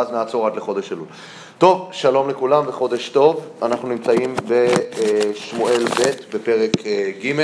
אז 0.00 0.10
נעצור 0.10 0.46
עד 0.46 0.56
לחודש 0.56 0.92
אלול. 0.92 1.06
טוב, 1.58 1.88
שלום 1.92 2.30
לכולם 2.30 2.64
וחודש 2.68 3.08
טוב. 3.08 3.46
אנחנו 3.62 3.88
נמצאים 3.88 4.34
בשמואל 4.48 5.84
ב' 5.84 6.36
בפרק 6.36 6.70
אה, 6.86 7.10
ג'. 7.22 7.40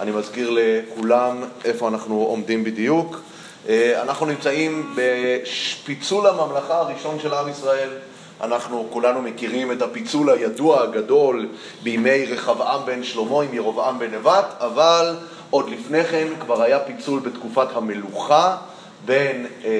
אני 0.00 0.10
מזכיר 0.10 0.50
לכולם 0.52 1.42
איפה 1.64 1.88
אנחנו 1.88 2.14
עומדים 2.14 2.64
בדיוק. 2.64 3.20
אה, 3.68 4.02
אנחנו 4.02 4.26
נמצאים 4.26 4.94
בפיצול 4.94 6.26
הממלכה 6.26 6.78
הראשון 6.78 7.18
של 7.20 7.34
עם 7.34 7.48
ישראל. 7.48 7.88
אנחנו 8.40 8.86
כולנו 8.90 9.22
מכירים 9.22 9.72
את 9.72 9.82
הפיצול 9.82 10.30
הידוע 10.30 10.82
הגדול 10.82 11.48
בימי 11.82 12.24
רחבעם 12.24 12.80
בן 12.86 13.02
שלמה 13.02 13.42
עם 13.42 13.54
ירבעם 13.54 13.98
בן 13.98 14.14
נבט, 14.14 14.46
אבל 14.60 15.16
עוד 15.50 15.70
לפני 15.70 16.04
כן 16.04 16.28
כבר 16.40 16.62
היה 16.62 16.78
פיצול 16.78 17.20
בתקופת 17.20 17.68
המלוכה. 17.74 18.56
בין 19.04 19.46
אה, 19.64 19.70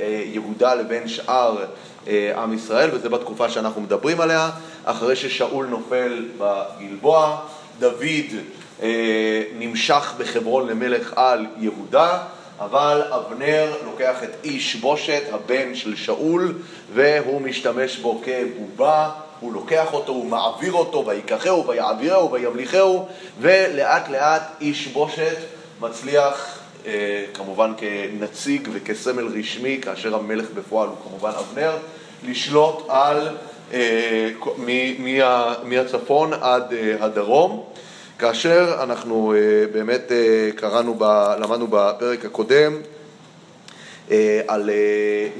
אה, 0.00 0.22
יהודה 0.24 0.74
לבין 0.74 1.08
שאר 1.08 1.64
אה, 2.08 2.32
עם 2.42 2.52
ישראל, 2.52 2.90
וזה 2.92 3.08
בתקופה 3.08 3.48
שאנחנו 3.48 3.80
מדברים 3.80 4.20
עליה, 4.20 4.50
אחרי 4.84 5.16
ששאול 5.16 5.66
נופל 5.66 6.24
בגלבוע, 6.38 7.40
דוד 7.78 8.26
נמשך 9.58 10.14
בחברון 10.18 10.68
למלך 10.68 11.12
על 11.16 11.46
יהודה, 11.58 12.18
אבל 12.60 13.02
אבנר 13.10 13.72
לוקח 13.84 14.22
את 14.22 14.30
איש 14.44 14.76
בושת, 14.76 15.22
הבן 15.32 15.74
של 15.74 15.96
שאול, 15.96 16.54
והוא 16.94 17.40
משתמש 17.40 17.96
בו 17.96 18.22
כבובה, 18.24 19.10
הוא 19.40 19.52
לוקח 19.52 19.92
אותו, 19.92 20.12
הוא 20.12 20.26
מעביר 20.26 20.72
אותו, 20.72 21.06
ויקחהו, 21.06 21.66
ויעבירהו, 21.66 22.32
וימליכהו, 22.32 23.08
ולאט 23.40 24.08
לאט 24.08 24.42
איש 24.60 24.86
בושת 24.86 25.36
מצליח 25.80 26.58
כמובן 27.34 27.72
כנציג 27.76 28.68
וכסמל 28.72 29.26
רשמי, 29.38 29.78
כאשר 29.82 30.14
המלך 30.14 30.46
בפועל 30.54 30.88
הוא 30.88 30.96
כמובן 31.04 31.30
אבנר, 31.38 31.76
לשלוט 32.28 32.86
על, 32.88 33.28
אה, 33.72 34.28
מהצפון 35.64 36.32
עד 36.32 36.72
אה, 36.72 37.04
הדרום. 37.04 37.64
כאשר 38.18 38.76
אנחנו 38.82 39.34
באמת 39.72 40.12
קראנו, 40.56 40.96
למדנו 41.38 41.66
בפרק 41.70 42.24
הקודם 42.24 42.80
על 44.46 44.70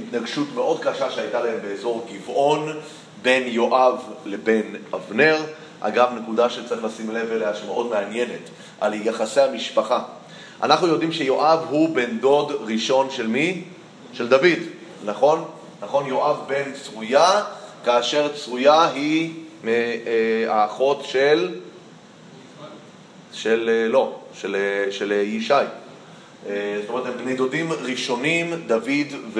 התנגשות 0.03 0.49
מאוד 0.55 0.81
קשה 0.81 1.11
שהייתה 1.11 1.41
להם 1.41 1.59
באזור 1.63 2.07
גבעון 2.13 2.81
בין 3.23 3.43
יואב 3.47 3.99
לבין 4.25 4.77
אבנר. 4.95 5.37
אגב, 5.81 6.09
נקודה 6.23 6.51
שצריך 6.51 6.85
לשים 6.85 7.11
לב 7.11 7.33
אליה 7.33 7.55
שמאוד 7.55 7.91
מעניינת, 7.91 8.51
על 8.81 8.95
יחסי 8.95 9.41
המשפחה 9.41 10.03
אנחנו 10.63 10.87
יודעים 10.87 11.13
שיואב 11.13 11.67
הוא 11.71 11.95
בן 11.95 12.19
דוד 12.19 12.53
ראשון 12.67 13.11
של 13.11 13.27
מי? 13.27 13.63
של 14.13 14.29
דוד, 14.29 14.59
נכון? 15.05 15.45
נכון, 15.83 16.07
יואב 16.07 16.37
בן 16.47 16.73
צרויה, 16.83 17.43
כאשר 17.85 18.29
צרויה 18.37 18.89
היא 18.89 19.33
אה, 19.69 19.73
האחות 20.49 21.05
של... 21.05 21.55
של... 23.33 23.71
אה, 23.73 23.89
לא, 23.89 24.19
של, 24.35 24.57
אה, 24.57 24.93
של 24.93 25.13
ישי. 25.13 25.55
זאת 26.43 26.89
אומרת, 26.89 27.07
הם 27.07 27.13
בני 27.25 27.35
דודים 27.35 27.73
ראשונים, 27.73 28.55
דוד 28.67 29.37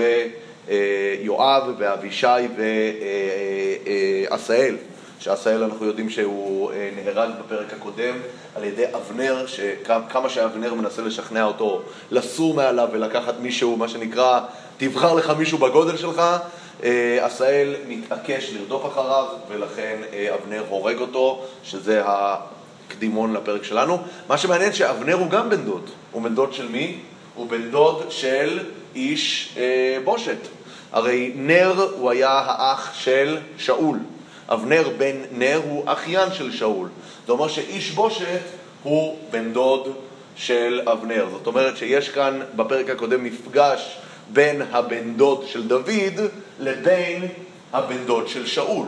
ויואב 0.69 1.75
ואבישי 1.79 2.27
ועשאל. 4.31 4.77
שעשאל 5.21 5.63
אנחנו 5.63 5.87
יודעים 5.87 6.11
שהוא 6.11 6.73
אה, 6.73 6.91
נהרג 6.97 7.31
בפרק 7.45 7.73
הקודם 7.73 8.15
על 8.57 8.65
ידי 8.65 8.85
אבנר, 8.95 9.47
שכמה 9.47 10.29
שאבנר 10.29 10.75
מנסה 10.75 11.03
לשכנע 11.03 11.45
אותו 11.45 11.83
לסור 12.11 12.55
מעליו 12.55 12.89
ולקחת 12.93 13.35
מישהו, 13.41 13.77
מה 13.77 13.89
שנקרא, 13.89 14.41
תבחר 14.77 15.15
לך 15.15 15.33
מישהו 15.39 15.59
בגודל 15.59 15.97
שלך, 15.97 16.23
אה, 16.85 17.19
עשאל 17.21 17.75
מתעקש 17.89 18.53
לרדוף 18.53 18.87
אחריו 18.87 19.27
ולכן 19.49 19.97
אה, 20.13 20.35
אבנר 20.35 20.65
הורג 20.69 20.99
אותו, 20.99 21.45
שזה 21.65 22.03
הקדימון 22.05 23.33
לפרק 23.33 23.65
שלנו. 23.65 23.99
מה 24.29 24.39
שמעניין 24.39 24.73
שאבנר 24.73 25.15
הוא 25.15 25.31
גם 25.31 25.51
בן 25.51 25.65
דוד. 25.65 25.91
הוא 26.13 26.23
בן 26.23 26.35
דוד 26.35 26.53
של 26.53 26.69
מי? 26.69 26.99
הוא 27.35 27.51
בן 27.51 27.71
דוד 27.71 28.07
של 28.11 28.59
איש 28.95 29.57
בושת. 30.05 30.39
הרי 30.93 31.33
נר 31.37 31.89
הוא 31.99 32.11
היה 32.11 32.31
האח 32.31 32.95
של 32.95 33.39
שאול. 33.59 33.99
אבנר 34.49 34.89
בן 34.99 35.17
נר 35.33 35.61
הוא 35.65 35.83
אחיין 35.87 36.33
של 36.33 36.53
שאול. 36.53 36.89
זה 37.27 37.33
אומר 37.33 37.49
שאיש 37.49 37.91
בושת 37.91 38.41
הוא 38.83 39.19
בן 39.31 39.53
דוד 39.53 39.89
של 40.37 40.81
אבנר. 40.93 41.27
זאת 41.33 41.47
אומרת 41.47 41.77
שיש 41.77 42.09
כאן 42.09 42.41
בפרק 42.57 42.91
הקודם 42.91 43.25
מפגש 43.25 43.99
בין 44.33 44.63
הבן 44.73 45.15
דוד 45.15 45.45
של 45.47 45.69
דוד 45.69 46.21
לבין 46.59 47.29
הבן 47.73 48.05
דוד 48.07 48.29
של 48.29 48.47
שאול. 48.47 48.87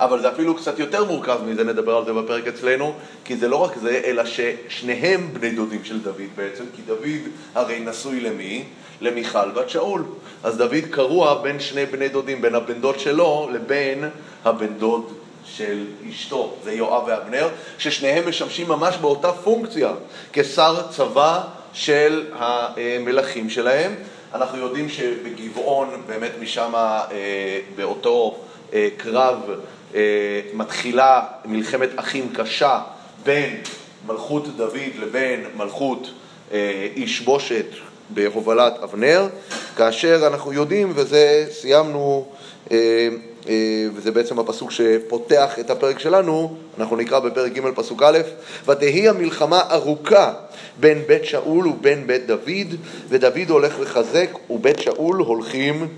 אבל 0.00 0.20
זה 0.20 0.28
אפילו 0.28 0.54
קצת 0.54 0.78
יותר 0.78 1.04
מורכב 1.04 1.38
מזה, 1.46 1.64
נדבר 1.64 1.96
על 1.96 2.04
זה 2.04 2.12
בפרק 2.12 2.46
אצלנו, 2.46 2.94
כי 3.24 3.36
זה 3.36 3.48
לא 3.48 3.56
רק 3.56 3.76
זה, 3.76 4.00
אלא 4.04 4.22
ששניהם 4.24 5.28
בני 5.32 5.50
דודים 5.50 5.84
של 5.84 6.00
דוד 6.00 6.28
בעצם, 6.36 6.64
כי 6.76 6.82
דוד 6.82 7.32
הרי 7.54 7.80
נשוי 7.80 8.20
למי? 8.20 8.64
למיכל 9.00 9.50
בת 9.50 9.70
שאול. 9.70 10.04
אז 10.44 10.56
דוד 10.56 10.84
קרוע 10.90 11.42
בין 11.42 11.60
שני 11.60 11.86
בני 11.86 12.08
דודים, 12.08 12.42
בין 12.42 12.54
הבן 12.54 12.80
דוד 12.80 12.98
שלו 12.98 13.48
לבין 13.52 14.04
הבן 14.44 14.74
דוד 14.78 15.12
של 15.44 15.84
אשתו, 16.10 16.54
זה 16.64 16.72
יואב 16.72 17.02
ואבנר, 17.06 17.48
ששניהם 17.78 18.28
משמשים 18.28 18.68
ממש 18.68 18.96
באותה 18.96 19.32
פונקציה 19.32 19.90
כשר 20.32 20.88
צבא 20.90 21.40
של 21.72 22.26
המלכים 22.32 23.50
שלהם. 23.50 23.94
אנחנו 24.34 24.58
יודעים 24.58 24.88
שבגבעון, 24.88 26.02
באמת 26.06 26.30
משם, 26.40 26.72
אה, 26.74 27.60
באותו 27.76 28.38
אה, 28.72 28.88
קרב, 28.96 29.36
מתחילה 30.54 31.22
מלחמת 31.44 31.88
אחים 31.96 32.32
קשה 32.34 32.80
בין 33.24 33.56
מלכות 34.06 34.56
דוד 34.56 34.94
לבין 35.00 35.44
מלכות 35.56 36.10
איש 36.96 37.20
בושת 37.20 37.66
בהובלת 38.10 38.72
אבנר, 38.82 39.28
כאשר 39.76 40.26
אנחנו 40.26 40.52
יודעים, 40.52 40.92
וזה 40.94 41.46
סיימנו, 41.50 42.24
אה, 42.70 43.08
אה, 43.48 43.86
וזה 43.94 44.10
בעצם 44.10 44.38
הפסוק 44.38 44.70
שפותח 44.70 45.58
את 45.58 45.70
הפרק 45.70 45.98
שלנו, 45.98 46.56
אנחנו 46.78 46.96
נקרא 46.96 47.18
בפרק 47.18 47.52
ג' 47.52 47.70
פסוק 47.74 48.02
א', 48.02 48.18
ותהי 48.66 49.08
המלחמה 49.08 49.62
ארוכה 49.70 50.32
בין 50.80 51.02
בית 51.06 51.24
שאול 51.24 51.66
ובין 51.66 52.06
בית 52.06 52.26
דוד, 52.26 52.74
ודוד 53.08 53.50
הולך 53.50 53.80
לחזק 53.80 54.30
ובית 54.50 54.78
שאול 54.78 55.16
הולכים 55.16 55.88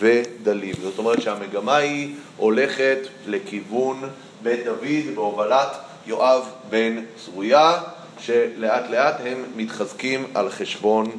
ודלים. 0.00 0.74
זאת 0.82 0.98
אומרת 0.98 1.22
שהמגמה 1.22 1.76
היא 1.76 2.14
הולכת 2.36 2.98
לכיוון 3.26 4.02
בית 4.42 4.64
דוד 4.64 5.14
בהובלת 5.14 5.76
יואב 6.06 6.42
בן 6.70 6.96
צרויה, 7.24 7.80
שלאט 8.18 8.90
לאט 8.90 9.16
הם 9.24 9.44
מתחזקים 9.56 10.26
על 10.34 10.50
חשבון 10.50 11.10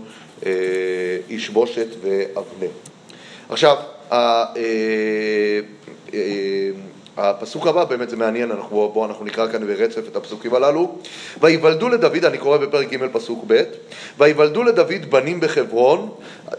אה, 0.45 0.51
איש 1.29 1.49
בושת 1.49 1.87
ואבנר. 2.01 2.71
עכשיו, 3.49 3.77
אה, 4.11 4.45
אה, 6.13 6.19
הפסוק 7.19 7.67
הבא 7.67 7.83
באמת 7.83 8.09
זה 8.09 8.17
מעניין, 8.17 8.51
אנחנו, 8.51 8.91
בואו 8.93 9.05
אנחנו 9.05 9.25
נקרא 9.25 9.51
כאן 9.51 9.67
ברצף 9.67 10.07
את 10.07 10.15
הפסוקים 10.15 10.53
הללו. 10.53 10.95
ויוולדו 11.41 11.89
לדוד, 11.89 12.25
אני 12.25 12.37
קורא 12.37 12.57
בפרק 12.57 12.93
ג' 12.93 13.07
פסוק 13.11 13.43
ב', 13.47 13.63
ויוולדו 14.17 14.63
לדוד 14.63 15.05
בנים 15.09 15.39
בחברון, 15.39 16.09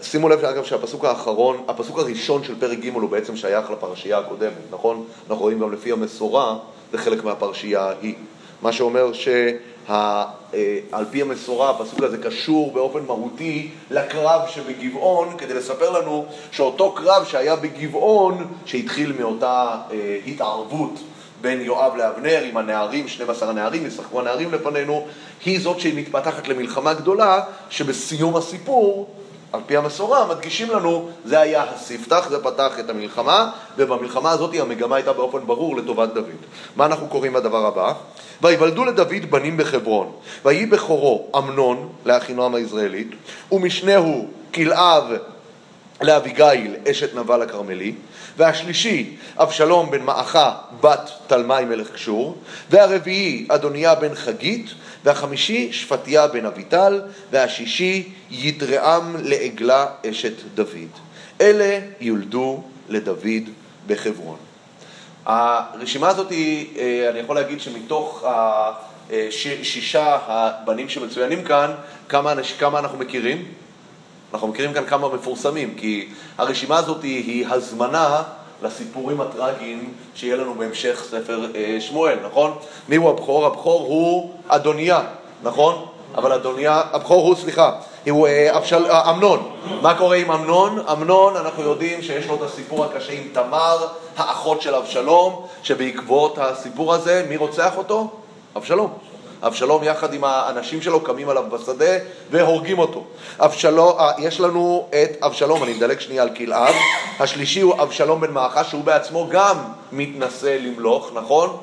שימו 0.03 0.29
לב 0.29 0.45
אגב 0.45 0.65
שהפסוק 0.65 1.05
האחרון, 1.05 1.65
הפסוק 1.69 1.99
הראשון 1.99 2.45
של 2.45 2.61
פרק 2.61 2.79
ג' 2.79 2.89
הוא 2.95 3.11
בעצם 3.11 3.37
שייך 3.37 3.71
לפרשייה 3.71 4.19
הקודמת, 4.19 4.53
נכון? 4.71 5.05
אנחנו 5.31 5.43
רואים 5.43 5.61
גם 5.61 5.73
לפי 5.73 5.93
המסורה, 5.93 6.57
זה 6.93 6.99
חלק 6.99 7.25
מהפרשייה 7.25 7.81
ההיא. 7.81 8.15
מה 8.63 8.73
שאומר 8.73 9.13
שעל 9.13 9.55
אה, 9.89 10.25
פי 11.11 11.23
המסורה 11.23 11.71
הפסוק 11.71 12.03
הזה 12.03 12.19
קשור 12.19 12.73
באופן 12.73 13.01
מהותי 13.07 13.71
לקרב 13.91 14.41
שבגבעון, 14.49 15.37
כדי 15.39 15.55
לספר 15.55 15.91
לנו 15.91 16.25
שאותו 16.53 16.93
קרב 16.93 17.25
שהיה 17.25 17.57
בגבעון, 17.57 18.47
שהתחיל 18.65 19.13
מאותה 19.19 19.77
אה, 19.91 20.19
התערבות 20.27 21.01
בין 21.41 21.61
יואב 21.61 21.97
לאבנר 21.97 22.43
עם 22.43 22.57
הנערים, 22.57 23.09
12 23.09 23.51
הנערים, 23.51 23.87
ישחקו 23.87 24.21
הנערים 24.21 24.53
לפנינו, 24.53 25.07
היא 25.45 25.61
זאת 25.61 25.81
שמתפתחת 25.81 26.49
למלחמה 26.49 26.95
גדולה, 26.95 27.41
שבסיום 27.71 28.37
הסיפור 28.37 29.15
על 29.53 29.61
פי 29.67 29.77
המסורה, 29.77 30.27
מדגישים 30.27 30.71
לנו, 30.71 31.09
זה 31.25 31.41
היה 31.41 31.63
הספתח, 31.63 32.27
זה 32.31 32.43
פתח 32.43 32.79
את 32.81 32.91
המלחמה, 32.91 33.51
ובמלחמה 33.77 34.31
הזאת 34.31 34.55
המגמה 34.61 34.97
הייתה 34.97 35.13
באופן 35.13 35.47
ברור 35.47 35.77
לטובת 35.77 36.15
דוד. 36.15 36.41
מה 36.77 36.87
אנחנו 36.87 37.07
קוראים 37.09 37.33
בדבר 37.33 37.67
הבא? 37.67 37.93
ויוולדו 38.43 38.85
לדוד 38.85 39.31
בנים 39.31 39.57
בחברון, 39.57 40.13
ויהי 40.45 40.67
בכורו 40.67 41.27
אמנון 41.39 41.89
לאחינועם 42.05 42.55
הישראלית, 42.55 43.11
ומשנהו 43.53 44.27
כלאב 44.55 45.05
לאביגיל 46.01 46.77
אשת 46.91 47.15
נבל 47.15 47.43
הכרמלי, 47.43 47.95
והשלישי 48.37 49.17
אבשלום 49.37 49.91
בן 49.91 50.03
מעכה 50.03 50.55
בת 50.81 51.11
תלמי 51.27 51.65
מלך 51.65 51.91
קשור, 51.91 52.37
והרביעי 52.71 53.47
אדוניה 53.49 53.95
בן 53.95 54.15
חגית, 54.15 54.71
והחמישי 55.05 55.73
שפטיה 55.73 56.27
בן 56.27 56.47
אביטל, 56.47 57.01
והשישי 57.31 58.13
ידרעם 58.31 59.17
לעגלה 59.23 59.87
אשת 60.11 60.33
דוד. 60.55 60.91
אלה 61.41 61.79
יולדו 62.01 62.63
לדוד 62.89 63.49
בחברון. 63.87 64.37
הרשימה 65.27 66.09
הזאת, 66.09 66.33
אה, 66.33 67.07
אני 67.11 67.19
יכול 67.19 67.37
להגיד 67.37 67.61
שמתוך 67.61 68.25
השישה 69.11 70.19
הבנים 70.27 70.89
שמצוינים 70.89 71.45
כאן, 71.45 71.71
כמה, 72.09 72.35
כמה 72.59 72.79
אנחנו 72.79 72.99
מכירים? 72.99 73.45
אנחנו 74.35 74.49
מכירים 74.49 74.73
כאן 74.73 74.87
כמה 74.87 75.09
מפורסמים, 75.09 75.75
כי 75.77 76.09
הרשימה 76.39 76.79
הזאת 76.79 77.03
היא 77.03 77.47
הזמנה 77.49 78.23
לסיפורים 78.63 79.21
הטרגיים 79.21 79.93
שיהיה 80.15 80.37
לנו 80.37 80.55
בהמשך 80.55 81.05
ספר 81.11 81.47
אה, 81.55 81.77
שמואל, 81.81 82.19
נכון? 82.25 82.53
מי 82.89 82.97
הוא 82.97 83.11
הבכור? 83.11 83.47
הבכור 83.47 83.81
הוא 83.81 84.31
אדוניה, 84.49 85.01
נכון? 85.43 85.87
אבל 86.15 86.33
אדוניה, 86.33 86.83
הבכור 86.93 87.27
הוא, 87.27 87.37
סליחה, 87.37 87.73
הוא 88.11 88.27
אה, 88.27 88.57
אבשל, 88.57 88.87
אה, 88.87 89.11
אמנון. 89.11 89.51
מה 89.83 89.95
קורה 89.99 90.17
עם 90.17 90.31
אמנון? 90.31 90.79
אמנון, 90.93 91.37
אנחנו 91.37 91.63
יודעים 91.63 92.03
שיש 92.03 92.27
לו 92.27 92.35
את 92.35 92.43
הסיפור 92.43 92.85
הקשה 92.85 93.13
עם 93.13 93.29
תמר, 93.33 93.87
האחות 94.17 94.63
של 94.63 94.75
אבשלום, 94.75 95.47
שבעקבות 95.63 96.39
הסיפור 96.39 96.95
הזה, 96.95 97.27
מי 97.29 97.37
רוצח 97.37 97.77
אותו? 97.77 98.09
אבשלום. 98.57 99.10
אבשלום 99.43 99.85
יחד 99.85 100.15
עם 100.15 100.25
האנשים 100.25 100.83
שלו 100.83 101.01
קמים 101.01 101.29
עליו 101.29 101.45
בשדה 101.53 101.99
והורגים 102.31 102.79
אותו. 102.79 103.05
אבשלום, 103.39 103.99
אה, 103.99 104.11
יש 104.19 104.41
לנו 104.41 104.89
את 104.91 105.23
אבשלום, 105.23 105.63
אני 105.63 105.73
מדלג 105.73 106.01
שנייה 106.01 106.23
על 106.23 106.31
כלאב. 106.37 106.75
השלישי 107.19 107.61
הוא 107.61 107.83
אבשלום 107.83 108.21
בן 108.21 108.33
מאחה, 108.33 108.65
שהוא 108.65 108.85
בעצמו 108.85 109.29
גם 109.31 109.57
מתנשא 109.93 110.57
למלוך, 110.61 111.11
נכון? 111.15 111.57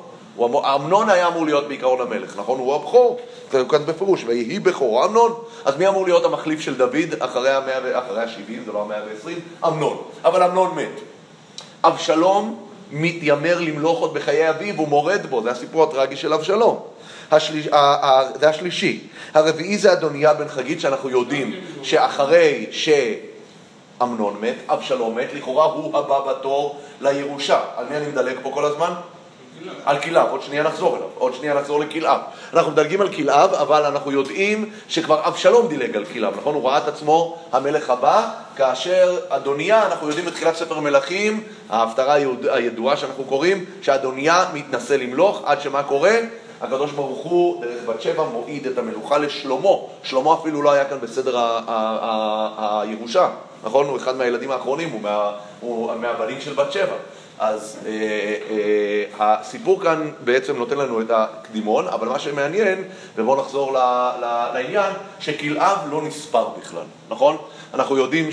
אמנון 0.46 1.10
היה 1.10 1.28
אמור 1.28 1.44
להיות 1.44 1.68
בעיקרון 1.68 2.00
המלך, 2.00 2.36
נכון? 2.36 2.58
הוא 2.58 2.74
הבכור, 2.74 3.20
זה 3.52 3.62
כאן 3.68 3.86
בפירוש, 3.86 4.24
ויהי 4.26 4.58
בכור 4.58 5.04
אמנון, 5.04 5.34
אז 5.64 5.76
מי 5.76 5.88
אמור 5.88 6.04
להיות 6.04 6.24
המחליף 6.24 6.60
של 6.60 6.74
דוד 6.74 7.14
אחרי 7.18 7.50
ה-70, 7.50 8.66
זה 8.66 8.72
לא 8.72 8.86
ה-120? 8.90 9.66
אמנון, 9.68 10.02
אבל 10.24 10.42
אמנון 10.42 10.74
מת. 10.74 11.00
אבשלום 11.84 12.68
מתיימר 12.92 13.60
למלוך 13.60 14.00
עוד 14.00 14.14
בחיי 14.14 14.50
אביו, 14.50 14.74
הוא 14.76 14.88
מורד 14.88 15.26
בו, 15.30 15.42
זה 15.42 15.50
הסיפור 15.50 15.82
הטרגי 15.82 16.16
של 16.16 16.32
אבשלום. 16.32 16.80
זה 18.40 18.48
השלישי. 18.48 19.00
הרביעי 19.34 19.78
זה 19.78 19.92
אדוניה 19.92 20.34
בן 20.34 20.48
חגית, 20.48 20.80
שאנחנו 20.80 21.10
יודעים 21.10 21.54
שאחרי 21.82 22.66
שאמנון 22.70 24.36
מת, 24.40 24.54
אבשלום 24.68 25.16
מת, 25.16 25.28
לכאורה 25.34 25.64
הוא 25.64 25.98
הבא 25.98 26.32
בתור 26.32 26.80
לירושה. 27.00 27.60
על 27.76 27.86
מי 27.90 27.96
אני 27.96 28.06
מדלג 28.06 28.36
פה 28.42 28.50
כל 28.54 28.64
הזמן? 28.64 28.92
על 29.84 29.98
כלאב, 29.98 30.26
עוד 30.30 30.42
שנייה 30.42 30.62
נחזור 30.62 30.96
אליו, 30.96 31.06
עוד 31.18 31.34
שנייה 31.34 31.54
נחזור 31.54 31.80
לכלאב. 31.80 32.20
אנחנו 32.52 32.72
מדלגים 32.72 33.00
על 33.00 33.08
כלאב, 33.08 33.54
אבל 33.54 33.84
אנחנו 33.84 34.12
יודעים 34.12 34.70
שכבר 34.88 35.28
אבשלום 35.28 35.68
דילג 35.68 35.96
על 35.96 36.04
כלאב, 36.04 36.36
נכון? 36.36 36.54
הוא 36.54 36.68
ראה 36.68 36.78
את 36.78 36.88
עצמו 36.88 37.38
המלך 37.52 37.90
הבא, 37.90 38.28
כאשר 38.56 39.18
אדוניה, 39.28 39.86
אנחנו 39.86 40.08
יודעים 40.08 40.26
בתחילת 40.26 40.56
ספר 40.56 40.80
מלכים, 40.80 41.42
ההפטרה 41.70 42.14
הידועה 42.50 42.96
שאנחנו 42.96 43.24
קוראים, 43.24 43.64
שאדוניה 43.82 44.44
מתנשא 44.54 44.92
למלוך, 44.92 45.42
עד 45.44 45.60
שמה 45.60 45.82
קורה? 45.82 46.18
הקדוש 46.60 46.92
ברוך 46.92 47.18
הוא, 47.18 47.62
דרך 47.62 47.84
בת 47.88 48.02
שבע, 48.02 48.24
מועיד 48.24 48.66
את 48.66 48.78
המלוכה 48.78 49.18
לשלמה. 49.18 49.68
שלמה 50.02 50.34
אפילו 50.34 50.62
לא 50.62 50.72
היה 50.72 50.84
כאן 50.84 51.00
בסדר 51.00 51.60
הירושה, 52.58 53.28
נכון? 53.64 53.86
הוא 53.86 53.96
אחד 53.96 54.16
מהילדים 54.16 54.50
האחרונים, 54.50 54.90
הוא, 54.90 55.00
מה, 55.00 55.32
הוא 55.60 55.94
מהבנים 55.94 56.40
של 56.40 56.52
בת 56.52 56.72
שבע. 56.72 56.96
אז 57.38 57.78
אה, 57.86 57.90
אה, 58.50 59.04
הסיפור 59.18 59.82
כאן 59.82 60.10
בעצם 60.24 60.56
נותן 60.56 60.78
לנו 60.78 61.00
את 61.00 61.10
הקדימון, 61.10 61.88
אבל 61.88 62.08
מה 62.08 62.18
שמעניין, 62.18 62.84
ובואו 63.16 63.40
נחזור 63.40 63.72
ל, 63.72 63.76
ל, 64.20 64.46
לעניין, 64.54 64.92
שכלאב 65.20 65.78
לא 65.90 66.02
נספר 66.02 66.48
בכלל, 66.60 66.84
נכון? 67.08 67.36
אנחנו 67.74 67.96
יודעים 67.96 68.32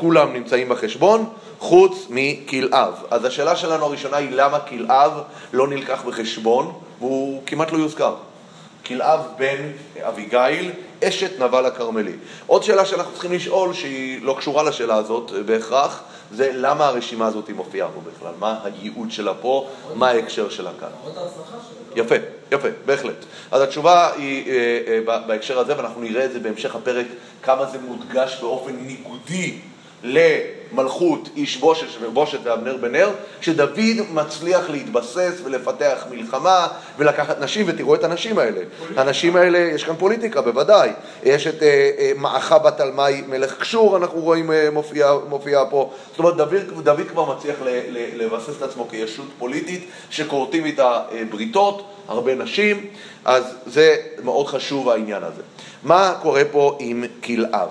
שכולם 0.00 0.32
נמצאים 0.32 0.68
בחשבון, 0.68 1.24
חוץ 1.58 2.06
מכלאב. 2.10 2.94
אז 3.10 3.24
השאלה 3.24 3.56
שלנו 3.56 3.84
הראשונה 3.84 4.16
היא 4.16 4.30
למה 4.30 4.60
כלאב 4.60 5.12
לא 5.52 5.68
נלקח 5.68 6.02
בחשבון, 6.06 6.72
והוא 6.98 7.42
כמעט 7.46 7.72
לא 7.72 7.78
יוזכר. 7.78 8.14
כלאב 8.86 9.20
בן 9.38 9.70
אביגיל, 10.00 10.70
אשת 11.04 11.40
נבל 11.40 11.66
הכרמלי. 11.66 12.12
עוד 12.46 12.62
שאלה 12.62 12.84
שאנחנו 12.84 13.12
צריכים 13.12 13.32
לשאול, 13.32 13.72
שהיא 13.72 14.22
לא 14.22 14.36
קשורה 14.38 14.62
לשאלה 14.62 14.94
הזאת 14.94 15.30
בהכרח, 15.46 16.02
זה 16.32 16.50
למה 16.54 16.86
הרשימה 16.86 17.26
הזאת 17.26 17.50
מופיעה 17.50 17.88
פה 17.88 18.00
בכלל, 18.10 18.32
מה 18.38 18.58
הייעוד 18.64 19.10
שלה 19.10 19.34
פה, 19.34 19.68
מה 19.94 20.08
ההקשר 20.08 20.48
שלה 20.48 20.70
כאן. 20.80 20.88
יפה, 21.96 22.14
יפה, 22.52 22.68
בהחלט. 22.86 23.24
אז 23.50 23.62
התשובה 23.62 24.12
היא 24.12 24.50
אה, 24.50 25.02
אה, 25.08 25.18
בהקשר 25.26 25.58
הזה, 25.58 25.76
ואנחנו 25.76 26.00
נראה 26.00 26.24
את 26.24 26.32
זה 26.32 26.38
בהמשך 26.38 26.74
הפרק, 26.74 27.06
כמה 27.42 27.66
זה 27.66 27.78
מודגש 27.78 28.38
באופן 28.40 28.72
ניגודי 28.72 29.58
למלכות 30.02 31.28
איש 31.36 31.56
בושת 31.56 31.86
ובושת 32.00 32.38
ואבנר 32.42 32.76
בן 32.76 32.92
נר, 32.92 33.10
שדוד 33.40 33.78
מצליח 34.12 34.70
להתבסס 34.70 35.40
ולפתח 35.44 36.04
מלחמה 36.10 36.66
ולקחת 36.98 37.40
נשים, 37.40 37.66
ותראו 37.68 37.94
את 37.94 38.04
הנשים 38.04 38.38
האלה. 38.38 38.60
הנשים 38.96 39.36
האלה, 39.36 39.58
יש 39.58 39.84
כאן 39.84 39.94
פוליטיקה, 39.98 40.42
בוודאי. 40.42 40.90
יש 41.22 41.46
את 41.46 41.62
אה, 41.62 41.90
אה, 41.98 42.12
מעכה 42.16 42.58
בת 42.58 42.80
אלמי 42.80 43.22
מלך 43.28 43.60
קשור, 43.60 43.96
אנחנו 43.96 44.20
רואים 44.20 44.52
אה, 44.52 44.68
מופיע, 44.72 45.12
מופיע 45.28 45.62
פה. 45.70 45.92
זאת 46.10 46.18
אומרת, 46.18 46.36
דוד, 46.36 46.84
דוד 46.84 47.06
כבר 47.08 47.36
מצליח 47.36 47.56
ל, 47.64 47.68
ל, 47.68 48.24
לבסס 48.24 48.56
את 48.58 48.62
עצמו 48.62 48.88
כישות 48.88 49.26
פוליטית, 49.38 49.86
שכורתים 50.10 50.64
איתה 50.64 51.02
אה, 51.12 51.22
בריתות, 51.30 51.86
הרבה 52.08 52.34
נשים, 52.34 52.86
אז 53.24 53.44
זה 53.66 53.96
מאוד 54.24 54.46
חשוב 54.46 54.88
העניין 54.88 55.22
הזה. 55.22 55.42
מה 55.82 56.14
קורה 56.22 56.42
פה 56.52 56.76
עם 56.80 57.04
כלאב? 57.24 57.68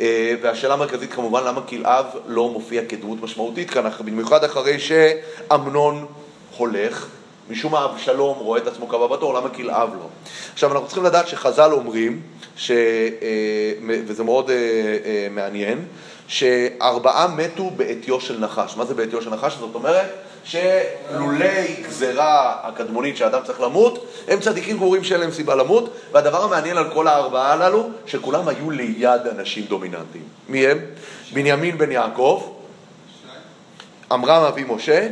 אה, 0.00 0.34
והשאלה 0.42 0.74
המרכזית 0.74 1.12
כמובן 1.12 1.44
למה 1.44 1.60
כלאב 1.60 2.06
לא 2.26 2.48
מופיע 2.48 2.84
כדמות 2.84 3.22
משמעותית 3.22 3.70
כאן, 3.70 3.84
במיוחד 4.04 4.44
אחרי 4.44 4.78
שאמנון 4.78 6.06
הולך, 6.56 7.06
משום 7.50 7.72
מה 7.72 7.84
אבשלום 7.84 8.38
רואה 8.38 8.60
את 8.60 8.66
עצמו 8.66 8.88
כבא 8.88 9.06
בתור, 9.06 9.34
למה 9.34 9.48
כלאב 9.48 9.90
לא? 9.94 10.08
עכשיו 10.52 10.72
אנחנו 10.72 10.86
צריכים 10.86 11.04
לדעת 11.04 11.28
שחז"ל 11.28 11.72
אומרים, 11.72 12.20
ש... 12.56 12.70
אה, 12.70 13.72
וזה 14.06 14.24
מאוד 14.24 14.50
אה, 14.50 15.28
מעניין, 15.30 15.84
שארבעה 16.28 17.28
מתו 17.28 17.70
בעטיו 17.70 18.20
של 18.20 18.38
נחש. 18.38 18.76
מה 18.76 18.84
זה 18.84 18.94
בעטיו 18.94 19.22
של 19.22 19.30
נחש? 19.30 19.56
זאת 19.60 19.74
אומרת 19.74 20.27
שלולי 20.44 21.76
גזרה 21.82 22.56
הקדמונית 22.62 23.16
שאדם 23.16 23.40
צריך 23.44 23.60
למות, 23.60 24.06
הם 24.28 24.40
צדיקים 24.40 24.76
גמורים 24.76 25.04
שאין 25.04 25.20
להם 25.20 25.30
סיבה 25.30 25.54
למות, 25.54 25.94
והדבר 26.12 26.44
המעניין 26.44 26.76
על 26.76 26.90
כל 26.94 27.08
הארבעה 27.08 27.52
הללו, 27.52 27.90
שכולם 28.06 28.48
היו 28.48 28.70
ליד 28.70 29.26
אנשים 29.38 29.64
דומיננטיים. 29.64 30.24
מי 30.48 30.66
הם? 30.66 30.78
בנימין 31.32 31.78
בן 31.78 31.92
יעקב, 31.92 32.52
עמרם 34.10 34.42
אבי 34.42 34.64
משה, 34.68 35.08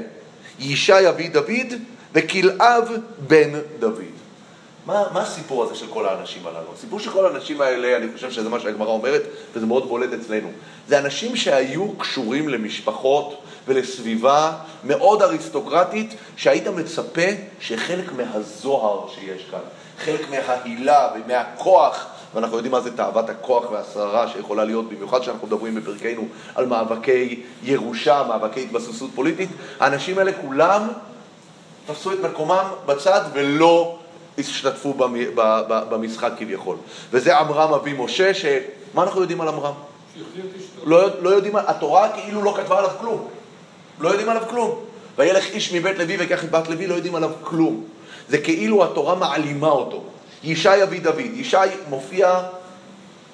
ישי 0.59 1.09
אבי 1.09 1.29
דוד 1.29 1.75
וכלאב 2.15 2.89
בן 3.19 3.51
דוד. 3.79 4.16
מה, 4.87 5.05
מה 5.13 5.23
הסיפור 5.23 5.65
הזה 5.65 5.75
של 5.75 5.87
כל 5.87 6.07
האנשים 6.07 6.47
הללו? 6.47 6.73
הסיפור 6.75 7.01
של 7.01 7.11
כל 7.11 7.27
האנשים 7.27 7.61
האלה, 7.61 7.97
אני 7.97 8.07
חושב 8.15 8.31
שזה 8.31 8.49
מה 8.49 8.61
שהגמרא 8.61 8.89
אומרת, 8.89 9.23
וזה 9.55 9.67
מאוד 9.67 9.89
בולט 9.89 10.13
אצלנו. 10.13 10.49
זה 10.89 10.99
אנשים 10.99 11.37
שהיו 11.37 11.93
קשורים 11.99 12.49
למשפחות 12.49 13.43
ולסביבה 13.67 14.53
מאוד 14.85 15.23
אריסטוקרטית, 15.23 16.15
שהיית 16.37 16.67
מצפה 16.67 17.23
שחלק 17.61 18.13
מהזוהר 18.13 19.09
שיש 19.15 19.43
כאן, 19.51 19.61
חלק 19.99 20.31
מההילה 20.31 21.09
ומהכוח, 21.15 22.07
ואנחנו 22.35 22.57
יודעים 22.57 22.73
מה 22.73 22.81
זה 22.81 22.97
תאוות 22.97 23.31
הכוח 23.31 23.71
והשררה 23.71 24.29
שיכולה 24.29 24.65
להיות, 24.65 24.89
במיוחד 24.89 25.21
כשאנחנו 25.21 25.47
מדברים 25.47 25.75
בפרקנו 25.75 26.23
על 26.55 26.67
מאבקי 26.67 27.43
ירושה, 27.63 28.23
מאבקי 28.29 28.63
התבססות 28.63 29.11
פוליטית, 29.15 29.51
האנשים 29.81 30.19
האלה 30.19 30.33
כולם 30.33 30.89
תפסו 31.87 32.13
את 32.13 32.19
מקומם 32.21 32.65
בצד 32.87 33.21
ולא 33.33 33.96
השתתפו 34.39 34.95
במשחק 35.65 36.31
כביכול. 36.39 36.77
וזה 37.11 37.39
עמרם 37.39 37.73
אבי 37.73 37.93
משה, 37.93 38.35
שמה 38.35 39.03
אנחנו 39.03 39.21
יודעים 39.21 39.41
על 39.41 39.49
עמרם? 39.49 39.75
לא, 40.85 41.23
לא 41.23 41.31
יודעים, 41.31 41.57
התורה 41.57 42.09
כאילו 42.09 42.43
לא 42.43 42.55
כתבה 42.57 42.79
עליו 42.79 42.91
כלום. 43.01 43.29
לא 44.01 44.09
יודעים 44.09 44.29
עליו 44.29 44.43
כלום. 44.51 44.81
וילך 45.19 45.47
איש 45.47 45.73
מבית 45.73 45.99
לוי 45.99 46.17
ויקח 46.17 46.45
את 46.45 46.51
בת 46.51 46.69
לוי, 46.69 46.87
לא 46.87 46.95
יודעים 46.95 47.15
עליו 47.15 47.31
כלום. 47.43 47.85
זה 48.29 48.39
כאילו 48.39 48.85
התורה 48.85 49.15
מעלימה 49.15 49.69
אותו. 49.69 50.05
ישי 50.45 50.83
אבי 50.83 50.99
דוד. 50.99 51.21
ישי 51.35 51.57
מופיע 51.89 52.41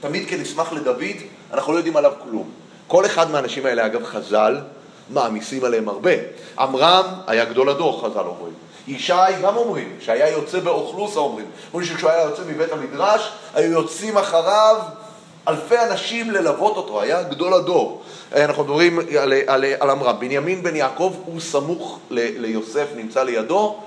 תמיד 0.00 0.28
כנסמך 0.28 0.72
לדוד, 0.72 1.16
אנחנו 1.52 1.72
לא 1.72 1.76
יודעים 1.76 1.96
עליו 1.96 2.12
כלום. 2.22 2.50
כל 2.86 3.06
אחד 3.06 3.30
מהאנשים 3.30 3.66
האלה, 3.66 3.86
אגב, 3.86 4.04
חז"ל, 4.04 4.56
מעמיסים 5.10 5.64
עליהם 5.64 5.88
הרבה. 5.88 6.10
עמרם 6.58 7.04
היה 7.26 7.44
גדול 7.44 7.68
הדור, 7.68 8.02
חז"ל 8.04 8.26
אומרים. 8.26 8.54
ישי 8.88 9.12
גם 9.42 9.56
אומרים, 9.56 9.96
שהיה 10.00 10.28
יוצא 10.28 10.60
באוכלוסה 10.60 11.20
אומרים. 11.20 11.46
אומרים 11.72 11.88
שכשהוא 11.88 12.10
היה 12.10 12.22
יוצא 12.22 12.42
מבית 12.48 12.72
המדרש, 12.72 13.32
היו 13.54 13.72
יוצאים 13.72 14.18
אחריו 14.18 14.76
אלפי 15.48 15.78
אנשים 15.78 16.30
ללוות 16.30 16.76
אותו, 16.76 17.00
היה 17.00 17.22
גדול 17.22 17.54
הדור. 17.54 18.02
אנחנו 18.36 18.64
מדברים 18.64 18.98
על, 18.98 19.32
על, 19.46 19.64
על 19.80 19.90
עמרם. 19.90 20.16
בנימין 20.18 20.62
בן 20.62 20.76
יעקב 20.76 21.14
הוא 21.24 21.40
סמוך 21.40 21.98
ל, 22.10 22.40
ליוסף, 22.40 22.86
נמצא 22.96 23.22
לידו, 23.22 23.80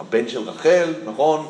הבן 0.00 0.28
של 0.28 0.40
רחל, 0.48 0.94
נכון? 1.04 1.46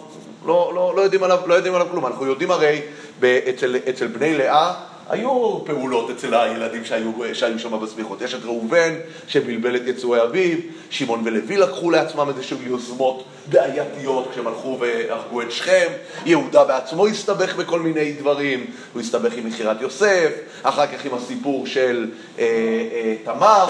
לא, 0.47 0.73
לא, 0.75 0.93
לא, 0.97 1.03
יודעים 1.03 1.23
עליו, 1.23 1.39
לא 1.47 1.55
יודעים 1.55 1.75
עליו 1.75 1.87
כלום. 1.91 2.07
אנחנו 2.07 2.27
יודעים 2.27 2.51
הרי 2.51 2.81
אצל, 3.23 3.77
אצל 3.89 4.07
בני 4.07 4.35
לאה, 4.35 4.75
היו 5.09 5.65
פעולות 5.65 6.11
אצל 6.11 6.35
הילדים 6.35 6.85
שהיו, 6.85 7.13
שהיו 7.33 7.59
שם 7.59 7.81
בסמיכות. 7.81 8.23
יש 8.23 8.35
את 8.35 8.45
ראובן, 8.45 8.95
שבלבל 9.29 9.77
את 9.77 9.83
יצואי 9.87 10.23
אביו, 10.23 10.59
שמעון 10.91 11.23
ולוי 11.25 11.57
לקחו 11.57 11.91
לעצמם 11.91 12.29
איזשהו 12.29 12.59
יוזמות 12.67 13.25
בעייתיות 13.47 14.29
כשהם 14.33 14.47
הלכו 14.47 14.79
והרגו 14.81 15.43
את 15.43 15.53
שכם, 15.53 15.87
יהודה 16.27 16.65
בעצמו 16.65 17.07
הסתבך 17.07 17.57
בכל 17.57 17.81
מיני 17.81 18.13
דברים, 18.13 18.67
הוא 18.93 19.03
הסתבך 19.03 19.33
עם 19.37 19.47
מכירת 19.47 19.81
יוסף, 19.81 20.31
אחר 20.63 20.87
כך 20.87 21.05
עם 21.05 21.15
הסיפור 21.15 21.67
של 21.67 22.11
אה, 22.39 22.45
אה, 22.45 23.15
תמר 23.25 23.67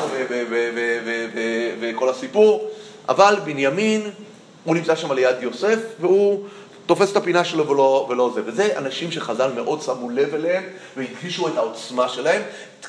וכל 1.80 2.08
הסיפור, 2.08 2.70
אבל 3.08 3.36
בנימין, 3.44 4.02
הוא 4.64 4.74
נמצא 4.74 4.96
שם 4.96 5.12
ליד 5.12 5.36
יוסף, 5.40 5.78
והוא 6.00 6.44
תופס 6.88 7.12
את 7.12 7.16
הפינה 7.16 7.44
שלו 7.44 7.68
ולא, 7.68 8.06
ולא 8.10 8.30
זה. 8.34 8.42
וזה 8.44 8.78
אנשים 8.78 9.12
שחז"ל 9.12 9.52
מאוד 9.52 9.82
שמו 9.82 10.10
לב 10.10 10.34
אליהם 10.34 10.62
והדגישו 10.96 11.48
את 11.48 11.56
העוצמה 11.56 12.08
שלהם. 12.08 12.42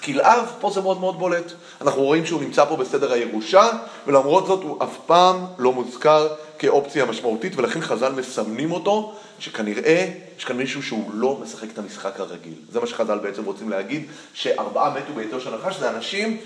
כלאב, 0.04 0.52
פה 0.60 0.72
זה 0.74 0.82
מאוד 0.82 1.00
מאוד 1.00 1.20
בולט. 1.20 1.52
אנחנו 1.82 2.04
רואים 2.04 2.26
שהוא 2.26 2.42
נמצא 2.42 2.66
פה 2.66 2.76
בסדר 2.76 3.12
הירושה, 3.12 3.70
ולמרות 4.08 4.48
זאת 4.48 4.64
הוא 4.64 4.84
אף 4.84 4.98
פעם 5.06 5.46
לא 5.58 5.74
מוזכר 5.74 6.28
כאופציה 6.60 7.06
משמעותית, 7.06 7.56
ולכן 7.56 7.82
חז"ל 7.82 8.12
מסמנים 8.12 8.72
אותו, 8.72 9.14
שכנראה 9.40 10.08
יש 10.38 10.46
כאן 10.46 10.58
מישהו 10.58 10.84
שהוא 10.84 11.12
לא 11.14 11.38
משחק 11.44 11.68
את 11.74 11.78
המשחק 11.78 12.20
הרגיל. 12.20 12.54
זה 12.72 12.80
מה 12.80 12.88
שחז"ל 12.88 13.18
בעצם 13.18 13.46
רוצים 13.46 13.70
להגיד, 13.70 14.06
שארבעה 14.34 14.94
מתו 14.94 15.14
ביתו 15.14 15.42
של 15.42 15.56
נחש, 15.56 15.80
זה 15.80 15.90
אנשים 15.90 16.38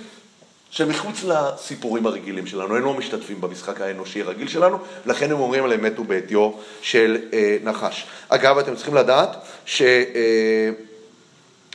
שמחוץ 0.74 1.24
לסיפורים 1.24 2.06
הרגילים 2.06 2.48
שלנו, 2.48 2.76
הם 2.76 2.84
לא 2.84 2.94
משתתפים 2.94 3.42
במשחק 3.42 3.82
האנושי 3.82 4.22
הרגיל 4.22 4.48
שלנו, 4.48 4.78
לכן 5.06 5.32
הם 5.32 5.40
אומרים 5.40 5.64
עליהם 5.64 5.82
מתו 5.82 6.04
בעטיו 6.04 6.52
של 6.82 7.18
אה, 7.34 7.58
נחש. 7.64 8.06
אגב, 8.30 8.58
אתם 8.58 8.76
צריכים 8.76 8.94
לדעת 8.94 9.30
ש... 9.66 9.82
אה, 9.82 10.70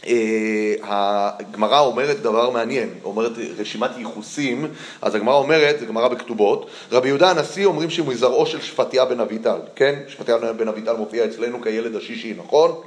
אה, 0.07 1.81
אומרת 1.81 2.21
דבר 2.21 2.51
מעניין, 2.51 2.89
אומרת 3.05 3.33
רשימת 3.59 3.91
ייחוסים, 3.99 4.67
אז 5.03 5.15
הגמרא 5.15 5.35
אומרת, 5.35 5.81
זו 5.81 5.87
גמרא 5.87 6.09
בכתובות, 6.09 6.71
רבי 6.93 7.09
יהודה 7.09 7.31
הנשיא 7.31 7.67
אומרים 7.67 7.91
שהוא 7.91 8.07
מזרעו 8.07 8.47
של 8.47 8.61
שפטיה 8.61 9.05
בן 9.05 9.21
אביטל, 9.21 9.59
כן? 9.77 9.95
שפטיה 10.09 10.39
בן 10.39 10.69
אביטל 10.69 10.97
מופיע 10.97 11.25
אצלנו 11.25 11.63
כילד 11.63 11.97
השישי, 11.97 12.35
נכון? 12.39 12.81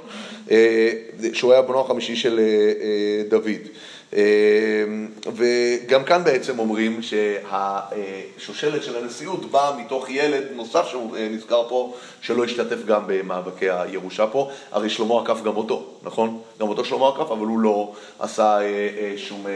אה, 0.50 0.92
שהוא 1.32 1.52
היה 1.52 1.62
בנו 1.62 1.80
החמישי 1.80 2.16
של 2.16 2.40
אה, 2.40 3.22
דוד. 3.28 3.68
אמ, 4.12 5.08
וגם 5.36 6.04
כאן 6.04 6.24
בעצם 6.24 6.58
אומרים 6.58 7.00
שהשושלת 7.02 8.84
של 8.84 8.96
הנשיאות 8.96 9.50
באה 9.50 9.76
מתוך 9.76 10.10
ילד 10.10 10.44
נוסף 10.54 10.86
שנזכר 10.86 11.62
אה, 11.62 11.68
פה, 11.68 11.94
שלא 12.20 12.44
השתתף 12.44 12.84
גם 12.86 13.02
במאבקי 13.06 13.70
הירושה 13.70 14.26
פה. 14.26 14.50
הרי 14.72 14.90
שלמה 14.90 15.20
עקף 15.20 15.42
גם 15.42 15.56
אותו, 15.56 15.86
נכון? 16.02 16.40
גם 16.60 16.68
אותו 16.68 16.84
שלמה 16.84 17.08
עקף, 17.08 17.30
אבל 17.30 17.46
הוא 17.46 17.60
לא 17.60 17.92
עשה 18.18 18.60
אה, 18.60 18.60
אה, 18.98 19.14
שום 19.16 19.46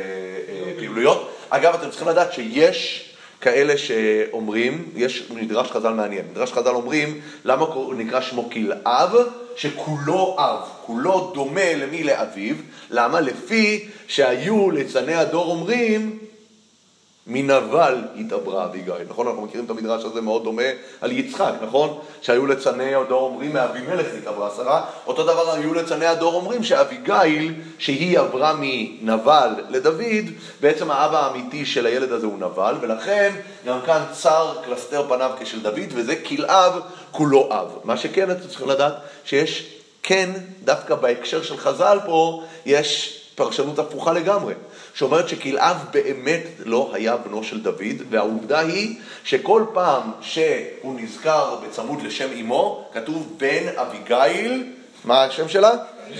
פעילויות. 0.77 1.31
אגב, 1.51 1.75
אתם 1.75 1.91
צריכים 1.91 2.09
לדעת 2.09 2.33
שיש... 2.33 3.13
כאלה 3.41 3.79
שאומרים, 3.79 4.91
יש 4.97 5.31
מדרש 5.31 5.71
חז"ל 5.71 5.93
מעניין, 5.93 6.25
מדרש 6.31 6.53
חז"ל 6.53 6.69
אומרים 6.69 7.21
למה 7.45 7.67
נקרא 7.97 8.21
שמו 8.21 8.51
כלאב? 8.51 9.17
שכולו 9.57 10.37
אב, 10.39 10.69
כולו 10.87 11.31
דומה 11.35 11.75
למי 11.75 12.05
לאביו, 12.05 12.57
למה? 12.91 13.21
לפי 13.21 13.89
שהיו 14.09 14.71
ליצני 14.71 15.15
הדור 15.15 15.51
אומרים 15.51 16.19
מנבל 17.27 17.99
התעברה 18.17 18.65
אביגיל, 18.65 18.95
נכון? 19.09 19.27
אנחנו 19.27 19.43
מכירים 19.43 19.65
את 19.65 19.71
המדרש 19.71 20.05
הזה 20.05 20.21
מאוד 20.21 20.45
דומה 20.45 20.63
על 21.01 21.13
יצחק, 21.13 21.53
נכון? 21.63 21.99
שהיו 22.23 22.47
ליצני 22.47 22.95
הדור 22.95 23.21
אומרים 23.21 23.53
מאבימלך 23.53 24.07
התעברה 24.19 24.51
שרה, 24.57 24.85
אותו 25.07 25.23
דבר 25.23 25.53
היו 25.53 25.75
ליצני 25.75 26.07
הדור 26.07 26.35
אומרים 26.35 26.65
שאביגיל, 26.65 27.55
שהיא 27.79 28.19
עברה 28.19 28.55
מנבל 28.61 29.51
לדוד, 29.71 30.25
בעצם 30.61 30.91
האבא 30.91 31.27
האמיתי 31.27 31.67
של 31.67 31.87
הילד 31.87 32.13
הזה 32.13 32.27
הוא 32.27 32.39
נבל, 32.39 32.75
ולכן 32.81 33.33
גם 33.67 33.79
כאן 33.87 34.03
צר 34.13 34.55
קלסתר 34.65 35.09
פניו 35.09 35.31
כשל 35.41 35.61
דוד, 35.61 35.91
וזה 35.95 36.17
כלאב 36.17 36.81
כולו 37.11 37.49
אב. 37.51 37.69
מה 37.85 37.97
שכן 37.97 38.31
אתם 38.31 38.49
צריכים 38.49 38.69
לדעת, 38.69 38.95
שיש 39.25 39.76
כן, 40.09 40.31
דווקא 40.65 40.95
בהקשר 40.95 41.43
של 41.43 41.57
חז"ל 41.57 41.99
פה, 42.07 42.43
יש 42.67 43.21
פרשנות 43.35 43.79
הפוכה 43.79 44.13
לגמרי, 44.13 44.55
שאומרת 44.95 45.29
שכלאב 45.29 45.77
באמת 45.91 46.43
לא 46.65 46.91
היה 46.93 47.17
בנו 47.17 47.45
של 47.45 47.61
דוד, 47.61 48.03
והעובדה 48.11 48.59
היא 48.59 48.97
שכל 49.25 49.65
פעם 49.73 50.11
שהוא 50.21 51.01
נזכר 51.01 51.57
בצמוד 51.57 52.03
לשם 52.03 52.29
אמו, 52.41 52.89
כתוב 52.93 53.35
בן 53.37 53.69
אביגיל, 53.77 54.73
מה 55.05 55.25
השם 55.25 55.49
שלה? 55.49 55.71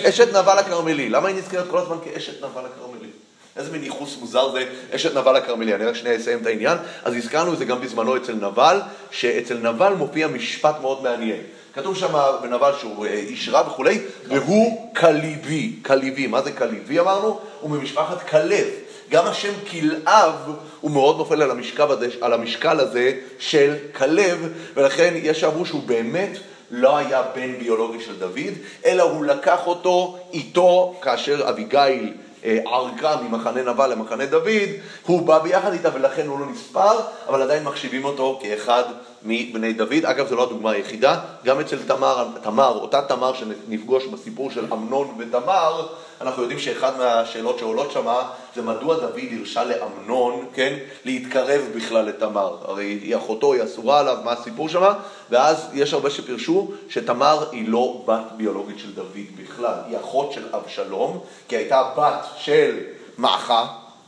אשת 0.03 0.29
נבל 0.29 0.59
הכרמלי. 0.59 1.09
למה 1.09 1.29
היא 1.29 1.37
נזכרת 1.37 1.69
כל 1.71 1.79
הזמן 1.79 1.97
כאשת 2.05 2.45
נבל 2.45 2.63
הכרמלי? 2.67 3.09
איזה 3.57 3.73
מין 3.73 3.85
ייחוס 3.85 4.17
מוזר 4.21 4.53
זה 4.53 4.65
אשת 4.91 5.17
נבל 5.17 5.37
הכרמלי. 5.37 5.75
אני 5.75 5.85
רק 5.85 5.95
שנייה 5.95 6.17
אסיים 6.17 6.39
את 6.39 6.47
העניין. 6.47 6.79
אז 7.05 7.15
הזכרנו 7.15 7.53
את 7.53 7.59
זה 7.59 7.65
גם 7.65 7.81
בזמנו 7.81 8.17
אצל 8.17 8.33
נבל, 8.33 8.81
שאצל 9.11 9.59
נבל 9.59 9.93
מופיע 9.93 10.27
משפט 10.27 10.75
מאוד 10.81 11.03
מעניין. 11.03 11.41
כתוב 11.77 11.97
שם 11.97 12.13
בנבל 12.43 12.73
שהוא 12.81 13.07
אה, 13.07 13.13
איש 13.13 13.49
רע 13.49 13.67
וכולי, 13.67 13.99
והוא 14.29 14.93
כליבי. 14.97 15.73
כליבי, 15.83 16.27
מה 16.27 16.43
זה 16.43 16.53
כליבי 16.53 17.01
אמרנו? 17.01 17.41
הוא 17.61 17.71
ממשפחת 17.71 18.29
כלב. 18.29 18.67
גם 19.11 19.27
השם 19.27 19.53
כלאב 19.71 20.35
הוא 20.81 20.91
מאוד 20.91 21.19
נופל 21.19 21.43
על 21.43 21.51
המשקל, 21.51 21.91
הזה, 21.91 22.09
על 22.21 22.33
המשקל 22.33 22.81
הזה 22.81 23.13
של 23.39 23.75
כלב, 23.97 24.53
ולכן 24.75 25.15
יש 25.17 25.41
שאמרו 25.41 25.67
שהוא 25.67 25.83
באמת 25.87 26.39
לא 26.71 26.97
היה 26.97 27.23
בן 27.35 27.59
ביולוגי 27.59 28.05
של 28.05 28.19
דוד, 28.19 28.55
אלא 28.87 29.03
הוא 29.03 29.25
לקח 29.25 29.67
אותו 29.67 30.19
איתו 30.33 30.95
כאשר 31.03 31.49
אביגיל 31.49 32.13
אה, 32.47 32.59
ערקה 32.67 33.17
ממחנה 33.17 33.63
נבל 33.63 33.91
למחנה 33.93 34.27
דוד, 34.27 34.71
הוא 35.07 35.27
בא 35.27 35.39
ביחד 35.39 35.73
איתה 35.73 35.89
ולכן 35.95 36.27
הוא 36.27 36.41
לא 36.41 36.47
נספר, 36.47 36.99
אבל 37.29 37.43
עדיין 37.43 37.65
מחשיבים 37.65 38.05
אותו 38.05 38.41
כאחד 38.43 38.83
מבני 39.23 39.73
דוד. 39.73 40.05
אגב, 40.05 40.29
זו 40.29 40.37
לא 40.37 40.43
הדוגמה 40.43 40.71
היחידה, 40.71 41.21
גם 41.45 41.61
אצל 41.61 41.79
תמר, 41.87 42.29
תמר, 42.43 42.79
אותה 42.81 43.03
תמר 43.03 43.33
שנפגוש 43.35 44.07
בסיפור 44.07 44.51
של 44.51 44.73
אמנון 44.73 45.15
ותמר, 45.19 45.87
אנחנו 46.21 46.43
יודעים 46.43 46.61
שאחד 46.61 46.99
מהשאלות 46.99 47.59
שעולות 47.59 47.91
שמה 47.93 48.31
זה 48.55 48.63
מדוע 48.63 48.97
דוד 48.97 49.21
הרשה 49.39 49.65
לאמנון, 49.65 50.47
כן, 50.55 50.79
להתקרב 51.05 51.63
בכלל 51.77 52.05
לתמר. 52.05 52.57
הרי 52.65 52.85
היא 52.85 53.17
אחותו, 53.17 53.53
היא 53.53 53.65
אסורה 53.65 54.01
עליו, 54.01 54.17
מה 54.25 54.33
הסיפור 54.33 54.69
שמה? 54.69 54.95
ואז 55.31 55.69
יש 55.75 55.93
הרבה 55.93 56.11
שפירשו 56.11 56.71
שתמר 56.89 57.51
היא 57.53 57.69
לא 57.69 58.03
בת 58.07 58.33
ביולוגית 58.37 58.79
של 58.79 58.95
דוד 58.95 59.27
בכלל, 59.43 59.75
היא 59.89 59.97
אחות 59.97 60.33
של 60.33 60.55
אבשלום, 60.55 61.21
כי 61.49 61.57
הייתה 61.57 61.83
בת 61.97 62.27
של 62.37 62.79
מעכה, 63.19 63.67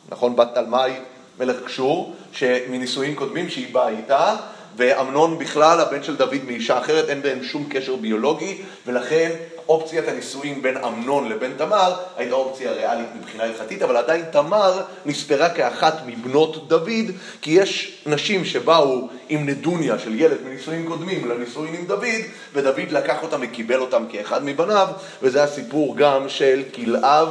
נכון? 0.09 0.37
בת 0.37 0.49
תלמי 0.55 0.93
מלך 1.39 1.57
קשור, 1.65 2.15
שמנישואים 2.33 3.15
קודמים 3.15 3.51
שהיא 3.51 3.75
באה 3.75 3.89
איתה, 3.89 4.37
ואמנון 4.79 5.39
בכלל, 5.39 5.81
הבן 5.81 6.03
של 6.03 6.17
דוד 6.17 6.45
מאישה 6.47 6.79
אחרת, 6.79 7.09
אין 7.09 7.23
בהם 7.23 7.43
שום 7.43 7.67
קשר 7.71 7.97
ביולוגי, 7.97 8.63
ולכן 8.87 9.31
אופציית 9.69 10.09
הנישואים 10.09 10.63
בין 10.63 10.77
אמנון 10.77 11.29
לבין 11.29 11.53
תמר 11.57 11.95
הייתה 12.17 12.35
אופציה 12.35 12.73
ריאלית 12.73 13.07
מבחינה 13.21 13.45
הלכתית, 13.45 13.83
אבל 13.83 13.97
עדיין 13.97 14.25
תמר 14.33 14.81
נספרה 15.07 15.51
כאחת 15.51 15.95
מבנות 16.07 16.69
דוד, 16.69 17.11
כי 17.43 17.51
יש 17.51 18.03
נשים 18.07 18.45
שבאו 18.45 19.09
עם 19.29 19.49
נדוניה 19.49 19.99
של 19.99 20.21
ילד 20.21 20.37
מנישואים 20.45 20.87
קודמים 20.87 21.31
לנישואים 21.31 21.75
עם 21.75 21.87
דוד, 21.87 22.23
ודוד 22.55 22.91
לקח 22.91 23.23
אותם 23.23 23.41
וקיבל 23.43 23.81
אותם 23.81 24.05
כאחד 24.13 24.45
מבניו, 24.45 24.89
וזה 25.23 25.43
הסיפור 25.43 25.97
גם 25.97 26.29
של 26.29 26.63
כלאב 26.75 27.29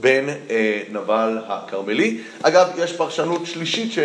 בן 0.00 0.28
אה, 0.50 0.82
נבל 0.90 1.38
הכרמלי. 1.46 2.20
אגב, 2.42 2.68
יש 2.78 2.92
פרשנות 2.92 3.46
שלישית 3.46 3.92
ש... 3.92 3.98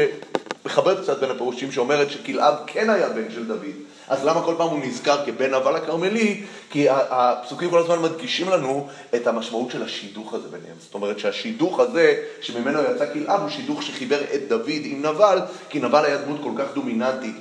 מחבר 0.66 1.04
קצת 1.04 1.20
בין 1.20 1.32
הפירושים 1.32 1.72
שאומרת 1.72 2.12
שכלאב 2.12 2.56
כן 2.68 2.90
היה 2.90 3.10
בן 3.10 3.32
של 3.32 3.46
דוד. 3.46 3.76
אז 4.08 4.26
למה 4.26 4.42
כל 4.42 4.56
פעם 4.58 4.70
הוא 4.70 4.80
נזכר 4.86 5.26
כבן 5.26 5.54
אבל 5.54 5.76
הכרמלי? 5.76 6.42
כי 6.70 6.88
הפסוקים 6.90 7.70
כל 7.70 7.80
הזמן 7.80 8.02
מדגישים 8.02 8.50
לנו 8.50 8.88
את 9.16 9.28
המשמעות 9.28 9.72
של 9.72 9.84
השידוך 9.84 10.34
הזה 10.34 10.48
ביניהם. 10.48 10.76
זאת 10.80 10.94
אומרת 10.94 11.20
שהשידוך 11.20 11.80
הזה 11.80 12.24
שממנו 12.42 12.80
יצא 12.82 13.14
כלאב 13.14 13.42
הוא 13.42 13.50
שידוך 13.50 13.84
שחיבר 13.84 14.22
את 14.36 14.48
דוד 14.48 14.82
עם 14.84 15.06
נבל, 15.06 15.40
כי 15.70 15.80
נבל 15.80 16.06
היה 16.06 16.18
דמות 16.18 16.40
כל 16.44 16.52
כך 16.58 16.74
דומיננטית 16.74 17.36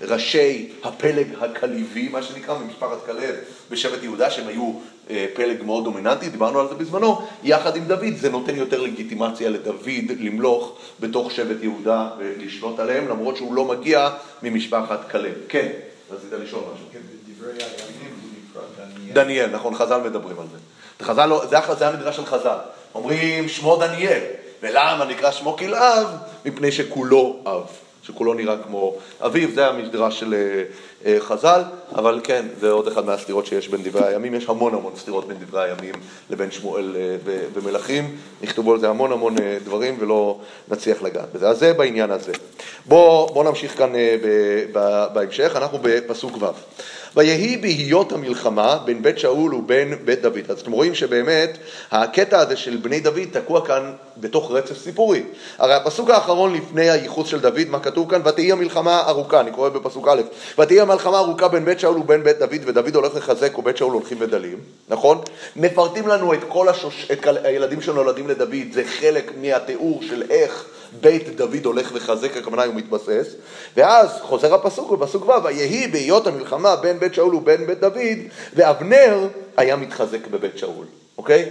מראשי 0.00 0.68
הפלג 0.84 1.26
הכליבי, 1.40 2.08
מה 2.08 2.22
שנקרא, 2.22 2.58
ממשפחת 2.58 3.06
כלב 3.06 3.34
בשבט 3.70 4.02
יהודה, 4.02 4.30
שהם 4.30 4.48
היו 4.48 4.72
פלג 5.34 5.62
מאוד 5.62 5.84
דומיננטי, 5.84 6.28
דיברנו 6.28 6.60
על 6.60 6.68
זה 6.68 6.74
בזמנו, 6.74 7.22
יחד 7.42 7.76
עם 7.76 7.84
דוד 7.84 8.14
זה 8.16 8.30
נותן 8.30 8.56
יותר 8.56 8.80
לגיטימציה 8.80 9.50
לדוד 9.50 9.88
למלוך 10.20 10.76
בתוך 11.00 11.30
שבט 11.30 11.62
יהודה 11.62 12.08
ולשלוט 12.18 12.78
עליהם, 12.80 13.08
למרות 13.08 13.36
שהוא 13.36 13.54
לא 13.54 13.64
מגיע 13.64 14.10
ממשפחת 14.42 15.10
כלב. 15.10 15.34
כן. 15.48 15.68
רצית 16.10 16.32
לשאול 16.32 16.62
משהו. 16.74 16.86
כן, 16.92 16.98
בדברי 17.28 17.52
הימים 17.52 18.14
הוא 18.22 18.30
נקרא 18.50 18.62
דניאל. 18.86 19.12
דניאל, 19.14 19.50
נכון, 19.50 19.74
חז"ל 19.74 20.00
מדברים 20.00 20.38
על 20.40 20.46
זה. 20.52 21.04
חז"ל, 21.04 21.26
לא- 21.26 21.46
זה, 21.50 21.56
זה 21.78 21.88
המדרש 21.88 22.16
של 22.16 22.26
חז"ל. 22.26 22.58
אומרים 22.94 23.48
שמו 23.48 23.76
דניאל, 23.76 24.22
ולמה 24.62 25.04
נקרא 25.04 25.30
שמו 25.30 25.56
כלאב? 25.56 26.06
מפני 26.44 26.72
שכולו 26.72 27.36
אב. 27.46 27.66
שכולו 28.02 28.34
נראה 28.34 28.56
כמו 28.66 28.96
אביו, 29.20 29.50
זה 29.54 29.66
המדרש 29.66 30.20
של 30.20 30.34
חז"ל, 31.18 31.62
אבל 31.94 32.20
כן, 32.24 32.46
זה 32.60 32.70
עוד 32.70 32.88
אחד 32.88 33.04
מהסתירות 33.04 33.46
שיש 33.46 33.68
בין 33.68 33.82
דברי 33.82 34.06
הימים, 34.06 34.34
יש 34.34 34.48
המון 34.48 34.74
המון 34.74 34.92
סתירות 34.96 35.28
בין 35.28 35.36
דברי 35.36 35.62
הימים 35.62 35.94
לבין 36.30 36.50
שמואל 36.50 36.96
ומלכים, 37.54 38.16
נכתבו 38.42 38.72
על 38.72 38.80
זה 38.80 38.88
המון 38.88 39.12
המון 39.12 39.34
דברים 39.64 39.96
ולא 40.00 40.38
נצליח 40.68 41.02
לגעת 41.02 41.32
בזה. 41.32 41.48
אז 41.48 41.58
זה 41.58 41.72
בעניין 41.72 42.10
הזה. 42.10 42.32
בואו 42.86 43.26
בוא 43.34 43.44
נמשיך 43.44 43.78
כאן 43.78 43.92
בהמשך, 45.12 45.52
אנחנו 45.56 45.78
בפסוק 45.82 46.42
ו'. 46.42 46.46
ויהי 47.16 47.56
בהיות 47.56 48.12
המלחמה 48.12 48.78
בין 48.84 49.02
בית 49.02 49.18
שאול 49.18 49.54
ובין 49.54 49.94
בית 50.04 50.22
דוד. 50.22 50.38
אז 50.48 50.60
אתם 50.60 50.72
רואים 50.72 50.94
שבאמת 50.94 51.58
הקטע 51.90 52.38
הזה 52.38 52.56
של 52.56 52.76
בני 52.76 53.00
דוד 53.00 53.28
תקוע 53.32 53.66
כאן 53.66 53.92
בתוך 54.16 54.50
רצף 54.50 54.78
סיפורי. 54.78 55.22
הרי 55.58 55.74
הפסוק 55.74 56.10
האחרון 56.10 56.54
לפני 56.54 56.90
הייחוס 56.90 57.28
של 57.28 57.40
דוד, 57.40 57.68
מה 57.68 57.80
כתוב 57.80 58.10
כאן? 58.10 58.20
ותהי 58.24 58.52
המלחמה 58.52 59.02
ארוכה, 59.06 59.40
אני 59.40 59.50
קורא 59.50 59.68
בפסוק 59.68 60.08
א', 60.08 60.20
ותהי 60.58 60.80
המלחמה 60.90 61.18
ארוכה 61.18 61.48
בין 61.48 61.64
בית 61.64 61.80
שאול 61.80 61.98
ובין 61.98 62.24
בית 62.24 62.38
דוד, 62.38 62.60
ודוד 62.66 62.94
הולך 62.94 63.14
לחזק 63.14 63.58
ובית 63.58 63.76
שאול 63.76 63.92
הולכים 63.92 64.18
ודלים, 64.20 64.58
נכון? 64.88 65.18
מפרטים 65.56 66.08
לנו 66.08 66.34
את 66.34 66.38
כל 66.48 66.68
השוש... 66.68 67.10
את 67.12 67.26
הילדים 67.44 67.80
שנולדים 67.80 68.28
לדוד, 68.28 68.72
זה 68.72 68.82
חלק 68.84 69.32
מהתיאור 69.40 70.02
של 70.02 70.22
איך 70.30 70.64
בית 71.00 71.36
דוד 71.36 71.64
הולך 71.64 71.90
וחזק, 71.94 72.36
הכוונה 72.36 72.64
הוא 72.64 72.74
מתבסס, 72.74 73.34
ואז 73.76 74.10
חוזר 74.22 74.54
הפסוק 74.54 74.90
בפסוק 74.90 75.28
ו', 75.28 75.44
ויהי 75.44 75.88
בהיות 75.88 76.26
המלחמה 76.26 76.76
בין 76.76 76.98
בית 76.98 77.14
שאול 77.14 77.34
ובין 77.34 77.66
בית 77.66 77.80
דוד, 77.80 78.18
ואבנר 78.54 79.28
היה 79.56 79.76
מתחזק 79.76 80.26
בבית 80.26 80.58
שאול, 80.58 80.86
אוקיי? 81.18 81.50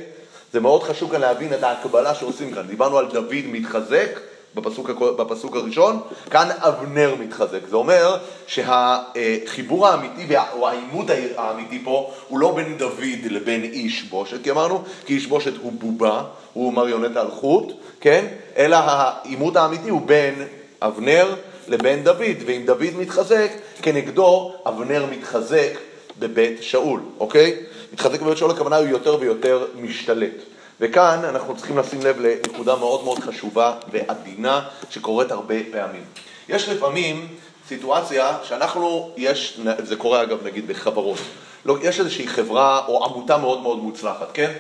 זה 0.54 0.60
מאוד 0.60 0.84
חשוב 0.84 1.12
כאן 1.12 1.22
להבין 1.22 1.54
את 1.54 1.64
ההקבלה 1.64 2.16
שעושים 2.16 2.52
כאן. 2.52 2.68
דיברנו 2.68 2.98
על 2.98 3.06
דוד 3.06 3.46
מתחזק 3.46 4.20
בפסוק, 4.56 4.90
בפסוק 4.90 5.56
הראשון, 5.56 6.00
כאן 6.30 6.50
אבנר 6.58 7.16
מתחזק. 7.20 7.68
זה 7.70 7.76
אומר 7.76 8.18
שהחיבור 8.48 9.88
האמיתי 9.88 10.36
או 10.54 10.68
העימות 10.68 11.06
האמיתי 11.36 11.82
פה 11.84 12.12
הוא 12.28 12.40
לא 12.40 12.56
בין 12.56 12.78
דוד 12.78 13.26
לבין 13.30 13.64
איש 13.64 14.04
בושת, 14.04 14.44
כי 14.44 14.52
אמרנו, 14.52 14.84
כי 15.06 15.14
איש 15.14 15.28
בושת 15.28 15.54
הוא 15.62 15.72
בובה, 15.72 16.24
הוא 16.54 16.74
מריונט 16.74 17.18
על 17.18 17.32
חוט, 17.32 17.74
כן? 18.02 18.26
אלא 18.58 18.76
העימות 18.76 19.56
האמיתי 19.56 19.90
הוא 19.90 20.02
בין 20.02 20.44
אבנר 20.82 21.36
לבין 21.68 22.04
דוד, 22.04 22.38
ואם 22.46 22.62
דוד 22.66 22.96
מתחזק, 23.00 23.52
כנגדו 23.82 24.54
אבנר 24.68 25.06
מתחזק 25.12 25.72
בבית 26.20 26.64
שאול, 26.64 27.00
אוקיי? 27.20 27.56
מתחזק 27.94 28.22
בבית 28.22 28.38
שאול 28.38 28.52
הכוונה 28.52 28.78
הוא 28.78 28.88
יותר 28.88 29.18
ויותר 29.20 29.66
משתלט. 29.76 30.36
וכאן 30.82 31.26
אנחנו 31.26 31.58
צריכים 31.58 31.78
לשים 31.78 32.02
לב 32.02 32.20
לנקודה 32.20 32.76
מאוד 32.76 33.04
מאוד 33.04 33.20
חשובה 33.20 33.74
ועדינה 33.92 34.68
שקורית 34.90 35.32
הרבה 35.32 35.56
פעמים. 35.72 36.04
יש 36.50 36.70
לפעמים 36.70 37.28
סיטואציה 37.68 38.38
שאנחנו, 38.44 39.12
יש, 39.18 39.60
זה 39.84 39.96
קורה 39.96 40.24
אגב 40.24 40.48
נגיד 40.48 40.68
בחברות, 40.68 41.18
לא, 41.66 41.78
יש 41.82 42.00
איזושהי 42.00 42.28
חברה 42.28 42.86
או 42.88 43.06
עמותה 43.06 43.38
מאוד 43.38 43.62
מאוד 43.62 43.78
מוצלחת, 43.78 44.28
כן? 44.34 44.52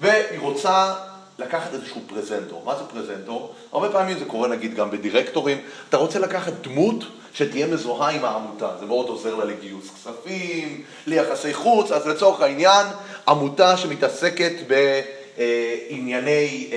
והיא 0.00 0.40
רוצה 0.40 0.94
לקחת 1.38 1.74
איזשהו 1.74 2.00
פרזנטור. 2.06 2.62
מה 2.64 2.74
זה 2.76 2.84
פרזנטור? 2.84 3.54
הרבה 3.72 3.88
פעמים 3.88 4.18
זה 4.18 4.24
קורה 4.24 4.48
נגיד 4.48 4.74
גם 4.74 4.90
בדירקטורים. 4.90 5.58
אתה 5.88 5.96
רוצה 5.96 6.18
לקחת 6.18 6.52
דמות 6.60 7.04
שתהיה 7.34 7.66
מזוהה 7.66 8.10
עם 8.10 8.24
העמותה. 8.24 8.68
זה 8.80 8.86
מאוד 8.86 9.08
עוזר 9.08 9.34
לה 9.34 9.44
לגיוס 9.44 9.90
כספים, 9.94 10.84
ליחסי 11.06 11.54
חוץ, 11.54 11.90
אז 11.90 12.06
לצורך 12.06 12.40
העניין, 12.40 12.86
עמותה 13.28 13.76
שמתעסקת 13.76 14.52
בענייני 14.66 15.19
אה, 15.40 16.76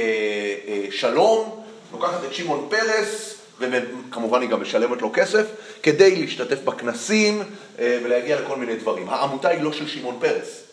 אה, 0.68 0.92
שלום, 0.92 1.64
לוקחת 1.94 2.24
את 2.28 2.34
שמעון 2.34 2.68
פרס, 2.70 3.36
וכמובן 3.60 4.42
היא 4.42 4.50
גם 4.50 4.62
משלמת 4.62 5.02
לו 5.02 5.12
כסף, 5.14 5.46
כדי 5.84 6.16
להשתתף 6.16 6.64
בכנסים 6.64 7.44
אה, 7.80 8.00
ולהגיע 8.04 8.42
לכל 8.42 8.58
מיני 8.58 8.76
דברים. 8.76 9.10
העמותה 9.10 9.50
היא 9.50 9.62
לא 9.62 9.72
של 9.72 9.88
שמעון 9.88 10.18
פרס, 10.20 10.64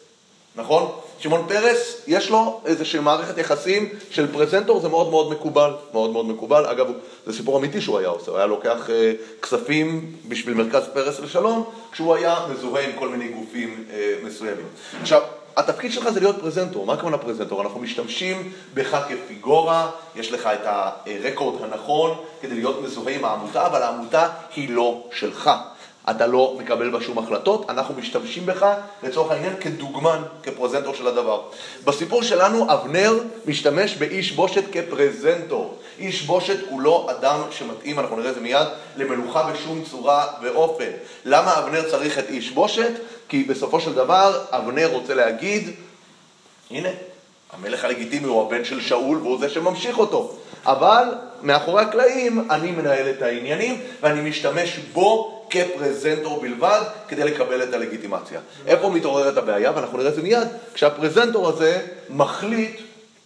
נכון? 0.56 0.92
שמעון 1.18 1.44
פרס, 1.48 2.02
יש 2.06 2.30
לו 2.30 2.60
איזושהי 2.64 3.00
מערכת 3.00 3.38
יחסים 3.38 3.88
של 4.10 4.32
פרזנטור, 4.32 4.80
זה 4.80 4.88
מאוד 4.88 5.10
מאוד 5.10 5.32
מקובל, 5.32 5.70
מאוד 5.92 6.10
מאוד 6.10 6.26
מקובל. 6.26 6.66
אגב, 6.66 6.86
זה 7.26 7.32
סיפור 7.32 7.58
אמיתי 7.58 7.80
שהוא 7.80 7.98
היה 7.98 8.08
עושה, 8.08 8.30
הוא 8.30 8.38
היה 8.38 8.46
לוקח 8.46 8.90
אה, 8.90 9.12
כספים 9.42 10.12
בשביל 10.28 10.54
מרכז 10.54 10.82
פרס 10.92 11.20
לשלום, 11.20 11.70
כשהוא 11.92 12.14
היה 12.14 12.36
מזוהה 12.50 12.84
עם 12.84 12.90
כל 12.98 13.08
מיני 13.08 13.28
גופים 13.28 13.84
אה, 13.92 14.14
מסוימים. 14.22 14.66
עכשיו, 15.02 15.22
התפקיד 15.60 15.92
שלך 15.92 16.10
זה 16.10 16.20
להיות 16.20 16.40
פרזנטור. 16.40 16.86
מה 16.86 16.92
הכוונה 16.92 17.18
פרזנטור? 17.18 17.62
אנחנו 17.62 17.80
משתמשים 17.80 18.52
בך 18.74 18.98
כפיגורה, 19.08 19.90
יש 20.16 20.32
לך 20.32 20.46
את 20.46 20.66
הרקורד 20.66 21.62
הנכון 21.62 22.16
כדי 22.40 22.54
להיות 22.54 22.82
מזוהה 22.82 23.14
עם 23.14 23.24
העמותה, 23.24 23.66
אבל 23.66 23.82
העמותה 23.82 24.28
היא 24.56 24.70
לא 24.70 25.04
שלך. 25.12 25.50
אתה 26.10 26.26
לא 26.26 26.56
מקבל 26.58 26.90
בה 26.90 27.00
שום 27.00 27.18
החלטות, 27.18 27.70
אנחנו 27.70 27.94
משתמשים 27.94 28.46
בך 28.46 28.66
לצורך 29.02 29.30
העניין 29.30 29.56
כדוגמן, 29.60 30.22
כפרזנטור 30.42 30.94
של 30.94 31.06
הדבר. 31.06 31.42
בסיפור 31.84 32.22
שלנו 32.22 32.72
אבנר 32.72 33.18
משתמש 33.46 33.96
באיש 33.96 34.32
בושת 34.32 34.64
כפרזנטור. 34.72 35.78
איש 36.00 36.22
בושת 36.22 36.56
הוא 36.68 36.80
לא 36.80 37.08
אדם 37.10 37.40
שמתאים, 37.50 37.98
אנחנו 37.98 38.16
נראה 38.16 38.30
את 38.30 38.34
זה 38.34 38.40
מיד, 38.40 38.66
למלוכה 38.96 39.52
בשום 39.52 39.82
צורה 39.90 40.26
ואופן. 40.42 40.90
למה 41.24 41.58
אבנר 41.58 41.90
צריך 41.90 42.18
את 42.18 42.28
איש 42.28 42.50
בושת? 42.50 42.92
כי 43.28 43.44
בסופו 43.44 43.80
של 43.80 43.92
דבר 43.92 44.44
אבנר 44.50 44.86
רוצה 44.92 45.14
להגיד, 45.14 45.70
הנה, 46.70 46.88
המלך 47.52 47.84
הלגיטימי 47.84 48.26
הוא 48.26 48.46
הבן 48.46 48.64
של 48.64 48.80
שאול 48.80 49.18
והוא 49.18 49.38
זה 49.40 49.48
שממשיך 49.48 49.98
אותו. 49.98 50.36
אבל 50.66 51.04
מאחורי 51.42 51.82
הקלעים 51.82 52.50
אני 52.50 52.70
מנהל 52.70 53.10
את 53.10 53.22
העניינים 53.22 53.80
ואני 54.00 54.30
משתמש 54.30 54.78
בו 54.92 55.40
כפרזנטור 55.50 56.40
בלבד 56.40 56.80
כדי 57.08 57.24
לקבל 57.24 57.62
את 57.62 57.74
הלגיטימציה. 57.74 58.40
איפה 58.66 58.90
מתעוררת 58.90 59.36
הבעיה? 59.36 59.72
ואנחנו 59.74 59.98
נראה 59.98 60.10
את 60.10 60.14
זה 60.14 60.22
מיד, 60.22 60.48
כשהפרזנטור 60.74 61.48
הזה 61.48 61.86
מחליט 62.08 62.80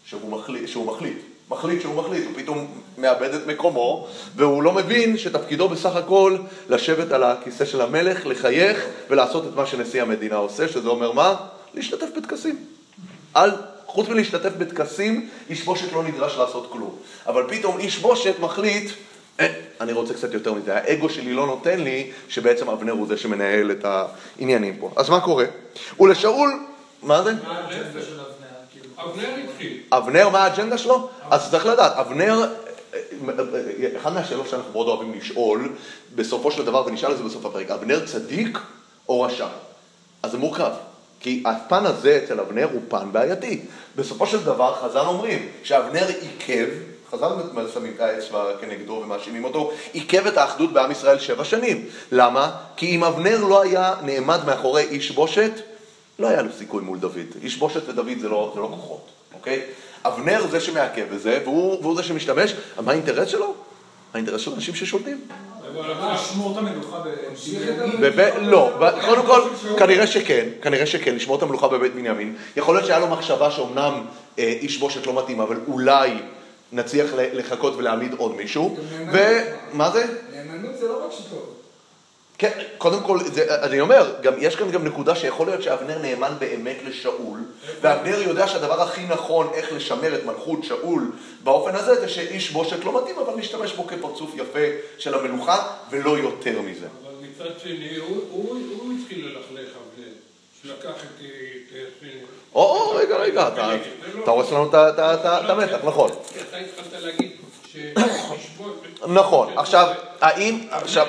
שהוא 0.04 0.30
מחליט, 0.30 0.68
שהוא 0.68 0.86
מחליט, 0.86 1.18
מחליט 1.50 1.80
שהוא 1.80 1.94
מחליט, 1.94 2.24
הוא 2.24 2.32
פתאום 2.36 2.66
מאבד 2.98 3.34
את 3.34 3.46
מקומו 3.46 4.08
והוא 4.36 4.62
לא 4.62 4.72
מבין 4.72 5.18
שתפקידו 5.18 5.68
בסך 5.68 5.96
הכל 5.96 6.36
לשבת 6.68 7.12
על 7.12 7.22
הכיסא 7.22 7.64
של 7.64 7.80
המלך, 7.80 8.26
לחייך 8.26 8.86
ולעשות 9.10 9.44
את 9.46 9.56
מה 9.56 9.66
שנשיא 9.66 10.02
המדינה 10.02 10.36
עושה, 10.36 10.68
שזה 10.68 10.88
אומר 10.88 11.12
מה? 11.12 11.36
להשתתף 11.74 12.06
בטקסים. 12.16 12.56
על 13.34 13.50
חוץ 13.86 14.08
מלהשתתף 14.08 14.52
בטקסים, 14.58 15.28
איש 15.50 15.64
בושת 15.64 15.92
לא 15.92 16.02
נדרש 16.02 16.36
לעשות 16.36 16.68
כלום. 16.72 16.96
אבל 17.26 17.42
פתאום 17.48 17.78
איש 17.78 17.98
בושת 17.98 18.34
מחליט 18.40 18.90
אה, 19.40 19.52
אני 19.80 19.92
רוצה 19.92 20.14
קצת 20.14 20.34
יותר 20.34 20.52
מזה, 20.52 20.76
האגו 20.76 21.08
שלי 21.08 21.32
לא 21.32 21.46
נותן 21.46 21.80
לי 21.80 22.12
שבעצם 22.28 22.68
אבנר 22.68 22.92
הוא 22.92 23.06
זה 23.06 23.16
שמנהל 23.16 23.70
את 23.70 23.84
העניינים 23.84 24.76
פה. 24.80 24.90
אז 24.96 25.08
מה 25.10 25.20
קורה? 25.20 25.44
ולשאול, 26.00 26.58
מה 27.02 27.22
זה? 27.22 27.32
מה 27.32 27.58
האג'נדה 27.58 28.02
של 28.02 28.20
אבנר? 28.20 28.43
אבנר 29.04 29.28
התחיל. 29.44 29.78
אבנר, 29.92 30.28
מה 30.28 30.44
האג'נדה 30.44 30.78
שלו? 30.78 31.08
אז 31.30 31.50
צריך 31.50 31.66
לדעת, 31.66 31.92
אבנר, 31.92 32.52
אחד 33.96 34.12
מהשאלות 34.12 34.48
שאנחנו 34.48 34.72
מאוד 34.72 34.88
אוהבים 34.88 35.14
לשאול, 35.14 35.72
בסופו 36.14 36.50
של 36.50 36.64
דבר, 36.64 36.86
ונשאל 36.86 37.12
את 37.12 37.16
זה 37.16 37.22
בסוף 37.22 37.46
הפרק, 37.46 37.70
אבנר 37.70 38.06
צדיק 38.06 38.58
או 39.08 39.20
רשע? 39.20 39.46
אז 40.22 40.30
זה 40.30 40.38
מורכב. 40.38 40.70
כי 41.20 41.42
הפן 41.46 41.86
הזה 41.86 42.20
אצל 42.24 42.40
אבנר 42.40 42.68
הוא 42.72 42.82
פן 42.88 43.12
בעייתי. 43.12 43.60
בסופו 43.96 44.26
של 44.26 44.44
דבר 44.44 44.74
חז"ל 44.74 44.98
אומרים 44.98 45.48
שאבנר 45.62 46.06
עיכב 46.20 46.66
חז"ל 47.10 47.26
שמים 47.74 47.92
את 47.96 48.00
האצבע 48.00 48.44
כנגדו 48.60 48.92
ומאשימים 48.92 49.44
אותו, 49.44 49.72
עיכב 49.92 50.26
את 50.26 50.36
האחדות 50.36 50.72
בעם 50.72 50.90
ישראל 50.90 51.18
שבע 51.18 51.44
שנים. 51.44 51.86
למה? 52.12 52.50
כי 52.76 52.86
אם 52.86 53.04
אבנר 53.04 53.44
לא 53.44 53.62
היה 53.62 53.94
נעמד 54.02 54.44
מאחורי 54.46 54.82
איש 54.82 55.10
בושת, 55.10 55.52
לא 56.18 56.28
היה 56.28 56.42
לו 56.42 56.52
סיכוי 56.58 56.82
מול 56.82 56.98
דוד. 56.98 57.14
איש 57.42 57.56
בושת 57.56 57.88
ודוד 57.88 58.18
זה 58.20 58.28
לא, 58.28 58.52
זה 58.54 58.60
לא 58.60 58.66
כוחות, 58.66 59.06
אוקיי? 59.34 59.62
אבנר 60.04 60.46
זה 60.50 60.60
שמעכב 60.60 61.04
בזה, 61.14 61.40
והוא, 61.44 61.78
והוא 61.82 61.96
זה 61.96 62.02
שמשתמש. 62.02 62.54
מה 62.84 62.92
האינטרס 62.92 63.28
שלו? 63.28 63.54
האינטרס 64.14 64.40
של 64.40 64.52
אנשים 64.52 64.74
ששולטים. 64.74 65.20
את 68.08 68.42
לא, 68.42 68.72
קודם 69.04 69.26
כל, 69.26 69.40
כנראה 69.78 70.06
שכן, 70.06 70.48
כנראה 70.62 70.86
שכן, 70.86 71.14
לשמור 71.14 71.36
את 71.38 71.42
המלוכה 71.42 71.68
בבית 71.68 71.94
בנימין. 71.94 72.36
יכול 72.56 72.74
להיות 72.74 72.86
שהיה 72.86 72.98
לו 72.98 73.06
מחשבה 73.06 73.50
שאומנם 73.50 74.04
אה, 74.38 74.44
איש 74.44 74.78
בושת 74.78 75.06
לא 75.06 75.22
מתאים, 75.22 75.40
אבל 75.40 75.60
אולי 75.68 76.10
נצליח 76.72 77.10
לחכות 77.14 77.76
ולהעמיד 77.76 78.14
עוד 78.14 78.36
מישהו. 78.36 78.76
ומה 79.12 79.90
זה? 79.90 80.04
נאמנות 80.34 80.78
זה 80.78 80.88
לא 80.88 81.06
רק 81.06 81.12
שיטות. 81.12 81.63
כן, 82.38 82.62
קודם 82.78 83.02
כל, 83.02 83.18
זה, 83.24 83.64
אני 83.64 83.80
אומר, 83.80 84.14
גם, 84.22 84.34
יש 84.38 84.56
כאן 84.56 84.70
גם 84.70 84.84
נקודה 84.84 85.16
שיכול 85.16 85.46
להיות 85.46 85.62
שאבנר 85.62 85.98
נאמן 85.98 86.32
באמת 86.38 86.76
לשאול, 86.86 87.38
ואבנר 87.80 88.22
יודע 88.22 88.48
שהדבר 88.48 88.82
הכי 88.82 89.06
נכון 89.06 89.50
איך 89.54 89.72
לשמר 89.72 90.14
את 90.14 90.24
מלכות 90.24 90.64
שאול 90.64 91.12
באופן 91.44 91.74
הזה, 91.74 92.00
זה 92.00 92.08
שאיש 92.08 92.50
בושת 92.50 92.84
לא 92.84 93.02
מתאים, 93.02 93.18
אבל 93.18 93.34
נשתמש 93.36 93.72
בו 93.72 93.86
כפרצוף 93.86 94.30
יפה 94.34 94.58
של 94.98 95.14
המלוכה, 95.14 95.66
ולא 95.90 96.18
יותר 96.18 96.60
מזה. 96.60 96.86
אבל 97.02 97.14
מצד 97.20 97.60
שני, 97.62 97.96
הוא, 97.96 98.24
הוא, 98.30 98.58
הוא 98.78 98.92
התחיל 99.00 99.26
ללכלך 99.26 99.68
אבנר, 99.76 100.12
שלקח 100.62 101.04
את... 101.04 101.24
או, 102.54 102.90
רגע, 102.90 103.16
רגע, 103.16 103.48
אתה 104.22 104.30
הורס 104.30 104.52
לנו 104.52 104.68
את 104.68 105.50
המתח, 105.50 105.78
נכון. 105.84 106.10
אתה 106.48 106.56
התחלת 106.56 107.02
להגיד 107.02 107.30
נכון, 109.06 109.48
עכשיו... 109.56 109.88
האם, 110.20 110.58
עכשיו, 110.70 111.06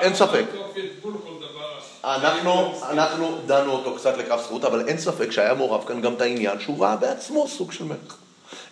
אין, 0.00 0.14
ספק. 0.14 0.44
אנחנו, 2.04 2.74
אנחנו 2.90 3.38
דנו 3.46 3.72
אותו 3.72 3.94
קצת 3.96 4.16
לכף 4.16 4.40
זכות, 4.42 4.64
אבל 4.64 4.88
אין 4.88 4.98
ספק 4.98 5.30
שהיה 5.30 5.54
מעורב 5.54 5.84
כאן 5.84 6.00
גם 6.00 6.14
את 6.14 6.20
העניין 6.20 6.60
שהוא 6.60 6.84
ראה 6.84 6.96
בעצמו 6.96 7.48
סוג 7.48 7.72
של 7.72 7.84
מלך. 7.84 8.16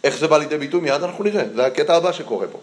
איך 0.05 0.19
זה 0.19 0.29
בא 0.29 0.39
לידי 0.39 0.59
ביטוי? 0.59 0.81
מיד 0.81 1.03
אנחנו 1.03 1.25
נראה, 1.25 1.45
זה 1.55 1.67
הקטע 1.67 1.97
הבא 1.97 2.13
שקורה 2.13 2.47
פה. 2.47 2.59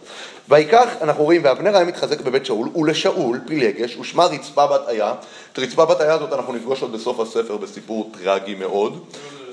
ויקח, 0.49 0.89
אנחנו 1.01 1.23
רואים, 1.23 1.41
ואבנר 1.43 1.75
היה 1.75 1.85
מתחזק 1.85 2.21
בבית 2.21 2.45
שאול, 2.45 2.69
ולשאול 2.75 3.39
פילגש, 3.47 3.97
ושמה 3.97 4.25
רצפה 4.25 4.67
בת 4.67 4.89
איה. 4.89 5.13
את 5.53 5.59
רצפה 5.59 5.85
בת 5.85 6.01
איה 6.01 6.13
הזאת 6.13 6.33
אנחנו 6.33 6.53
נפגוש 6.53 6.81
עוד 6.81 6.91
בסוף 6.91 7.19
הספר 7.19 7.57
בסיפור 7.57 8.11
טרגי 8.23 8.55
מאוד, 8.55 9.03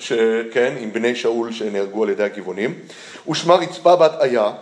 שכן, 0.03 0.75
עם 0.79 0.93
בני 0.93 1.15
שאול 1.15 1.53
שנהרגו 1.53 2.05
על 2.05 2.11
ידי 2.11 2.23
הגבעונים. 2.23 2.75
ושמה 3.31 3.55
רצפה 3.55 3.97
בת 3.97 4.13
איה, 4.21 4.53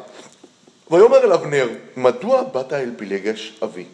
ויאמר 0.90 1.24
אל 1.24 1.32
אבנר, 1.32 1.68
מדוע 1.96 2.42
באת 2.42 2.72
אל 2.72 2.90
פילגש 2.96 3.58
אבי? 3.62 3.84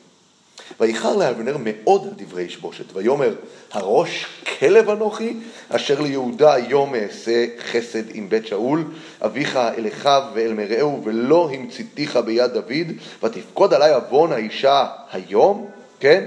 ואיחר 0.81 1.17
לאבנר 1.17 1.57
מאוד 1.61 2.03
על 2.03 2.11
דברי 2.17 2.43
איש 2.43 2.57
בושת, 2.57 2.85
ויאמר, 2.93 3.35
הראש 3.73 4.27
כלב 4.59 4.91
אנוכי, 4.91 5.37
אשר 5.69 6.01
ליהודה 6.01 6.55
היום 6.55 6.95
אעשה 6.95 7.47
חסד 7.59 8.03
עם 8.15 8.29
בית 8.29 8.47
שאול, 8.47 8.85
אביך 9.25 9.57
אל 9.57 9.87
אחיו 9.89 10.23
ואל 10.35 10.53
מרעהו, 10.53 11.05
ולא 11.05 11.51
המציתיך 11.53 12.17
ביד 12.17 12.51
דוד, 12.51 12.93
ותפקוד 13.23 13.75
עלי 13.75 13.91
עוון 13.91 14.33
האישה 14.33 14.87
היום, 15.13 15.67
כן? 16.01 16.25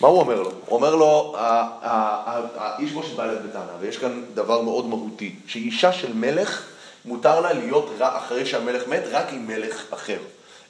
מה 0.00 0.08
הוא 0.08 0.20
אומר 0.20 0.42
לו? 0.42 0.50
הוא 0.50 0.76
אומר 0.76 0.94
לו, 0.94 1.36
האיש 1.36 2.92
בושת 2.92 3.16
בא 3.16 3.24
אליו 3.24 3.36
בטענה, 3.48 3.72
ויש 3.80 3.96
כאן 3.96 4.22
דבר 4.34 4.60
מאוד 4.60 4.86
מהותי, 4.86 5.34
שאישה 5.46 5.92
של 5.92 6.12
מלך, 6.12 6.62
מותר 7.04 7.40
לה 7.40 7.52
להיות 7.52 7.90
אחרי 7.98 8.46
שהמלך 8.46 8.88
מת, 8.88 9.02
רק 9.10 9.26
עם 9.32 9.46
מלך 9.46 9.84
אחר. 9.90 10.18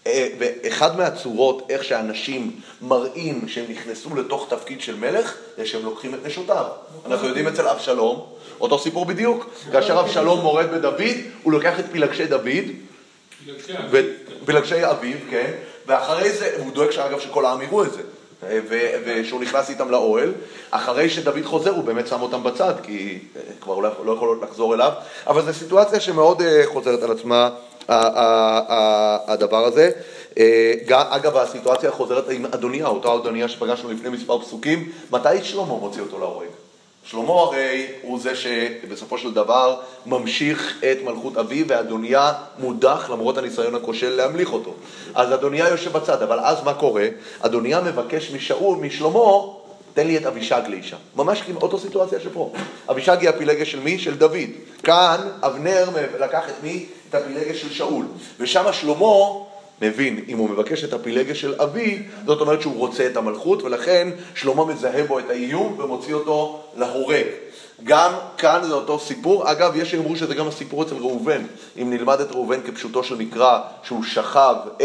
אה, 0.07 0.29
ואחד 0.39 0.97
מהצורות, 0.97 1.67
איך 1.69 1.85
שאנשים 1.85 2.61
מראים 2.83 3.49
שהם 3.49 3.65
נכנסו 3.69 4.17
לתוך 4.17 4.47
תפקיד 4.51 4.81
של 4.81 4.97
מלך, 4.97 5.35
זה 5.57 5.67
שהם 5.67 5.85
לוקחים 5.85 6.15
את 6.15 6.19
נשותיו. 6.27 6.65
אנחנו 7.07 7.27
יודעים 7.27 7.47
אצל 7.47 7.69
אבשלום, 7.69 8.27
אותו 8.61 8.79
סיפור 8.79 9.05
בדיוק. 9.05 9.51
כאשר 9.73 10.01
אבשלום 10.01 10.41
מורד 10.41 10.71
בדוד, 10.71 11.01
הוא 11.43 11.53
לוקח 11.53 11.81
את 11.81 11.85
פילגשי 11.93 12.27
דוד, 12.27 12.67
פילגשי 14.45 14.87
אביו, 14.91 15.17
כן, 15.31 15.51
ואחרי 15.87 16.31
זה, 16.31 16.55
הוא 16.59 16.73
דואג 16.73 16.91
שאגב 16.91 17.21
שכל 17.21 17.45
העם 17.45 17.63
יראו 17.63 17.85
את 17.85 17.93
זה. 17.93 18.03
אה, 18.47 18.59
ושהוא 19.05 19.41
נכנס 19.41 19.71
איתם 19.71 19.91
לאוהל, 19.91 20.33
אחרי 20.71 21.11
שדוד 21.11 21.45
חוזר 21.45 21.71
הוא 21.71 21.85
באמת 21.85 22.07
שם 22.07 22.23
אותם 22.23 22.43
בצד, 22.43 22.75
כי 22.83 23.19
אה, 23.37 23.41
כבר 23.61 23.75
הוא 23.75 23.83
לא, 23.83 23.91
לא 24.05 24.13
יכול 24.13 24.41
לחזור 24.43 24.75
אליו, 24.75 24.93
אבל 25.27 25.43
זו 25.43 25.53
סיטואציה 25.55 26.01
שמאוד 26.01 26.43
חוזרת 26.65 27.03
על 27.03 27.13
עצמה 27.13 27.51
הדבר 29.29 29.65
הזה. 29.65 29.91
אה, 30.39 30.73
אגב, 30.89 31.37
הסיטואציה 31.37 31.91
חוזרת 31.91 32.29
עם 32.29 32.47
אדוניה, 32.47 32.87
אותה 32.87 33.15
אדוניה 33.15 33.49
שפגשנו 33.49 33.91
לפני 33.93 34.09
מספר 34.09 34.41
פסוקים, 34.41 34.93
מתי 35.11 35.45
שלמה 35.45 35.75
מוציא 35.75 36.03
אותו 36.03 36.19
להורג? 36.19 36.60
שלמה 37.05 37.33
הרי 37.33 37.87
הוא 38.03 38.21
זה 38.21 38.37
שבסופו 38.37 39.19
של 39.19 39.35
דבר 39.35 39.81
ממשיך 40.07 40.83
את 40.93 40.99
מלכות 41.05 41.37
אביו, 41.37 41.67
ואדוניה 41.69 42.33
מודח 42.59 43.11
למרות 43.13 43.39
הניסיון 43.39 43.75
הכושל 43.75 44.11
להמליך 44.11 44.53
אותו. 44.53 44.75
אז 45.15 45.35
אדוניה 45.35 45.69
יושב 45.69 45.93
בצד, 45.93 46.23
אבל 46.23 46.41
אז 46.41 46.65
מה 46.65 46.75
קורה? 46.75 47.07
אדוניה 47.41 47.81
מבקש 47.81 48.31
משאול, 48.31 48.79
משלמה, 48.79 49.21
תן 49.95 50.07
לי 50.07 50.17
את 50.17 50.27
אבישג 50.27 50.63
לאישה. 50.69 50.97
ממש 51.17 51.43
כמו 51.43 51.61
אותו 51.61 51.79
סיטואציה 51.79 52.21
שפה. 52.21 52.53
אבישג 52.91 53.21
היא 53.21 53.29
הפילגה 53.29 53.65
של 53.65 53.81
מי? 53.81 53.99
של 53.99 54.17
דוד. 54.17 54.51
כאן 54.83 55.29
אבנר 55.43 55.89
לקח 56.21 56.49
את 56.49 56.55
מי? 56.63 56.87
את 57.09 57.15
הפילגה 57.15 57.55
של 57.55 57.71
שאול. 57.73 58.05
ושם 58.41 58.65
שלמה 58.73 59.50
מבין, 59.83 60.25
אם 60.29 60.39
הוא 60.39 60.51
מבקש 60.51 60.85
את 60.85 60.93
הפילגה 60.93 61.35
של 61.35 61.55
אבי, 61.61 62.03
זאת 62.27 62.41
אומרת 62.41 62.61
שהוא 62.61 62.77
רוצה 62.77 63.07
את 63.07 63.17
המלכות, 63.17 63.63
ולכן 63.63 64.09
שלמה 64.35 64.65
מזהה 64.65 65.05
בו 65.05 65.19
את 65.19 65.31
האיום 65.31 65.81
ומוציא 65.81 66.15
אותו 66.15 66.63
להורג. 66.77 67.27
גם 67.85 68.13
כאן 68.39 68.61
זה 68.63 68.75
אותו 68.75 68.99
סיפור. 68.99 69.53
אגב, 69.53 69.77
יש 69.77 69.91
שיאמרו 69.91 70.17
שזה 70.17 70.35
גם 70.35 70.49
הסיפור 70.49 70.83
אצל 70.83 70.95
ראובן. 70.95 71.43
אם 71.83 71.91
נלמד 71.91 72.21
את 72.21 72.33
ראובן 72.33 72.61
כפשוטו 72.63 73.05
של 73.05 73.15
מקרא, 73.15 73.61
שהוא 73.83 74.05
שכב 74.05 74.55
את, 74.77 74.83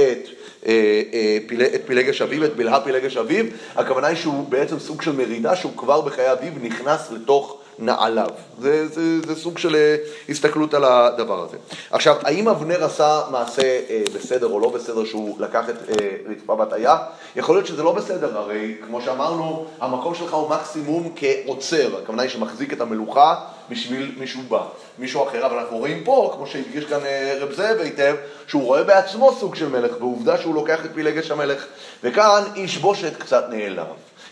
אה, 0.66 1.02
אה, 1.14 1.38
פיל, 1.48 1.62
את 1.62 1.82
פילגש 1.86 2.22
אביו, 2.22 2.46
את 2.46 2.56
בלהה 2.56 2.82
פילגש 2.82 3.18
אביו, 3.18 3.46
הכוונה 3.76 4.08
היא 4.08 4.18
שהוא 4.18 4.50
בעצם 4.50 4.80
סוג 4.80 5.02
של 5.02 5.12
מרידה, 5.12 5.56
שהוא 5.56 5.72
כבר 5.78 6.02
בחיי 6.02 6.32
אביו 6.32 6.52
נכנס 6.62 7.12
לתוך 7.12 7.58
נעליו. 7.80 8.30
זה, 8.60 8.88
זה, 8.88 9.22
זה 9.28 9.36
סוג 9.36 9.58
של 9.58 9.76
אה, 9.76 9.96
הסתכלות 10.30 10.74
על 10.74 10.84
הדבר 10.84 11.44
הזה. 11.44 11.58
עכשיו, 11.92 12.16
האם 12.24 12.48
אבנר 12.48 12.84
עשה 12.84 13.22
מעשה 13.32 13.80
אה, 13.90 14.04
בסדר 14.16 14.48
או 14.48 14.60
לא 14.60 14.70
בסדר 14.70 15.06
שהוא 15.06 15.40
לקח 15.40 15.70
את 15.70 15.76
אה, 15.90 16.10
רצפה 16.30 16.56
בת 16.56 16.74
איה? 16.74 16.98
יכול 17.36 17.56
להיות 17.56 17.68
שזה 17.68 17.84
לא 17.84 17.92
בסדר, 17.92 18.38
הרי 18.38 18.76
כמו 18.86 19.02
שאמרנו, 19.02 19.66
המקום 19.80 20.16
שלך 20.16 20.34
הוא 20.34 20.50
מקסימום 20.50 21.14
כעוצר, 21.16 21.98
הכוונה 22.04 22.22
היא 22.22 22.30
שמחזיק 22.30 22.74
את 22.74 22.82
המלוכה 22.82 23.36
בשביל 23.70 24.16
מישהו 24.18 24.42
בא, 24.50 24.64
מישהו 25.00 25.28
אחר, 25.28 25.46
אבל 25.46 25.58
אנחנו 25.58 25.78
רואים 25.78 26.04
פה, 26.04 26.34
כמו 26.36 26.48
שהדגיש 26.48 26.86
כאן 26.86 27.00
אה, 27.06 27.38
רב 27.40 27.52
זאב 27.52 27.80
היטב, 27.80 28.16
שהוא 28.48 28.64
רואה 28.64 28.84
בעצמו 28.84 29.32
סוג 29.40 29.56
של 29.56 29.70
מלך, 29.70 29.92
ועובדה 30.00 30.38
שהוא 30.38 30.56
לוקח 30.56 30.86
את 30.86 30.90
פילגש 30.94 31.32
המלך, 31.32 31.66
וכאן 32.04 32.44
איש 32.56 32.78
בושת 32.78 33.18
קצת 33.18 33.46
נעלב. 33.50 33.86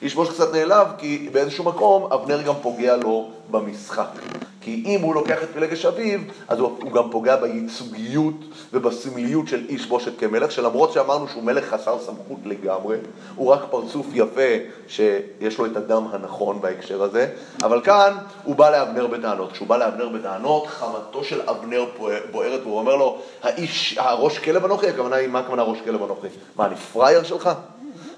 איש 0.04 0.16
בוש 0.16 0.30
קצת 0.30 0.54
נעלב, 0.54 0.88
כי 0.98 1.30
באיזשהו 1.32 1.64
מקום 1.64 2.14
אבנר 2.14 2.42
גם 2.42 2.54
פוגע 2.62 2.96
לו 2.96 3.30
במשחק. 3.52 4.08
כי 4.62 4.84
אם 4.86 5.02
הוא 5.02 5.16
לוקח 5.16 5.44
את 5.44 5.50
פלגש 5.54 5.86
אביו, 5.86 6.20
אז 6.48 6.60
הוא, 6.60 6.78
הוא 6.82 6.92
גם 6.92 7.12
פוגע 7.12 7.36
בייצוגיות 7.36 8.34
ובסמליות 8.74 9.48
של 9.48 9.66
איש 9.70 9.86
בושת 9.86 10.20
כמלך, 10.20 10.52
שלמרות 10.52 10.92
שאמרנו 10.92 11.28
שהוא 11.28 11.44
מלך 11.44 11.70
חסר 11.70 12.00
סמכות 12.00 12.40
לגמרי, 12.46 12.98
הוא 13.36 13.52
רק 13.52 13.60
פרצוף 13.70 14.08
יפה 14.14 14.52
שיש 14.88 15.58
לו 15.58 15.66
את 15.66 15.78
הדם 15.78 16.08
הנכון 16.12 16.62
בהקשר 16.62 17.04
הזה, 17.04 17.28
אבל 17.64 17.82
כאן 17.82 18.14
הוא 18.44 18.56
בא 18.56 18.70
לאבנר 18.70 19.08
בטענות. 19.08 19.52
כשהוא 19.52 19.68
בא 19.68 19.78
לאבנר 19.78 20.10
בטענות, 20.10 20.68
חמתו 20.68 21.24
של 21.24 21.42
אבנר 21.42 21.86
בוערת, 22.32 22.62
והוא 22.64 22.80
אומר 22.80 22.96
לו, 22.96 23.18
האיש, 23.44 23.98
הראש 23.98 24.40
כלב 24.40 24.66
אנוכי, 24.66 24.88
הכוונה 24.88 25.16
היא, 25.16 25.28
מה 25.28 25.40
הכוונה 25.40 25.64
ראש 25.64 25.78
כלב 25.86 26.04
אנוכי? 26.04 26.28
מה, 26.56 26.66
אני 26.66 26.76
פראייר 26.76 27.24
שלך? 27.24 27.50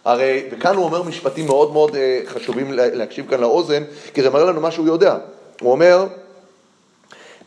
הרי, 0.05 0.43
וכאן 0.51 0.75
הוא 0.75 0.85
אומר 0.85 1.03
משפטים 1.03 1.45
מאוד 1.45 1.71
מאוד 1.71 1.95
אה, 1.95 2.19
חשובים 2.25 2.73
להקשיב 2.73 3.25
כאן 3.29 3.39
לאוזן, 3.39 3.83
כי 4.13 4.21
זה 4.21 4.29
מראה 4.29 4.45
לנו 4.45 4.61
מה 4.61 4.71
שהוא 4.71 4.87
יודע. 4.87 5.17
הוא 5.61 5.71
אומר, 5.71 6.07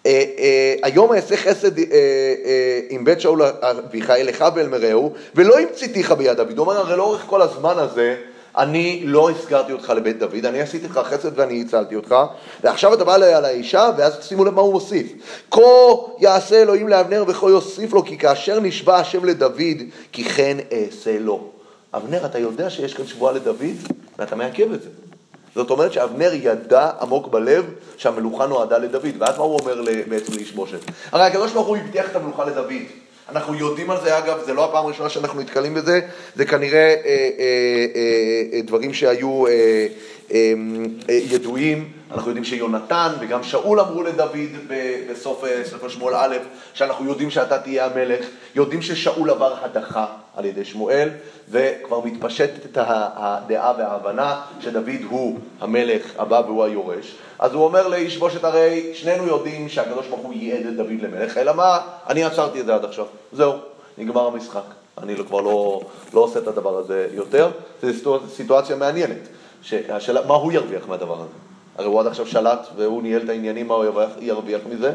אה, 0.07 0.25
אה, 0.39 0.75
היום 0.83 1.13
אעשה 1.13 1.37
חסד 1.37 1.79
עם 2.91 3.05
בית 3.05 3.21
שאול 3.21 3.43
אביך 3.63 4.11
אליך 4.11 4.45
ואל 4.55 4.69
מרעהו, 4.69 5.13
ולא 5.35 5.59
המציתיך 5.59 6.13
ביד 6.13 6.37
דוד. 6.37 6.59
הוא 6.59 6.67
אומר, 6.67 6.79
הרי 6.79 6.97
לאורך 6.97 7.25
כל 7.27 7.43
הזמן 7.43 7.75
הזה, 7.79 8.17
אני 8.57 9.03
לא 9.05 9.31
הסגרתי 9.31 9.73
אותך 9.73 9.93
לבית 9.97 10.19
דוד, 10.19 10.45
אני 10.47 10.61
עשיתי 10.61 10.87
לך 10.87 11.01
חסד 11.05 11.39
ואני 11.39 11.61
הצלתי 11.61 11.97
אותך, 11.97 12.15
ועכשיו 12.65 12.95
אתה 12.95 13.05
בא 13.05 13.15
על 13.15 13.45
האישה, 13.45 13.91
ואז 13.97 14.19
שימו 14.23 14.45
לב 14.45 14.55
מה 14.55 14.61
הוא 14.61 14.73
מוסיף. 14.73 15.13
כה 15.51 15.61
יעשה 16.19 16.63
אלוהים 16.63 16.89
לאבנר 16.89 17.25
וכה 17.27 17.47
יוסיף 17.47 17.93
לו, 17.93 18.05
כי 18.05 18.19
כאשר 18.19 18.61
נשבע 18.61 18.97
השם 18.97 19.25
לדוד, 19.25 19.83
כי 20.13 20.25
כן 20.25 20.57
אעשה 20.73 21.19
לו. 21.19 21.58
אבנר, 21.95 22.27
אתה 22.27 22.39
יודע 22.39 22.71
שיש 22.71 22.95
כאן 22.95 23.07
שבועה 23.07 23.33
לדוד, 23.33 23.77
ואתה 24.19 24.37
מעכב 24.37 24.73
את 24.73 24.83
זה. 24.83 24.89
זאת 25.55 25.71
אומרת 25.71 25.93
שאבנר 25.93 26.31
ידע 26.35 26.91
עמוק 27.01 27.29
בלב 27.29 27.65
שהמלוכה 27.97 28.47
נועדה 28.47 28.79
לדוד, 28.79 29.15
ואז 29.19 29.39
מה 29.39 29.45
הוא 29.45 29.59
אומר 29.61 29.83
בעצם 30.09 30.33
לאיש 30.33 30.53
בושת? 30.53 30.79
הרי 31.13 31.23
הקדוש 31.23 31.53
ברוך 31.53 31.67
הוא 31.67 31.77
הבטיח 31.77 32.11
את 32.11 32.17
המלוכה 32.17 32.45
לדוד. 32.45 32.73
אנחנו 33.29 33.55
יודעים 33.55 33.91
על 33.91 33.97
זה, 34.03 34.19
אגב, 34.19 34.45
זה 34.47 34.55
לא 34.55 34.65
הפעם 34.65 34.85
הראשונה 34.85 35.09
שאנחנו 35.09 35.41
נתקלים 35.41 35.75
בזה, 35.75 36.01
זה 36.37 36.45
כנראה 36.45 36.79
אה, 36.79 36.95
אה, 37.05 37.29
אה, 37.95 38.43
אה, 38.53 38.61
דברים 38.63 38.95
שהיו 38.95 39.47
אה, 39.47 39.87
ידועים. 41.09 41.93
אנחנו 42.11 42.31
יודעים 42.31 42.45
שיונתן 42.45 43.13
וגם 43.21 43.43
שאול 43.43 43.81
אמרו 43.81 44.03
לדוד 44.03 44.37
בסוף 45.11 45.45
אה, 45.45 45.65
ספר 45.65 45.89
שמואל 45.89 46.15
א', 46.15 46.37
שאנחנו 46.75 47.09
יודעים 47.09 47.31
שאתה 47.31 47.59
תהיה 47.59 47.87
המלך, 47.87 48.27
יודעים 48.55 48.83
ששאול 48.83 49.31
עבר 49.31 49.55
הדחה 49.63 50.07
על 50.37 50.45
ידי 50.45 50.65
שמואל, 50.65 51.09
וכבר 51.49 52.05
מתפשטת 52.05 52.77
הדעה 52.77 53.75
וההבנה 53.79 54.41
שדוד 54.61 54.89
הוא 55.09 55.39
המלך 55.61 56.13
הבא 56.19 56.43
והוא 56.47 56.65
היורש. 56.65 57.17
אז 57.39 57.53
הוא 57.53 57.65
אומר 57.65 57.89
לאיש 57.89 58.17
בושת, 58.17 58.45
הרי 58.45 58.91
שנינו 58.95 59.27
יודעים 59.27 59.69
שהקדוש 59.69 60.07
ברוך 60.07 60.21
הוא 60.21 60.35
ייעד 60.35 60.67
את 60.67 60.77
דוד 60.77 61.03
למלך, 61.03 61.37
אלא 61.39 61.55
מה? 61.55 61.79
אני 62.09 62.25
עצרתי 62.25 62.61
את 62.61 62.67
זה 62.67 62.75
עד 62.75 62.85
עכשיו. 62.85 63.07
זהו, 63.33 63.53
נגמר 63.99 64.27
המשחק. 64.27 64.65
אני 65.03 65.17
לא, 65.17 65.25
כבר 65.25 65.41
לא, 65.41 65.81
לא 66.15 66.21
עושה 66.21 66.39
את 66.39 66.47
הדבר 66.47 66.79
הזה 66.79 67.09
יותר. 67.13 67.51
זו 67.83 68.21
סיטואציה 68.35 68.77
מעניינת. 68.77 69.29
שהשאלה, 69.63 70.27
מה 70.27 70.35
הוא 70.35 70.53
ירוויח 70.53 70.89
מהדבר 70.89 71.15
הזה? 71.15 71.33
הרי 71.77 71.87
הוא 71.87 72.01
עד 72.01 72.07
עכשיו 72.07 72.27
שלט 72.27 72.69
והוא 72.77 73.03
ניהל 73.03 73.23
את 73.23 73.29
העניינים, 73.29 73.69
מה 73.69 73.75
הוא 73.75 73.85
ירוויח 74.21 74.61
מזה? 74.71 74.93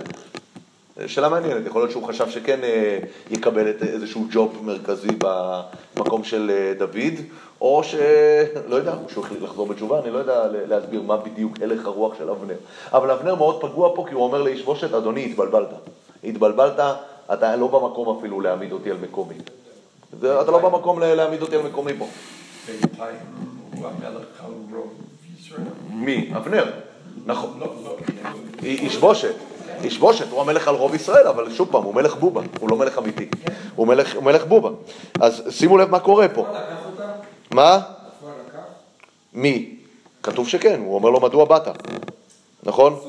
שאלה 1.08 1.30
מעניינת, 1.30 1.65
יכול 1.65 1.82
להיות 1.82 1.91
שהוא 1.91 2.04
חשב 2.04 2.30
שכן 2.30 2.63
אה, 2.63 2.99
יקבל 3.32 3.69
את 3.69 3.84
איזשהו 3.84 4.26
ג'וב 4.32 4.60
מרכזי 4.62 5.08
במקום 5.95 6.23
של 6.23 6.52
אה, 6.54 6.73
דוד, 6.78 7.13
או 7.62 7.84
שלא 7.84 8.76
יודע, 8.76 8.93
שהוא 9.10 9.26
החליט 9.26 9.41
לחזור 9.41 9.67
בתשובה, 9.67 9.99
אני 9.99 10.12
לא 10.12 10.17
יודע 10.17 10.43
להסביר 10.67 11.02
מה 11.02 11.17
בדיוק 11.17 11.54
הלך 11.62 11.86
הרוח 11.86 12.17
של 12.17 12.30
אבנר. 12.30 12.56
אבל 12.93 13.12
אבנר 13.12 13.36
מאוד 13.36 13.62
פגוע 13.62 13.95
פה 13.95 14.06
כי 14.10 14.13
הוא 14.13 14.23
אומר 14.23 14.41
לאיש 14.41 14.62
בושת, 14.62 14.93
אדוני, 14.93 15.26
התבלבלת. 15.26 15.69
התבלבלת, 16.23 16.80
אתה 17.34 17.56
לא 17.56 17.67
במקום 17.67 18.17
אפילו 18.17 18.41
להעמיד 18.41 18.71
אותי 18.71 18.91
על 18.91 18.97
מקומי. 19.02 19.36
אתה 20.19 20.52
לא 20.52 20.60
במקום 20.60 20.99
להעמיד 20.99 21.41
אותי 21.41 21.56
על 21.56 21.62
מקומי 21.62 21.93
פה. 21.97 22.08
בינתיים 23.84 24.13
הוא 24.13 24.22
המלך 24.22 24.43
על 24.46 24.52
רוב 24.76 24.93
ישראל. 25.39 25.62
מי? 25.89 26.32
אבנר. 26.36 26.72
נכון. 27.26 27.60
לא, 27.60 27.74
לא, 27.84 27.96
איש 28.63 28.98
בושת. 28.98 29.36
איש 29.84 29.98
בושת, 29.98 30.26
הוא 30.30 30.41
המלך 30.41 30.67
על 30.67 30.76
רוב 30.76 30.96
ישראל, 30.96 31.28
אבל 31.28 31.54
שוב 31.54 31.67
פעם, 31.72 31.84
הוא 31.84 31.96
מלך 31.96 32.15
בובה, 32.15 32.41
הוא 32.60 32.69
לא 32.69 32.78
מלך 32.78 32.98
אמיתי. 32.98 33.30
הוא 33.76 33.88
מלך, 34.22 34.46
בובה. 34.48 34.69
אז 35.22 35.43
שימו 35.50 35.78
לב 35.78 35.89
מה 35.89 36.00
קורה 36.00 36.30
פה. 36.30 36.48
מה? 37.52 37.80
מי? 39.34 39.76
כתוב 40.24 40.48
שכן, 40.48 40.82
הוא 40.86 40.96
אומר 40.96 41.10
לו 41.10 41.19
מדוע 41.19 41.46
באת. 41.46 41.67
נכון? 42.63 43.00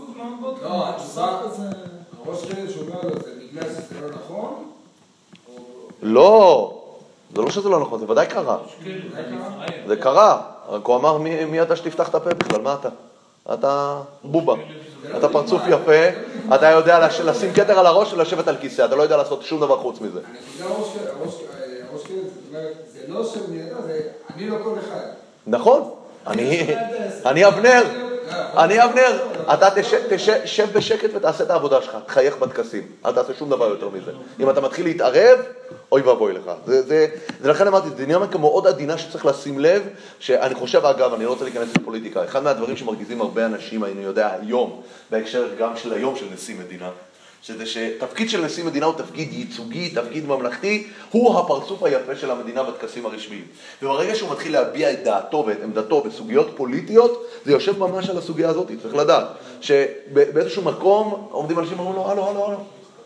לא, 0.62 0.88
התשובה, 0.88 1.40
הראש 2.26 2.44
כלב 2.44 2.70
שאומר 2.70 3.02
לו, 3.02 3.10
זה 3.10 3.30
בגלל 3.40 3.68
שזה 3.68 4.00
לא 4.00 4.08
נכון? 4.10 4.64
לא, 6.02 6.82
זה 7.34 7.42
לא 7.42 7.50
שזה 7.50 7.68
לא 7.68 7.80
נכון, 7.80 8.00
זה 8.00 8.10
ודאי 8.10 8.26
קרה. 8.26 8.58
זה 9.86 9.96
קרה? 9.96 10.53
רק 10.68 10.84
הוא 10.86 10.96
אמר 10.96 11.18
מי, 11.18 11.44
מי 11.44 11.62
אתה 11.62 11.76
שתפתח 11.76 12.08
את 12.08 12.14
הפה 12.14 12.30
בכלל, 12.34 12.60
מה 12.60 12.76
אתה? 12.80 12.88
אתה 13.54 13.96
בובה, 14.24 14.54
אתה 15.18 15.28
פרצוף 15.28 15.62
יפה, 15.68 16.18
אתה 16.54 16.70
יודע 16.70 17.06
לש- 17.06 17.20
לשים 17.20 17.52
כתר 17.52 17.78
על 17.78 17.86
הראש 17.86 18.12
ולשבת 18.12 18.48
על 18.48 18.56
כיסא, 18.56 18.84
אתה 18.84 18.96
לא 18.96 19.02
יודע 19.02 19.16
לעשות 19.16 19.42
שום 19.42 19.60
דבר 19.60 19.78
חוץ 19.78 20.00
מזה. 20.00 20.20
הראש 20.60 20.88
כלב, 20.92 21.04
זאת 21.96 22.10
אומרת, 22.50 22.72
זה 22.92 23.00
לא 23.08 23.24
שבני 23.24 23.62
אדם, 23.62 23.82
זה 23.86 24.00
אני 24.36 24.48
לא 24.48 24.56
כל 24.64 24.74
אחד. 24.78 25.06
נכון, 25.46 25.90
אני, 26.26 26.74
אני 27.26 27.46
אבנר, 27.46 27.82
אני 28.32 28.84
אבנר, 28.84 29.18
אתה 29.52 29.68
תשב, 29.74 29.98
תשב, 30.10 30.34
שב 30.44 30.66
בשקט 30.72 31.10
ותעשה 31.14 31.44
את 31.44 31.50
העבודה 31.50 31.82
שלך, 31.82 31.96
תחייך 32.06 32.36
בטקסים, 32.36 32.82
אל 33.06 33.12
תעשה 33.12 33.34
שום 33.38 33.50
דבר 33.50 33.68
יותר 33.68 33.88
מזה. 33.88 34.10
אם 34.40 34.50
אתה 34.50 34.60
מתחיל 34.60 34.84
להתערב, 34.84 35.38
אוי 35.92 36.02
ואבוי 36.02 36.32
לך. 36.32 36.50
זה, 36.66 36.82
זה, 36.82 37.06
זה 37.40 37.48
לכן 37.48 37.66
אמרתי, 37.66 37.88
זה 37.88 37.94
דינמיקה 37.94 38.38
מאוד 38.38 38.66
עדינה 38.66 38.98
שצריך 38.98 39.26
לשים 39.26 39.58
לב, 39.58 39.82
שאני 40.18 40.54
חושב, 40.54 40.84
אגב, 40.86 41.14
אני 41.14 41.24
לא 41.24 41.30
רוצה 41.30 41.44
להיכנס 41.44 41.68
לפוליטיקה, 41.80 42.24
אחד 42.24 42.42
מהדברים 42.42 42.76
שמרגיזים 42.76 43.20
הרבה 43.20 43.46
אנשים, 43.46 43.84
אני 43.84 44.02
יודע, 44.04 44.30
היום, 44.40 44.82
בהקשר 45.10 45.48
גם 45.58 45.76
של 45.76 45.92
היום 45.92 46.16
של 46.16 46.26
נשיא 46.34 46.54
מדינה, 46.58 46.90
שזה 47.46 47.66
שתפקיד 47.66 48.30
של 48.30 48.44
נשיא 48.44 48.64
מדינה 48.64 48.86
הוא 48.86 48.94
תפקיד 48.94 49.32
ייצוגי, 49.32 49.90
תפקיד 49.90 50.26
ממלכתי, 50.26 50.86
הוא 51.10 51.38
הפרצוף 51.38 51.82
היפה 51.82 52.16
של 52.16 52.30
המדינה 52.30 52.62
בטקסים 52.62 53.06
הרשמיים. 53.06 53.44
וברגע 53.82 54.14
שהוא 54.14 54.32
מתחיל 54.32 54.52
להביע 54.52 54.92
את 54.92 55.04
דעתו 55.04 55.44
ואת 55.46 55.58
עמדתו 55.62 56.00
בסוגיות 56.00 56.52
פוליטיות, 56.56 57.26
זה 57.44 57.52
יושב 57.52 57.78
ממש 57.78 58.10
על 58.10 58.18
הסוגיה 58.18 58.48
הזאת, 58.48 58.70
צריך 58.82 58.94
לדעת. 58.94 59.26
שבאיזשהו 59.60 60.62
מקום 60.62 61.28
עומדים 61.30 61.58
אנשים 61.58 61.78
ואומרים 61.78 61.96
לו, 61.96 62.10
הלו, 62.10 62.30
הלו, 62.30 62.46
הלו. 62.46 62.58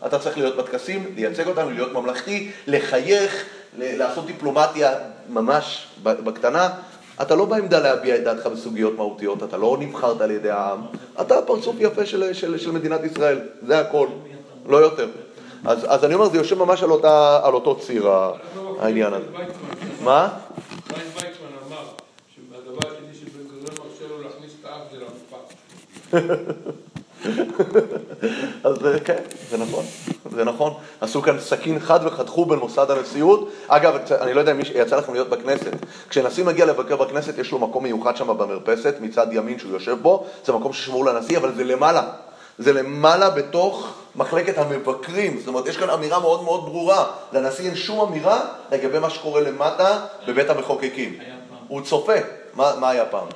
אתה 0.05 0.19
צריך 0.19 0.37
להיות 0.37 0.57
בטקסים, 0.57 1.13
לייצג 1.15 1.47
אותנו, 1.47 1.69
להיות 1.69 1.93
ממלכתי, 1.93 2.51
לחייך, 2.67 3.45
לעשות 3.77 4.25
דיפלומטיה 4.25 4.93
ממש 5.29 5.87
בקטנה. 6.03 6.69
אתה 7.21 7.35
לא 7.35 7.45
בעמדה 7.45 7.79
להביע 7.79 8.15
את 8.15 8.23
דעתך 8.23 8.47
בסוגיות 8.47 8.95
מהותיות, 8.97 9.43
אתה 9.43 9.57
לא 9.57 9.77
נבחרת 9.79 10.21
על 10.21 10.31
ידי 10.31 10.49
העם, 10.49 10.81
אתה 11.21 11.41
פרצוף 11.41 11.75
יפה 11.79 12.05
של, 12.05 12.33
של, 12.33 12.57
של 12.57 12.71
מדינת 12.71 13.03
ישראל, 13.03 13.39
זה 13.67 13.79
הכל, 13.79 14.07
לא 14.69 14.77
יותר. 14.77 15.07
אז, 15.65 15.85
אז 15.87 16.05
אני 16.05 16.13
אומר, 16.13 16.29
זה 16.29 16.37
יושב 16.37 16.57
ממש 16.57 16.83
על, 16.83 16.91
אותה, 16.91 17.39
על 17.43 17.53
אותו 17.53 17.79
ציר 17.79 18.09
העניין 18.79 19.13
הזה. 19.13 19.25
מה? 20.03 20.29
לרצפה. 24.97 25.37
אז 28.63 28.85
אה, 28.85 28.99
כן, 28.99 29.23
זה 29.49 29.57
נכון, 29.57 29.85
זה 30.31 30.43
נכון. 30.43 30.73
עשו 31.01 31.21
כאן 31.21 31.39
סכין 31.39 31.79
חד 31.79 31.99
וחתכו 32.05 32.45
בין 32.45 32.59
מוסד 32.59 32.91
הנשיאות. 32.91 33.49
אגב, 33.67 33.93
אני 34.21 34.33
לא 34.33 34.39
יודע 34.39 34.51
אם 34.51 34.59
יצא 34.75 34.95
לכם 34.95 35.13
להיות 35.13 35.29
בכנסת. 35.29 35.71
כשנשיא 36.09 36.43
מגיע 36.43 36.65
לבקר 36.65 36.95
בכנסת, 36.95 37.37
יש 37.37 37.51
לו 37.51 37.59
מקום 37.59 37.83
מיוחד 37.83 38.17
שם 38.17 38.27
במרפסת, 38.27 38.95
מצד 39.01 39.27
ימין 39.31 39.59
שהוא 39.59 39.71
יושב 39.71 39.97
בו, 40.01 40.25
זה 40.45 40.53
מקום 40.53 40.73
ששמור 40.73 41.05
לנשיא, 41.05 41.37
אבל 41.37 41.55
זה 41.55 41.63
למעלה. 41.63 42.11
זה 42.59 42.73
למעלה 42.73 43.29
בתוך 43.29 43.87
מחלקת 44.15 44.57
המבקרים. 44.57 45.39
זאת 45.39 45.47
אומרת, 45.47 45.65
יש 45.67 45.77
כאן 45.77 45.89
אמירה 45.89 46.19
מאוד 46.19 46.43
מאוד 46.43 46.65
ברורה. 46.65 47.05
לנשיא 47.33 47.65
אין 47.65 47.75
שום 47.75 47.99
אמירה 48.09 48.39
לגבי 48.71 48.99
מה 48.99 49.09
שקורה 49.09 49.41
למטה 49.41 50.05
בבית 50.27 50.49
המחוקקים. 50.49 51.19
הוא 51.67 51.81
צופה. 51.81 52.13
מה, 52.53 52.71
מה 52.79 52.89
היה 52.89 53.05
פעם? 53.05 53.27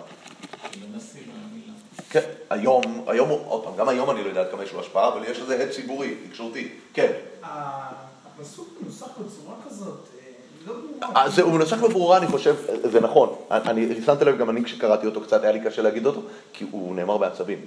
כן, 2.09 2.19
היום, 2.49 2.81
היום, 3.07 3.29
הוא- 3.29 3.39
עוד 3.47 3.63
פעם, 3.63 3.75
גם 3.77 3.89
היום 3.89 4.09
אני 4.09 4.23
לא 4.23 4.29
יודע 4.29 4.41
עד 4.41 4.47
כמה 4.51 4.63
יש 4.63 4.73
לו 4.73 4.79
השפעה, 4.79 5.07
אבל 5.07 5.23
יש 5.23 5.39
לזה 5.39 5.63
הד 5.63 5.69
ציבורי, 5.69 6.15
תקשורתי, 6.29 6.69
כן. 6.93 7.11
הפסוק 7.43 8.67
מנוסח 8.81 9.05
בצורה 9.05 9.55
כזאת, 9.69 9.87
אה, 9.87 10.23
לא 10.67 10.73
ברורה. 10.73 11.23
אז 11.25 11.35
זה- 11.35 11.41
הוא 11.41 11.53
מנוסח 11.53 11.77
בברורה, 11.83 12.17
אני 12.17 12.27
חושב, 12.27 12.55
זה 12.91 12.99
נכון. 12.99 13.35
אני 13.51 14.01
שמתי 14.05 14.25
לב, 14.25 14.37
גם 14.37 14.49
אני 14.49 14.63
כשקראתי 14.63 15.05
אותו 15.05 15.21
קצת, 15.21 15.43
היה 15.43 15.51
לי 15.51 15.59
קשה 15.65 15.81
להגיד 15.81 16.05
אותו, 16.05 16.21
כי 16.53 16.65
הוא 16.71 16.95
נאמר 16.95 17.17
בעצבים. 17.17 17.59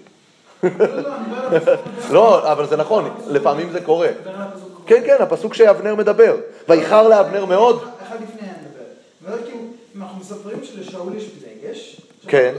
לא, 0.63 0.71
לא. 1.01 1.75
לא, 2.11 2.53
אבל 2.53 2.67
זה 2.67 2.77
נכון, 2.77 3.11
לפעמים 3.27 3.71
זה 3.73 3.81
קורה. 3.81 4.09
כן, 4.87 5.03
כן, 5.07 5.17
הפסוק 5.21 5.55
שאבנר 5.55 5.95
מדבר. 5.95 6.37
ויחר 6.69 7.09
לאבנר 7.09 7.45
מאוד. 7.45 7.83
אחד 8.09 8.17
לפני 8.23 8.49
כאילו, 9.45 9.59
אם 9.97 10.03
אנחנו 10.03 10.21
מספרים 10.21 10.59
שלשאול 10.65 11.13
יש 11.17 11.25
פלגש, 11.25 12.01
כן. 12.29 12.55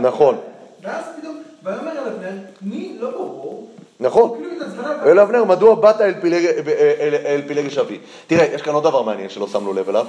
נכון. 0.00 0.36
ואז 0.82 1.04
פתאום, 1.20 1.42
ויאמר 1.62 1.90
אל 1.92 2.08
אבנר, 2.08 2.30
מי 2.62 2.96
לא 3.00 3.10
ברור, 3.10 3.70
נכון. 4.00 4.30
כאילו 4.38 4.50
ואל 5.04 5.18
אבנר, 5.20 5.44
מדוע 5.44 5.74
באת 5.74 6.00
אל 6.00 6.14
פילג- 6.20 6.68
אל- 7.00 7.14
אל 7.26 7.40
פילגש 7.46 7.78
אבי? 7.78 7.98
תראה, 8.26 8.44
יש 8.54 8.62
כאן 8.62 8.74
עוד 8.74 8.84
דבר 8.84 9.02
מעניין 9.02 9.28
שלא 9.28 9.46
שמנו 9.48 9.72
לב 9.72 9.88
אליו. 9.88 10.06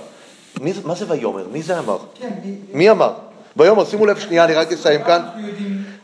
מה 0.85 0.95
זה 0.95 1.05
ויאמר? 1.09 1.45
מי 1.51 1.61
זה 1.61 1.79
אמר? 1.79 1.97
כן, 2.19 2.29
מי... 2.45 2.55
מי 2.73 2.89
אמר? 2.91 3.13
ויאמר, 3.57 3.85
שימו 3.85 4.05
לב 4.05 4.19
שנייה, 4.19 4.45
אני 4.45 4.53
רק 4.53 4.71
אסיים 4.71 5.03
כאן. 5.03 5.21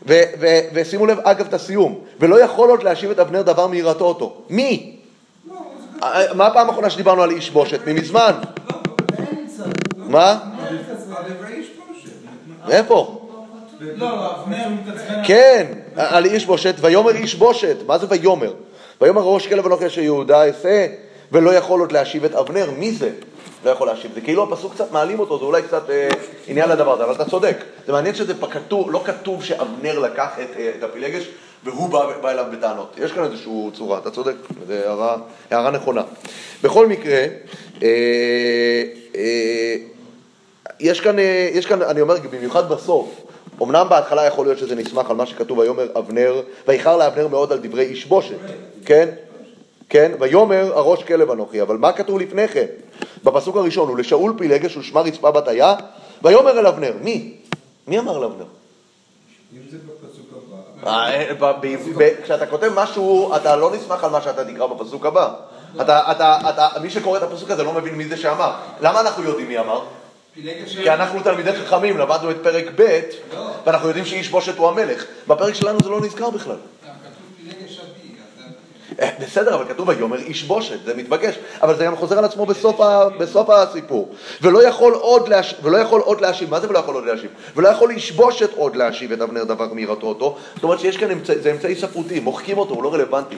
ו- 0.08 0.22
ו- 0.40 0.60
ושימו 0.74 1.06
לב, 1.06 1.18
אגב, 1.22 1.46
את 1.46 1.54
הסיום. 1.54 2.00
ולא 2.20 2.40
יכול 2.40 2.70
עוד 2.70 2.82
להשיב 2.82 3.10
את 3.10 3.18
אבנר 3.18 3.42
דבר 3.42 3.66
מיראתו 3.66 4.04
אותו. 4.04 4.42
מי? 4.50 4.96
מה 6.34 6.46
הפעם 6.46 6.68
האחרונה 6.68 6.90
שדיברנו 6.90 7.22
על 7.22 7.30
איש 7.30 7.50
בושת? 7.50 7.80
ממזמן. 7.86 8.32
מה? 9.96 10.38
איפה? 12.70 13.16
כן, 15.24 15.66
על 15.96 16.24
איש 16.24 16.46
בושת, 16.46 16.74
ויאמר 16.80 17.10
איש 17.10 17.34
בושת. 17.34 17.76
מה 17.86 17.98
זה 17.98 18.06
ויאמר? 18.10 18.52
ויאמר 19.00 19.22
ראש 19.22 19.46
כלב 19.46 19.66
אנוכי 19.66 19.86
אשר 19.86 20.00
יהודה 20.00 20.44
אעשה, 20.46 20.86
ולא 21.32 21.54
יכול 21.54 21.80
עוד 21.80 21.92
להשיב 21.92 22.24
את 22.24 22.34
אבנר. 22.34 22.70
מי 22.78 22.92
זה? 22.92 23.10
לא 23.64 23.70
יכול 23.70 23.86
להשיב. 23.86 24.10
זה 24.14 24.20
כאילו 24.20 24.42
הפסוק 24.42 24.74
קצת 24.74 24.92
מעלים 24.92 25.20
אותו, 25.20 25.38
זה 25.38 25.44
אולי 25.44 25.62
קצת 25.62 25.90
אה, 25.90 26.08
עניין 26.46 26.68
לדבר 26.68 26.92
הזה, 26.92 27.04
אבל 27.04 27.12
אתה 27.12 27.24
צודק. 27.24 27.56
זה 27.86 27.92
מעניין 27.92 28.14
שזה 28.14 28.34
כתוב, 28.50 28.90
לא 28.90 29.02
כתוב 29.04 29.44
שאבנר 29.44 29.98
לקח 29.98 30.30
את, 30.42 30.56
אה, 30.58 30.70
את 30.78 30.82
הפילגש 30.82 31.28
והוא 31.64 31.88
בא, 31.88 32.18
בא 32.22 32.30
אליו 32.30 32.44
בטענות. 32.52 32.94
יש 32.98 33.12
כאן 33.12 33.24
איזושהי 33.24 33.52
צורה, 33.74 33.98
אתה 33.98 34.10
צודק, 34.10 34.34
זו 34.66 34.72
הערה, 34.72 35.16
הערה 35.50 35.70
נכונה. 35.70 36.02
בכל 36.62 36.86
מקרה, 36.86 37.24
אה, 37.82 38.82
אה, 39.16 39.76
יש 40.80 41.00
כאן, 41.00 41.18
אה, 41.18 41.50
יש 41.52 41.66
כאן, 41.66 41.82
אני 41.82 42.00
אומר, 42.00 42.16
במיוחד 42.30 42.68
בסוף, 42.68 43.20
אמנם 43.62 43.86
בהתחלה 43.90 44.26
יכול 44.26 44.46
להיות 44.46 44.58
שזה 44.58 44.74
נסמך 44.74 45.10
על 45.10 45.16
מה 45.16 45.26
שכתוב, 45.26 45.58
ויאמר 45.58 45.88
אבנר, 45.98 46.42
ויחר 46.68 46.96
לאבנר 46.96 47.28
מאוד 47.28 47.52
על 47.52 47.58
דברי 47.58 47.84
איש 47.84 48.06
בושת, 48.06 48.36
כן? 48.84 49.08
כן? 49.88 50.12
ויאמר 50.20 50.78
הראש 50.78 51.02
כלב 51.02 51.30
אנוכי, 51.30 51.62
אבל 51.62 51.76
מה 51.76 51.92
כתוב 51.92 52.18
לפני 52.18 52.48
כן? 52.48 52.66
בפסוק 53.24 53.56
הראשון, 53.56 53.90
ולשאול 53.90 54.34
פילגש 54.38 54.76
ושמה 54.76 55.00
רצפה 55.00 55.30
בת 55.30 55.48
היה, 55.48 55.74
ויאמר 56.22 56.58
אל 56.58 56.66
אבנר, 56.66 56.92
מי? 57.00 57.32
מי 57.86 57.98
אמר 57.98 58.18
לאבנר? 58.18 58.44
אם 59.52 59.58
זה 59.70 59.76
בפסוק 59.78 60.26
הבא. 60.82 60.90
אה, 60.90 61.34
כשאתה 62.24 62.46
כותב 62.46 62.70
משהו, 62.74 63.36
אתה 63.36 63.56
לא 63.56 63.70
נסמך 63.74 64.04
על 64.04 64.10
מה 64.10 64.20
שאתה 64.22 64.44
תקרא 64.44 64.66
בפסוק 64.66 65.06
הבא. 65.06 65.34
אתה, 65.80 66.10
אתה, 66.12 66.38
אתה, 66.48 66.68
מי 66.82 66.90
שקורא 66.90 67.18
את 67.18 67.22
הפסוק 67.22 67.50
הזה 67.50 67.62
לא 67.62 67.72
מבין 67.72 67.94
מי 67.94 68.08
זה 68.08 68.16
שאמר. 68.16 68.50
למה 68.80 69.00
אנחנו 69.00 69.22
יודעים 69.24 69.48
מי 69.48 69.58
אמר? 69.58 69.80
כי 70.82 70.90
אנחנו 70.90 71.20
תלמידי 71.22 71.52
חכמים, 71.52 71.98
למדנו 71.98 72.30
את 72.30 72.36
פרק 72.42 72.64
ב', 72.76 73.00
ואנחנו 73.66 73.88
יודעים 73.88 74.04
שאיש 74.04 74.28
בושת 74.28 74.56
הוא 74.58 74.68
המלך. 74.68 75.04
בפרק 75.28 75.54
שלנו 75.54 75.78
זה 75.84 75.90
לא 75.90 76.00
נזכר 76.00 76.30
בכלל. 76.30 76.56
כתוב 76.82 76.96
פילגש 77.36 77.78
אבי, 77.80 77.88
אז 77.88 78.38
זה- 78.38 78.44
אה, 78.89 78.89
בסדר, 79.20 79.54
אבל 79.54 79.64
כתוב 79.68 79.88
ויאמר 79.88 80.18
איש 80.18 80.42
בושת, 80.42 80.78
זה 80.84 80.94
מתבקש, 80.94 81.34
אבל 81.62 81.76
זה 81.76 81.84
גם 81.84 81.96
חוזר 81.96 82.18
על 82.18 82.24
עצמו 82.24 82.46
בסוף, 82.46 82.80
ה, 82.80 83.08
בסוף 83.08 83.50
הסיפור. 83.50 84.08
ולא 84.42 84.62
יכול, 84.68 84.92
עוד 84.94 85.28
להש... 85.28 85.54
ולא 85.62 85.76
יכול 85.76 86.00
עוד 86.00 86.20
להשיב, 86.20 86.50
מה 86.50 86.60
זה 86.60 86.68
ולא 86.68 86.78
יכול 86.78 86.94
עוד 86.94 87.04
להשיב? 87.04 87.30
ולא 87.56 87.68
יכול 87.68 87.90
איש 87.90 88.12
בושת 88.12 88.50
עוד 88.56 88.76
להשיב 88.76 89.12
את 89.12 89.20
אבנר 89.20 89.44
דבר 89.44 89.66
מיראתו 89.72 90.06
אותו. 90.06 90.36
זאת 90.54 90.64
אומרת 90.64 90.80
שיש 90.80 90.96
כאן 90.96 91.10
אמצעי, 91.10 91.38
זה 91.38 91.50
אמצעי 91.50 91.74
ספרותי, 91.74 92.20
מוחקים 92.20 92.58
אותו, 92.58 92.74
הוא 92.74 92.82
לא 92.82 92.94
רלוונטי. 92.94 93.36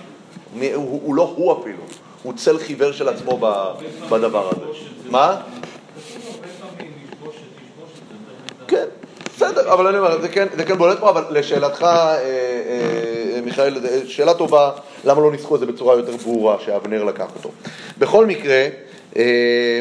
מי- 0.54 0.72
הוא, 0.72 1.00
הוא 1.04 1.14
לא 1.14 1.32
הוא 1.36 1.60
אפילו, 1.60 1.82
הוא 2.22 2.32
צל 2.36 2.58
חיוור 2.58 2.92
של 2.92 3.08
עצמו 3.08 3.38
ב, 3.40 3.54
בדבר 4.10 4.48
הזה. 4.50 4.66
מה? 5.10 5.36
כן, 8.68 8.84
בסדר, 9.42 9.72
אבל 9.72 9.86
אני 9.86 9.98
אומר, 9.98 10.20
זה 10.20 10.28
כן, 10.28 10.46
זה 10.56 10.64
כן 10.64 10.78
בולט 10.78 10.98
פה, 10.98 11.10
אבל 11.10 11.24
לשאלתך, 11.30 11.82
אה, 11.82 12.18
אה, 12.18 13.40
מיכאל, 13.44 13.78
שאלה 14.06 14.34
טובה, 14.34 14.70
למה 15.04 15.20
לא 15.20 15.32
ניסחו 15.32 15.54
את 15.54 15.60
זה 15.60 15.66
בצורה 15.66 15.96
יותר 15.96 16.16
ברורה, 16.16 16.56
שאבנר 16.64 17.04
לקח 17.04 17.26
אותו. 17.36 17.50
בכל 17.98 18.26
מקרה, 18.26 18.66
אה, 19.16 19.80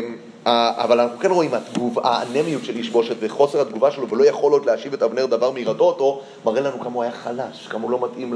אבל 0.78 1.00
אנחנו 1.00 1.19
כן 1.19 1.32
רואים 1.32 1.54
התגוב, 1.54 2.00
האנמיות 2.04 2.65
של 2.65 2.76
איש 2.76 2.89
בושת 2.89 3.15
וחוסר 3.19 3.62
התגובה 3.62 3.91
שלו 3.91 4.10
ולא 4.10 4.24
יכול 4.24 4.52
עוד 4.52 4.65
להשיב 4.65 4.93
את 4.93 5.04
אבנר 5.04 5.26
דבר 5.26 5.52
מיראתו 5.52 5.84
אותו, 5.84 6.21
מראה 6.45 6.62
לנו 6.62 6.80
כמה 6.80 6.93
הוא 6.93 7.04
היה 7.04 7.12
חלש, 7.12 7.67
כמה 7.67 7.84
הוא 7.84 7.91
לא 7.91 8.00
מתאים 8.04 8.34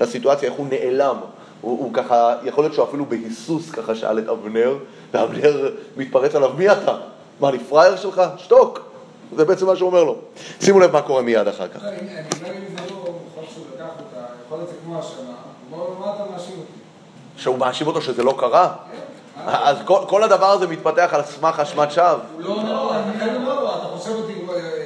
לסיטואציה, 0.00 0.48
איך 0.48 0.58
הוא 0.58 0.66
נעלם. 0.70 1.16
הוא, 1.60 1.78
הוא 1.78 1.94
ככה, 1.94 2.34
יכול 2.44 2.64
להיות 2.64 2.74
שהוא 2.74 2.84
אפילו 2.84 3.06
בהיסוס 3.06 3.70
ככה 3.70 3.94
שאל 3.94 4.18
את 4.18 4.28
אבנר, 4.28 4.76
ואבנר 5.14 5.70
מתפרץ 5.96 6.34
עליו, 6.34 6.50
מי 6.58 6.72
אתה? 6.72 6.96
מה, 7.40 7.48
אני 7.48 7.58
פראייר 7.58 7.96
שלך? 7.96 8.22
שתוק. 8.36 8.95
זה 9.36 9.44
בעצם 9.44 9.66
מה 9.66 9.76
שהוא 9.76 9.86
אומר 9.86 10.04
לו. 10.04 10.16
שימו 10.60 10.80
לב 10.80 10.92
מה 10.92 11.02
קורה 11.02 11.22
מיד 11.22 11.48
אחר 11.48 11.68
כך. 11.68 11.82
לא, 11.82 11.88
אני 11.88 11.98
אני 11.98 12.42
לא 12.42 12.48
יודע 12.48 12.58
אם 12.58 12.76
זה 12.76 12.94
לא 12.94 13.14
חוק 13.34 13.44
שהוא 13.54 13.64
לקח 13.74 13.84
אותה, 13.98 14.26
יכול 14.46 14.58
להיות 14.58 14.70
זה 14.70 14.76
כמו 14.84 14.98
השנה. 14.98 15.32
מה 15.70 16.14
אתה 16.14 16.24
מאשים 16.32 16.54
אותי? 16.58 16.72
שהוא 17.36 17.58
מאשים 17.58 17.86
אותו 17.86 18.02
שזה 18.02 18.22
לא 18.22 18.34
קרה? 18.38 18.72
אז 19.46 19.76
כל, 19.86 20.22
הדבר 20.22 20.50
הזה 20.50 20.66
מתפתח 20.66 21.10
על 21.12 21.22
סמך 21.22 21.60
אשמת 21.60 21.92
שווא. 21.92 22.06
הוא 22.06 22.42
לא 22.42 22.48
אומר 22.48 22.98
אני 22.98 23.20
כן 23.20 23.34
אומר 23.34 23.60
לו, 23.60 23.68
אתה 23.68 23.84
חושב 23.96 24.10
אותי, 24.10 24.32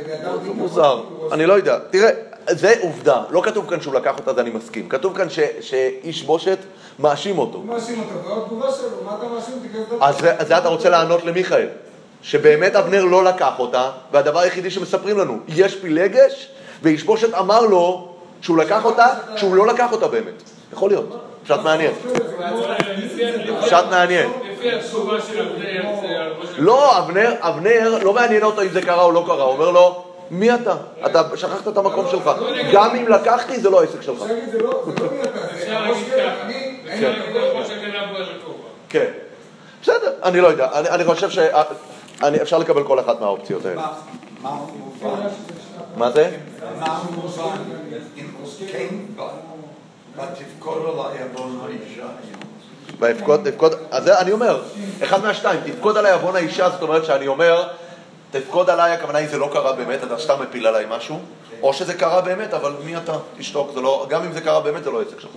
לידע 0.09 0.33
אותי 0.33 0.45
זה 0.45 0.53
מוזר, 0.53 1.03
אני 1.33 1.47
לא 1.47 1.53
יודע. 1.53 1.79
תראה, 1.91 2.11
זה 2.49 2.75
עובדה, 2.83 3.23
לא 3.31 3.43
כתוב 3.45 3.71
כאן 3.71 3.81
שהוא 3.81 3.95
לקח 3.95 4.19
אותה, 4.19 4.35
זה 4.35 4.41
אני 4.41 4.51
מסכים. 4.51 4.89
כתוב 4.89 5.17
כאן 5.17 5.27
שאיש 5.61 6.23
בושת 6.23 6.59
מאשים 6.99 7.39
אותו. 7.39 7.61
מאשים 7.61 8.01
אותו, 8.01 8.29
ועוד 8.29 8.45
תגובה 8.47 8.73
שלו, 8.73 8.89
מה 9.05 9.17
אתה 9.19 9.29
מאשים 9.29 9.55
אותי? 9.55 10.05
אז 10.05 10.47
זה 10.49 10.59
אתה 10.59 10.69
רוצה 10.69 10.91
לענות 10.91 11.25
למיכאל, 11.25 11.69
שבאמת 12.23 12.77
אבנר 12.77 13.05
לא 13.05 13.25
לקח 13.25 13.59
אותה, 13.59 13.91
והדבר 14.13 14.39
היחידי 14.39 14.71
שמספרים 14.71 15.19
לנו, 15.19 15.39
יש 15.49 15.75
פילגש, 15.75 16.49
ואיש 16.83 17.03
בושת 17.03 17.35
אמר 17.35 17.61
לו 17.61 18.09
שהוא 18.41 18.59
לקח 18.59 18.85
אותה, 18.85 19.07
שהוא 19.37 19.57
לא 19.57 19.67
לקח 19.67 19.93
אותה 19.93 20.09
באמת. 20.09 20.43
יכול 20.73 20.91
להיות, 20.91 21.07
פשט 21.45 21.61
מעניין. 21.65 21.93
פשט 23.61 23.85
מעניין. 23.91 24.31
לא, 26.59 26.99
אבנר, 26.99 27.35
אבנר, 27.41 27.99
לא 28.03 28.13
מעניין 28.13 28.43
אותו 28.43 28.63
אם 28.63 28.69
זה 28.69 28.83
קרה 28.83 29.03
או 29.03 29.13
לא 29.13 29.25
קרה, 29.27 29.45
הוא 29.45 29.53
אומר 29.53 29.71
לו, 29.71 30.05
מי 30.31 30.55
אתה? 30.55 30.75
אתה 31.07 31.23
שכחת 31.37 31.69
את 31.69 31.77
המקום 31.77 32.07
שלך. 32.11 32.31
גם 32.73 32.97
אם 32.97 33.09
לקחתי, 33.09 33.61
זה 33.61 33.71
לא 33.71 33.81
העסק 33.81 34.03
שלך. 34.03 34.23
אפשר 34.23 34.35
להגיד, 34.35 34.51
זה 34.51 34.59
לא 34.59 34.83
זה 34.87 35.01
לא 35.01 35.07
אפשר 35.55 35.85
הכובע. 38.41 38.69
כן. 38.89 39.11
בסדר, 39.83 40.13
אני 40.23 40.41
לא 40.41 40.49
יודע. 40.49 40.69
אני, 40.75 41.05
אני 42.23 42.39
שאפשר 42.39 42.59
לקבל 42.59 42.85
כל 42.85 43.01
אחת 43.01 43.21
מהאופציות 43.21 43.65
האלה. 43.65 43.83
מה- 45.97 46.11
זה? 46.11 46.31
ויפקוד, 52.99 53.51
תפקוד, 53.51 53.73
אז 53.91 54.05
זה 54.05 54.19
אני 54.21 54.33
אומר, 54.33 54.63
אחד 55.03 55.23
מהשתיים, 55.23 55.61
תפקוד 55.67 55.97
עליי 55.97 56.13
עוון 56.13 56.37
האישה, 56.37 56.71
זאת 56.71 56.83
אומרת 56.83 57.05
שאני 57.05 57.27
אומר, 57.27 57.69
תפקוד 58.31 58.71
עליי, 58.71 58.93
הכוונה 58.93 59.19
היא 59.19 59.29
זה 59.29 59.39
לא 59.39 59.49
קרה 59.53 59.73
באמת, 59.73 60.05
אתה 60.05 60.19
סתם 60.19 60.35
מפיל 60.43 60.67
עליי 60.67 60.87
משהו, 60.91 61.19
או 61.63 61.73
שזה 61.73 61.95
קרה 61.95 62.21
באמת, 62.21 62.55
אבל 62.55 62.73
מי 62.85 62.97
אתה? 62.97 63.13
תשתוק, 63.39 63.71
זה 63.75 63.81
לא, 63.81 64.07
גם 64.09 64.23
אם 64.23 64.33
זה 64.33 64.41
קרה 64.41 64.61
באמת, 64.61 64.85
זה 64.85 64.91
לא 64.91 65.03
עסק 65.03 65.21
שלך. 65.21 65.31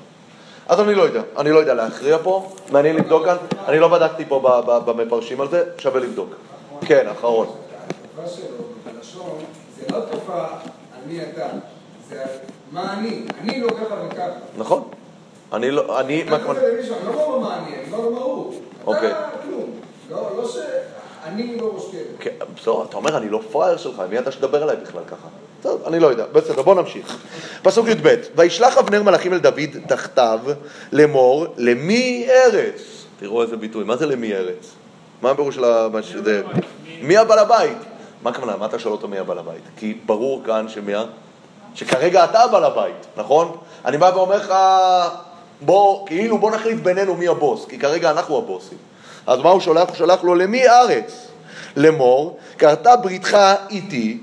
אז 0.67 0.79
אני 0.79 0.95
לא 0.95 1.03
יודע, 1.03 1.21
אני 1.37 1.51
לא 1.51 1.59
יודע 1.59 1.73
להכריע 1.73 2.17
פה, 2.23 2.51
מעניין 2.71 2.95
לבדוק 2.95 3.25
כאן, 3.25 3.35
אני 3.67 3.79
לא 3.79 3.87
בדקתי 3.87 4.25
פה 4.25 4.63
במפרשים 4.85 5.41
על 5.41 5.49
זה, 5.49 5.63
שווה 5.77 5.99
לבדוק. 5.99 6.29
כן, 6.85 7.07
אחרון. 7.07 7.47
התגובה 7.47 8.29
שלו 8.29 8.45
בלשון, 8.83 9.39
זה 9.79 9.85
לא 9.91 9.99
תופעה 10.11 10.59
על 10.95 11.01
מי 11.07 11.19
אתה, 11.23 11.47
זה 12.09 12.23
מה 12.71 12.93
אני, 12.93 13.23
אני 13.41 13.61
לא 13.61 13.69
ככה 13.69 13.95
וככה. 14.07 14.29
נכון. 14.57 14.83
אני 15.53 15.71
לא, 15.71 15.99
אני, 15.99 16.21
הכוונה? 16.21 16.59
קורא 16.59 16.71
למישהו, 16.71 16.95
אני 16.95 17.15
לא 17.15 17.23
אומר 17.23 17.37
מה 17.49 17.57
אני, 17.57 17.75
אני 17.75 17.91
לא 17.91 17.97
אומר 17.97 18.09
מה 18.09 18.19
הוא. 18.19 18.55
אוקיי. 18.85 19.11
אתה 19.11 19.29
כלום. 19.43 19.69
לא 20.09 20.31
לא 20.37 20.47
שאני 20.47 21.57
לא 21.57 21.71
ראש 21.75 21.83
גבר. 21.89 22.01
כן, 22.19 22.31
בסדר, 22.55 22.83
אתה 22.89 22.97
אומר, 22.97 23.17
אני 23.17 23.29
לא 23.29 23.41
פראייר 23.51 23.77
שלך, 23.77 24.01
מי 24.09 24.19
אתה 24.19 24.31
שתדבר 24.31 24.63
אליי 24.63 24.75
בכלל 24.75 25.03
ככה? 25.07 25.27
בסדר, 25.59 25.87
אני 25.87 25.99
לא 25.99 26.07
יודע. 26.07 26.25
בסדר, 26.31 26.61
בוא 26.61 26.75
נמשיך. 26.75 27.17
פסוק 27.63 27.87
י"ב: 27.87 28.15
וישלח 28.35 28.77
אבנר 28.77 29.03
מלאכים 29.03 29.33
אל 29.33 29.39
דוד 29.39 29.69
תחתיו 29.87 30.39
לאמור, 30.91 31.47
למי 31.57 32.27
ארץ? 32.29 33.05
תראו 33.19 33.41
איזה 33.41 33.57
ביטוי, 33.57 33.83
מה 33.83 33.97
זה 33.97 34.05
למי 34.05 34.33
ארץ? 34.33 34.73
מה 35.23 35.31
הפירוש 35.31 35.55
של 35.55 35.63
ה... 35.63 35.87
שזה- 36.01 36.43
מי 37.01 37.17
הבעל 37.17 37.39
הבית? 37.39 37.77
מה 38.23 38.29
הכוונה? 38.29 38.57
מה 38.57 38.65
אתה 38.65 38.79
שואל 38.79 38.93
אותו 38.93 39.07
מי 39.07 39.17
הבעל 39.19 39.39
הבית? 39.39 39.61
כי 39.77 39.97
ברור 40.05 40.41
כאן 40.45 40.65
שמי 40.69 40.95
ה... 40.95 41.03
שכרגע 41.75 42.23
אתה 42.23 42.41
הבעל 42.43 42.63
הבית, 42.63 43.05
נכון? 43.17 43.57
אני 43.85 43.97
בא 43.97 44.11
ואומר 44.15 44.35
לך, 44.37 44.53
בוא, 45.61 46.07
כאילו 46.07 46.37
בוא 46.37 46.51
נחליט 46.51 46.79
בינינו 46.79 47.15
מי 47.15 47.27
הבוס, 47.27 47.65
כי 47.65 47.79
כרגע 47.79 48.11
אנחנו 48.11 48.37
הבוסים. 48.37 48.77
אז 49.27 49.39
מה 49.39 49.49
הוא 49.49 49.59
שולח? 49.61 49.87
הוא 49.89 49.95
שולח 49.95 50.23
לו 50.23 50.35
למי 50.35 50.67
ארץ? 50.69 51.27
לאמור, 51.77 52.37
קרתה 52.57 52.95
בריתך 52.95 53.37
איתי, 53.69 54.21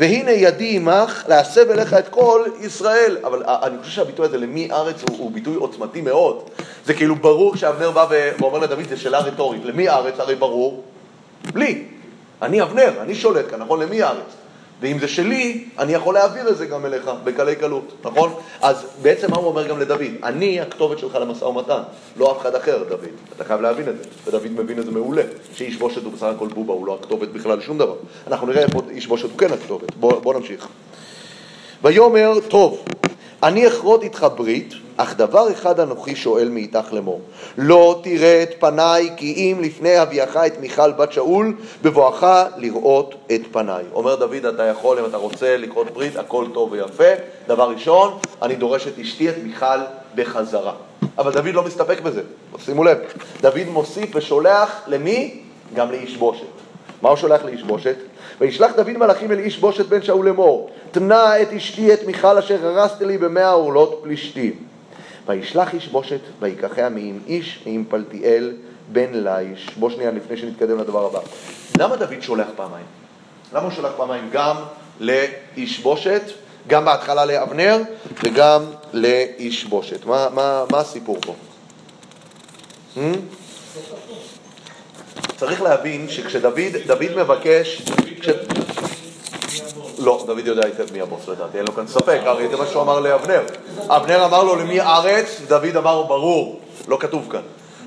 והנה 0.00 0.30
ידי 0.30 0.76
עמך 0.76 1.24
להסב 1.28 1.70
אליך 1.70 1.94
את 1.94 2.08
כל 2.08 2.44
ישראל. 2.60 3.16
אבל 3.24 3.42
אני 3.46 3.78
חושב 3.78 3.92
שהביטוי 3.92 4.26
הזה 4.26 4.38
למי 4.38 4.68
ארץ 4.72 5.02
הוא, 5.08 5.18
הוא 5.18 5.30
ביטוי 5.30 5.56
עוצמתי 5.56 6.00
מאוד. 6.00 6.50
זה 6.86 6.94
כאילו 6.94 7.16
ברור 7.16 7.56
שאבנר 7.56 7.90
בא 7.90 8.06
ואומר 8.10 8.58
לדוד, 8.58 8.88
זו 8.90 9.00
שאלה 9.00 9.18
רטורית. 9.18 9.64
למי 9.64 9.88
ארץ? 9.88 10.14
הרי 10.18 10.34
ברור. 10.34 10.82
לי. 11.54 11.84
אני 12.42 12.62
אבנר, 12.62 12.92
אני 13.00 13.14
שולט 13.14 13.50
כאן, 13.50 13.58
נכון? 13.58 13.80
למי 13.80 14.02
הארץ? 14.02 14.39
ואם 14.80 14.98
זה 14.98 15.08
שלי, 15.08 15.64
אני 15.78 15.92
יכול 15.92 16.14
להעביר 16.14 16.48
את 16.48 16.56
זה 16.56 16.66
גם 16.66 16.86
אליך, 16.86 17.10
בקלי 17.24 17.56
קלות, 17.56 17.92
נכון? 18.04 18.32
אז 18.60 18.86
בעצם 19.02 19.30
מה 19.30 19.36
הוא 19.36 19.46
אומר 19.46 19.68
גם 19.68 19.80
לדוד? 19.80 20.00
אני 20.22 20.60
הכתובת 20.60 20.98
שלך 20.98 21.14
למשא 21.14 21.44
ומתן, 21.44 21.80
לא 22.16 22.32
אף 22.32 22.38
אחד 22.38 22.54
אחר, 22.54 22.84
דוד. 22.88 23.08
אתה 23.36 23.44
חייב 23.44 23.60
להבין 23.60 23.88
את 23.88 23.94
זה, 23.96 24.04
ודוד 24.26 24.50
מבין 24.50 24.78
את 24.78 24.84
זה 24.84 24.90
מעולה, 24.90 25.22
שאיש 25.54 25.76
בושת 25.76 26.04
הוא 26.04 26.12
בסך 26.12 26.22
הכל 26.22 26.48
בובה, 26.48 26.72
הוא 26.72 26.86
לא 26.86 26.98
הכתובת 27.00 27.28
בכלל 27.28 27.58
לשום 27.58 27.78
דבר. 27.78 27.94
אנחנו 28.26 28.46
נראה 28.46 28.62
איפה 28.62 28.80
איש 28.90 29.06
בושת 29.06 29.30
הוא 29.30 29.38
כן 29.38 29.52
הכתובת. 29.52 29.94
בוא, 29.94 30.20
בוא 30.20 30.34
נמשיך. 30.34 30.68
ויאמר, 31.82 32.32
טוב, 32.48 32.84
אני 33.42 33.68
אכרות 33.68 34.02
איתך 34.02 34.26
ברית, 34.36 34.74
אך 35.02 35.16
דבר 35.16 35.52
אחד 35.52 35.80
אנוכי 35.80 36.16
שואל 36.16 36.48
מאיתך 36.48 36.92
לאמור, 36.92 37.20
לא 37.58 38.00
תראה 38.02 38.42
את 38.42 38.50
פניי 38.58 39.10
כי 39.16 39.34
אם 39.34 39.62
לפני 39.62 40.02
אביאך 40.02 40.36
את 40.36 40.60
מיכל 40.60 40.92
בת 40.92 41.12
שאול, 41.12 41.54
בבואך 41.82 42.26
לראות 42.56 43.14
את 43.34 43.40
פניי. 43.52 43.84
אומר 43.92 44.14
דוד, 44.14 44.44
אתה 44.54 44.62
יכול, 44.62 44.98
אם 44.98 45.04
אתה 45.04 45.16
רוצה 45.16 45.56
לקרות 45.56 45.90
ברית, 45.90 46.16
הכל 46.16 46.46
טוב 46.54 46.72
ויפה. 46.72 47.04
דבר 47.48 47.70
ראשון, 47.70 48.18
אני 48.42 48.54
דורש 48.54 48.86
את 48.86 48.98
אשתי, 48.98 49.30
את 49.30 49.34
מיכל, 49.44 49.78
בחזרה. 50.14 50.72
אבל 51.18 51.32
דוד 51.32 51.54
לא 51.54 51.62
מסתפק 51.62 52.00
בזה, 52.00 52.22
שימו 52.58 52.84
לב. 52.84 52.98
דוד 53.40 53.68
מוסיף 53.72 54.10
ושולח 54.16 54.82
למי? 54.86 55.40
גם 55.74 55.90
לאיש 55.90 56.16
בושת. 56.16 56.46
מה 57.02 57.08
הוא 57.08 57.16
שולח 57.16 57.44
לאיש 57.44 57.62
בושת? 57.62 57.96
וישלח 58.40 58.72
דוד 58.76 58.96
מלאכים 58.96 59.32
אל 59.32 59.38
איש 59.38 59.58
בושת 59.58 59.86
בן 59.86 60.02
שאול 60.02 60.26
לאמור, 60.26 60.70
תנה 60.90 61.42
את 61.42 61.52
אשתי 61.52 61.94
את 61.94 62.06
מיכל 62.06 62.38
אשר 62.38 62.66
הרסת 62.66 63.00
לי 63.00 63.18
במאה 63.18 63.50
עורלות 63.50 64.00
פלישתים. 64.02 64.70
וישלח 65.26 65.74
איש 65.74 65.88
בושת 65.88 66.20
ויקחיה 66.40 66.88
מעם 66.88 67.18
איש 67.26 67.62
מעם 67.66 67.84
פלטיאל 67.88 68.52
בן 68.92 69.10
ליש. 69.12 69.70
בוא 69.76 69.90
שנייה 69.90 70.10
לפני 70.10 70.36
שנתקדם 70.36 70.78
לדבר 70.78 71.06
הבא. 71.06 71.20
למה 71.78 71.96
דוד 71.96 72.20
שולח 72.20 72.46
פעמיים? 72.56 72.86
למה 73.52 73.62
הוא 73.62 73.70
שולח 73.70 73.92
פעמיים 73.96 74.28
גם 74.32 74.56
לאיש 75.00 75.78
בושת, 75.78 76.22
גם 76.66 76.84
בהתחלה 76.84 77.24
לאבנר 77.24 77.78
וגם 78.24 78.62
לאיש 78.92 79.64
בושת? 79.64 80.04
מה, 80.06 80.28
מה, 80.34 80.64
מה 80.72 80.78
הסיפור 80.78 81.18
פה? 81.20 81.34
Hmm? 82.96 83.00
צריך 85.36 85.62
להבין 85.62 86.08
שכשדוד 86.08 86.60
דוד 86.86 87.16
מבקש... 87.16 87.82
כש... 88.20 88.28
לא, 90.00 90.24
דוד 90.26 90.46
יודע 90.46 90.66
היטב 90.66 90.92
מי 90.92 91.00
הבוס 91.00 91.28
לדעתי, 91.28 91.58
אין 91.58 91.66
לו 91.66 91.74
כאן 91.74 91.86
ספק, 91.86 92.20
הרי 92.24 92.48
זה 92.48 92.56
מה 92.56 92.66
שהוא 92.66 92.82
אמר 92.82 93.00
לאבנר. 93.00 93.40
אבנר 93.88 94.24
אמר 94.24 94.42
לו 94.42 94.56
למי 94.56 94.80
ארץ, 94.80 95.40
דוד 95.48 95.76
אמר 95.76 96.02
ברור, 96.02 96.60
לא 96.88 96.96
כתוב 97.00 97.28
כאן. 97.30 97.40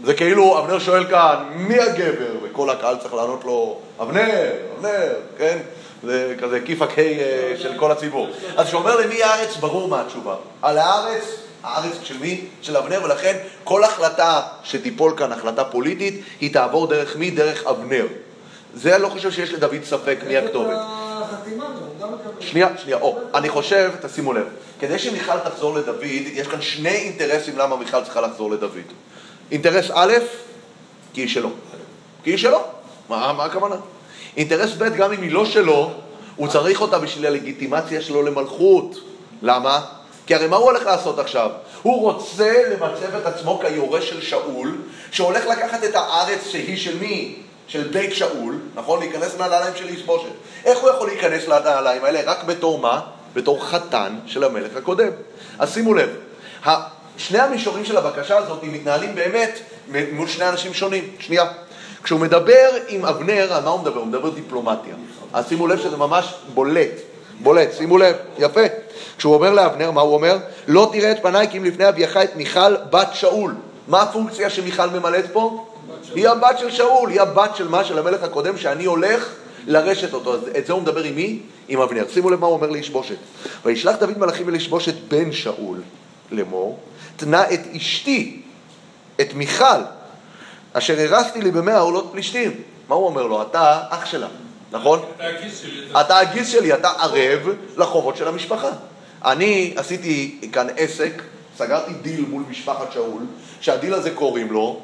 זה 0.03 0.13
כאילו 0.13 0.59
אבנר 0.59 0.79
שואל 0.79 1.05
כאן, 1.05 1.35
מי 1.55 1.79
הגבר? 1.79 2.33
וכל 2.43 2.69
הקהל 2.69 2.97
צריך 2.97 3.13
לענות 3.13 3.43
לו, 3.43 3.77
אבנר, 4.01 4.49
אבנר, 4.79 5.13
כן? 5.37 5.57
זה 6.03 6.35
כזה 6.41 6.59
כיפק 6.65 6.99
ה' 6.99 7.01
אה, 7.01 7.53
של 7.59 7.77
כל 7.77 7.91
הציבור. 7.91 8.27
אז 8.57 8.67
כשאומר 8.67 8.95
למי 8.99 9.23
הארץ, 9.23 9.57
ברור 9.57 9.87
מה 9.87 10.01
התשובה. 10.01 10.35
על 10.61 10.77
הארץ, 10.77 11.23
הארץ 11.63 11.93
של 12.03 12.17
מי? 12.21 12.45
של 12.61 12.77
אבנר, 12.77 13.01
ולכן 13.03 13.37
כל 13.63 13.83
החלטה 13.83 14.41
שתיפול 14.63 15.13
כאן, 15.17 15.31
החלטה 15.31 15.63
פוליטית, 15.63 16.23
היא 16.41 16.53
תעבור 16.53 16.87
דרך 16.87 17.15
מי? 17.15 17.31
דרך 17.31 17.67
אבנר. 17.67 18.05
זה 18.73 18.95
אני 18.95 19.03
לא 19.03 19.09
חושב 19.09 19.31
שיש 19.31 19.53
לדוד 19.53 19.83
ספק 19.83 20.17
מי 20.27 20.37
הכתובת. 20.37 20.77
החתימה. 21.23 21.65
שנייה, 22.39 22.67
שנייה, 22.77 22.97
או, 22.97 23.17
אני 23.33 23.49
חושב, 23.49 23.91
תשימו 24.01 24.33
לב, 24.33 24.47
כדי 24.79 24.99
שמיכל 24.99 25.39
תחזור 25.39 25.75
לדוד, 25.75 26.03
יש 26.33 26.47
כאן 26.47 26.61
שני 26.61 26.89
אינטרסים 26.89 27.57
למה 27.57 27.75
מיכל 27.75 28.03
צריכה 28.03 28.21
לחזור 28.21 28.51
לדוד. 28.51 28.93
אינטרס 29.51 29.91
א', 29.93 30.13
כי 31.13 31.21
היא 31.21 31.29
שלו. 31.29 31.49
כי 32.23 32.29
היא 32.29 32.37
שלו. 32.37 32.61
מה, 33.09 33.33
מה 33.33 33.45
הכוונה? 33.45 33.75
אינטרס 34.37 34.71
ב', 34.77 34.83
גם 34.83 35.13
אם 35.13 35.21
היא 35.21 35.31
לא 35.31 35.45
שלו, 35.45 35.91
הוא 36.35 36.47
צריך 36.47 36.81
אותה 36.81 36.99
בשביל 36.99 37.25
הלגיטימציה 37.25 38.01
שלו 38.01 38.21
למלכות. 38.21 38.95
למה? 39.41 39.85
כי 40.25 40.35
הרי 40.35 40.47
מה 40.47 40.55
הוא 40.55 40.65
הולך 40.65 40.85
לעשות 40.85 41.19
עכשיו? 41.19 41.49
הוא 41.81 42.01
רוצה 42.01 42.63
למצב 42.71 43.15
את 43.15 43.25
עצמו 43.25 43.59
כיורש 43.59 44.09
של 44.09 44.21
שאול, 44.21 44.77
שהולך 45.11 45.45
לקחת 45.45 45.83
את 45.83 45.95
הארץ 45.95 46.47
שהיא 46.47 46.77
של 46.77 46.99
מי? 46.99 47.35
של 47.67 47.87
בית 47.87 48.15
שאול, 48.15 48.59
נכון? 48.75 48.99
להיכנס 48.99 49.35
לנעליים 49.35 49.73
של 49.75 49.87
איש 49.87 50.01
בושת. 50.03 50.29
איך 50.65 50.79
הוא 50.79 50.89
יכול 50.89 51.07
להיכנס 51.07 51.47
לנעליים 51.47 52.05
האלה? 52.05 52.21
רק 52.25 52.43
בתור 52.43 52.79
מה? 52.79 53.01
בתור 53.33 53.65
חתן 53.65 54.15
של 54.25 54.43
המלך 54.43 54.75
הקודם. 54.75 55.09
אז 55.59 55.73
שימו 55.73 55.93
לב, 55.93 56.09
שני 57.17 57.39
המישורים 57.39 57.85
של 57.85 57.97
הבקשה 57.97 58.37
הזאת 58.37 58.63
מתנהלים 58.63 59.15
באמת 59.15 59.59
מול 60.11 60.27
שני 60.27 60.49
אנשים 60.49 60.73
שונים. 60.73 61.07
שנייה. 61.19 61.45
כשהוא 62.03 62.19
מדבר 62.19 62.69
עם 62.87 63.05
אבנר, 63.05 63.53
על 63.53 63.63
מה 63.63 63.69
הוא 63.69 63.79
מדבר? 63.79 63.99
הוא 63.99 64.07
מדבר 64.07 64.29
דיפלומטיה. 64.29 64.95
אז 65.33 65.49
שימו 65.49 65.67
לב 65.67 65.79
שזה 65.79 65.97
ממש 65.97 66.33
בולט. 66.53 66.91
בולט, 67.39 67.73
שימו 67.77 67.97
לב, 67.97 68.15
יפה. 68.39 68.61
כשהוא 69.17 69.33
אומר 69.33 69.51
לאבנר, 69.51 69.91
מה 69.91 70.01
הוא 70.01 70.13
אומר? 70.13 70.37
לא 70.67 70.89
תראה 70.91 71.11
את 71.11 71.17
פניי 71.21 71.47
כי 71.51 71.57
אם 71.57 71.65
לפני 71.65 71.89
אביך 71.89 72.17
את 72.17 72.35
מיכל 72.35 72.75
בת 72.75 73.09
שאול. 73.13 73.55
מה 73.87 74.01
הפונקציה 74.01 74.49
שמיכל 74.49 74.89
ממלאת 74.89 75.25
פה? 75.33 75.65
היא 76.15 76.29
הבת 76.29 76.59
של 76.59 76.71
שאול, 76.71 77.09
היא 77.09 77.21
הבת 77.21 77.55
של 77.55 77.67
מה? 77.67 77.83
של 77.83 77.99
המלך 77.99 78.23
הקודם, 78.23 78.57
שאני 78.57 78.85
הולך 78.85 79.29
לרשת 79.67 80.13
אותו. 80.13 80.33
אז 80.33 80.41
את 80.57 80.65
זה 80.65 80.73
הוא 80.73 80.81
מדבר 80.81 81.03
עם 81.03 81.15
מי? 81.15 81.39
עם 81.67 81.81
אבנר. 81.81 82.05
שימו 82.13 82.29
לב 82.29 82.39
מה 82.39 82.47
הוא 82.47 82.55
אומר 82.55 82.69
לאיש 82.69 82.89
בושת. 82.89 83.15
וישלח 83.65 83.95
דוד 83.95 84.17
מלאכים 84.17 84.49
אל 84.49 84.55
בן 85.07 85.31
שאול 85.31 85.81
לאמור, 86.31 86.79
תנה 87.15 87.53
את 87.53 87.59
אשתי, 87.75 88.41
את 89.21 89.33
מיכל, 89.33 89.81
אשר 90.73 90.99
הרסתי 90.99 91.41
לי 91.41 91.51
במאה 91.51 91.79
עולות 91.79 92.09
פלישתים. 92.11 92.51
מה 92.89 92.95
הוא 92.95 93.05
אומר 93.05 93.27
לו? 93.27 93.41
אתה 93.41 93.81
אח 93.89 94.05
שלה, 94.05 94.27
נכון? 94.71 94.99
אתה 95.15 95.27
הגיס 95.27 95.59
שלי. 95.59 95.99
אתה 96.01 96.19
הגיס 96.19 96.47
שלי, 96.49 96.73
אתה 96.73 96.89
ערב 96.89 97.41
לחובות 97.77 98.17
של 98.17 98.27
המשפחה. 98.27 98.69
אני 99.25 99.73
עשיתי 99.75 100.39
כאן 100.51 100.67
עסק, 100.77 101.21
סגרתי 101.57 101.93
דיל 101.93 102.25
מול 102.29 102.43
משפחת 102.49 102.91
שאול, 102.91 103.21
שהדיל 103.61 103.93
הזה 103.93 104.11
קוראים 104.11 104.51
לו 104.51 104.81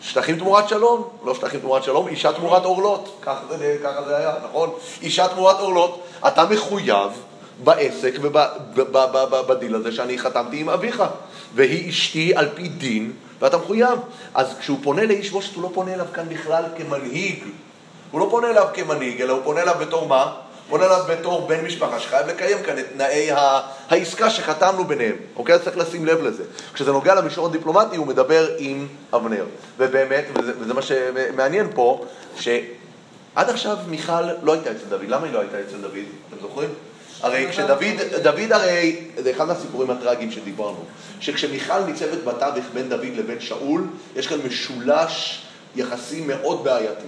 שטחים 0.00 0.38
תמורת 0.38 0.68
שלום, 0.68 1.08
לא 1.24 1.34
שטחים 1.34 1.60
תמורת 1.60 1.84
שלום, 1.84 2.08
אישה 2.08 2.32
תמורת 2.32 2.64
עורלות, 2.64 3.18
ככה 3.22 3.40
זה, 3.48 3.78
ככה 3.84 4.02
זה 4.02 4.16
היה, 4.16 4.34
נכון? 4.48 4.70
אישה 5.02 5.28
תמורת 5.28 5.60
עורלות, 5.60 6.02
אתה 6.28 6.44
מחויב 6.44 7.10
בעסק 7.64 8.14
ובדיל 8.22 9.74
הזה 9.74 9.92
שאני 9.92 10.18
חתמתי 10.18 10.60
עם 10.60 10.68
אביך, 10.68 11.02
והיא 11.54 11.90
אשתי 11.90 12.34
על 12.34 12.48
פי 12.54 12.68
דין, 12.68 13.12
ואתה 13.40 13.58
מחויב. 13.58 13.98
אז 14.34 14.54
כשהוא 14.60 14.78
פונה 14.82 15.04
לאיש 15.04 15.30
בושת, 15.30 15.54
הוא 15.54 15.62
לא 15.62 15.70
פונה 15.74 15.94
אליו 15.94 16.06
כאן 16.14 16.28
בכלל 16.28 16.64
כמנהיג, 16.76 17.44
הוא 18.10 18.20
לא 18.20 18.28
פונה 18.30 18.50
אליו 18.50 18.66
כמנהיג, 18.74 19.22
אלא 19.22 19.32
הוא 19.32 19.42
פונה 19.44 19.62
אליו 19.62 19.74
בתור 19.80 20.08
מה? 20.08 20.32
פונה 20.68 20.86
אליו 20.86 21.04
בתור 21.08 21.46
בן 21.46 21.64
משפחה 21.64 22.00
שחייב 22.00 22.26
לקיים 22.26 22.62
כאן 22.62 22.78
את 22.78 22.84
תנאי 22.92 23.28
העסקה 23.90 24.30
שחתמנו 24.30 24.84
ביניהם, 24.84 25.16
אוקיי? 25.36 25.54
אז 25.54 25.62
צריך 25.62 25.76
לשים 25.76 26.06
לב 26.06 26.22
לזה. 26.22 26.42
כשזה 26.74 26.92
נוגע 26.92 27.14
למישור 27.14 27.46
הדיפלומטי, 27.46 27.96
הוא 27.96 28.06
מדבר 28.06 28.48
עם 28.58 28.86
אבנר. 29.14 29.44
ובאמת, 29.78 30.24
וזה, 30.34 30.52
וזה 30.60 30.74
מה 30.74 30.82
שמעניין 30.82 31.66
פה, 31.74 32.04
שעד 32.36 32.60
עכשיו 33.36 33.76
מיכל 33.88 34.22
לא 34.42 34.52
הייתה 34.52 34.70
אצל 34.70 34.84
דוד. 34.88 35.08
למה 35.08 35.26
היא 35.26 35.32
לא 35.32 35.40
הייתה 35.40 35.56
אצל 35.60 35.76
דוד? 35.76 36.04
אתם 36.28 36.40
זוכרים? 36.42 36.70
הרי 37.22 37.46
כשדוד, 37.50 37.84
דוד 38.22 38.52
הרי, 38.52 38.96
זה 39.16 39.30
אחד 39.30 39.44
מהסיפורים 39.44 39.90
הטראגיים 39.90 40.32
שדיברנו, 40.32 40.84
שכשמיכל 41.20 41.80
ניצבת 41.80 42.24
בתווך 42.24 42.64
בין 42.74 42.88
דוד 42.88 43.12
לבין 43.16 43.40
שאול, 43.40 43.86
יש 44.16 44.26
כאן 44.26 44.38
משולש 44.46 45.42
יחסים 45.76 46.26
מאוד 46.26 46.64
בעייתי. 46.64 47.06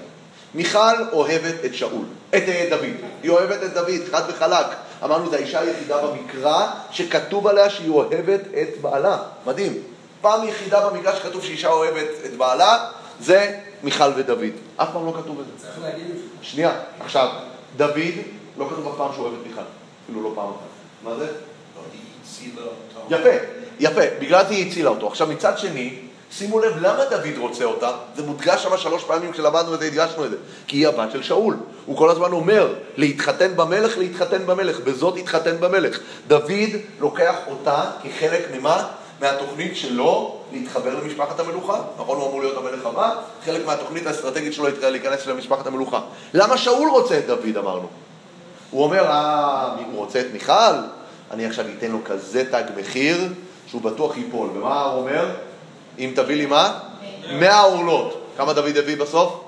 מיכל 0.54 1.02
אוהבת 1.12 1.64
את 1.64 1.74
שאול, 1.74 2.04
את 2.36 2.42
דוד, 2.70 2.84
היא 3.22 3.30
אוהבת 3.30 3.62
את 3.62 3.74
דוד, 3.74 4.00
חד 4.10 4.22
וחלק. 4.28 4.66
אמרנו, 5.04 5.30
זו 5.30 5.36
האישה 5.36 5.60
היחידה 5.60 6.06
במקרא 6.06 6.66
שכתוב 6.90 7.46
עליה 7.46 7.70
שהיא 7.70 7.90
אוהבת 7.90 8.40
את 8.62 8.80
בעלה. 8.80 9.18
מדהים. 9.46 9.72
פעם 10.20 10.48
יחידה 10.48 10.90
במקרא 10.90 11.14
שכתוב 11.16 11.44
שאישה 11.44 11.68
אוהבת 11.68 12.08
את 12.24 12.36
בעלה, 12.36 12.90
זה 13.20 13.58
מיכל 13.82 14.10
ודוד. 14.16 14.52
אף 14.76 14.88
פעם 14.92 15.06
לא 15.06 15.12
כתוב 15.22 15.40
את 15.40 15.46
זה. 15.46 15.66
צריך 15.66 15.84
להגיד 15.84 16.06
את 16.10 16.16
זה. 16.16 16.22
שנייה, 16.42 16.72
עכשיו, 17.00 17.28
דוד, 17.76 18.14
לא 18.58 18.68
כתוב 18.70 18.88
אף 18.88 18.94
פעם 18.96 19.12
שהוא 19.12 19.24
אוהב 19.24 19.34
את 19.40 19.46
מיכל. 19.46 19.60
אפילו 20.04 20.22
לא 20.22 20.32
פעם 20.34 20.48
אחת. 20.50 20.68
מה 21.02 21.14
זה? 21.14 21.26
לא. 22.56 23.16
יפה, 23.16 23.44
יפה, 23.80 24.00
בגלל 24.20 24.44
זה 24.48 24.54
היא 24.54 24.68
הצילה 24.68 24.90
אותו. 24.90 25.06
עכשיו 25.06 25.26
מצד 25.26 25.58
שני, 25.58 25.98
שימו 26.38 26.58
לב 26.58 26.72
למה 26.80 27.04
דוד 27.04 27.38
רוצה 27.38 27.64
אותה, 27.64 27.90
זה 28.16 28.22
מודגש 28.22 28.62
שם 28.62 28.76
שלוש 28.76 29.04
פעמים 29.04 29.32
כשלמדנו 29.32 29.74
את 29.74 29.80
זה, 29.80 29.86
הדגשנו 29.86 30.24
את 30.24 30.30
זה, 30.30 30.36
כי 30.66 30.76
היא 30.76 30.88
הבת 30.88 31.12
של 31.12 31.22
שאול. 31.22 31.56
הוא 31.86 31.96
כל 31.96 32.10
הזמן 32.10 32.32
אומר, 32.32 32.74
להתחתן 32.96 33.56
במלך, 33.56 33.98
להתחתן 33.98 34.46
במלך, 34.46 34.80
בזאת 34.80 35.16
התחתן 35.16 35.60
במלך. 35.60 35.98
דוד 36.26 36.70
לוקח 37.00 37.34
אותה 37.46 37.84
כחלק 38.02 38.48
ממה? 38.54 38.88
מהתוכנית 39.20 39.76
שלו 39.76 40.40
להתחבר 40.52 40.94
למשפחת 41.02 41.40
המלוכה. 41.40 41.82
נכון, 41.98 42.18
הוא 42.18 42.28
אמור 42.28 42.40
להיות 42.40 42.56
המלך 42.56 42.86
הבא, 42.86 43.14
חלק 43.44 43.66
מהתוכנית 43.66 44.06
האסטרטגית 44.06 44.54
שלו 44.54 44.66
להיכנס 44.82 45.26
למשפחת 45.26 45.66
המלוכה. 45.66 46.00
למה 46.34 46.58
שאול 46.58 46.90
רוצה 46.90 47.18
את 47.18 47.26
דוד, 47.26 47.56
אמרנו? 47.56 47.88
הוא 48.70 48.84
אומר, 48.84 49.04
אה, 49.04 49.74
הוא 49.92 49.98
רוצה 49.98 50.20
את 50.20 50.26
מיכל? 50.32 50.52
אני 51.30 51.46
עכשיו 51.46 51.64
אתן 51.78 51.90
לו 51.90 51.98
כזה 52.04 52.44
תג 52.50 52.64
מחיר 52.76 53.28
שהוא 53.66 53.82
בטוח 53.82 54.16
ייפול. 54.16 54.48
ומה 54.54 54.82
הוא 54.82 55.00
אומר? 55.00 55.26
אם 55.98 56.12
תביא 56.14 56.36
לי 56.36 56.46
מה? 56.46 56.78
מאה 57.32 57.60
עורלות. 57.60 58.26
כמה 58.36 58.52
דוד 58.52 58.76
הביא 58.76 58.96
בסוף? 58.96 59.40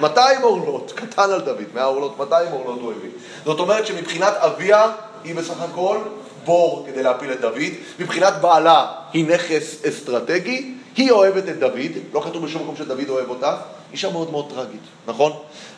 200 0.00 0.42
עורלות. 0.42 0.92
קטן 1.00 1.30
על 1.30 1.40
דוד. 1.40 1.64
100 1.74 1.84
עורלות, 1.84 2.18
200 2.18 2.52
עורלות 2.52 2.80
הוא 2.80 2.92
הביא. 2.92 3.10
זאת 3.44 3.58
אומרת 3.58 3.86
שמבחינת 3.86 4.34
אביה 4.36 4.92
היא 5.24 5.34
בסך 5.34 5.60
הכל 5.60 5.98
בור 6.44 6.86
כדי 6.86 7.02
להפיל 7.02 7.32
את 7.32 7.40
דוד. 7.40 7.72
מבחינת 7.98 8.34
בעלה 8.40 8.86
היא 9.12 9.28
נכס 9.28 9.84
אסטרטגי. 9.84 10.74
היא 10.96 11.10
אוהבת 11.10 11.48
את 11.48 11.58
דוד, 11.58 11.92
לא 12.12 12.20
כתוב 12.20 12.44
בשום 12.44 12.62
מקום 12.62 12.76
שדוד 12.76 13.08
אוהב 13.08 13.30
אותה, 13.30 13.56
אישה 13.92 14.10
מאוד 14.10 14.30
מאוד 14.30 14.52
טרגית, 14.54 14.80
נכון? 15.06 15.32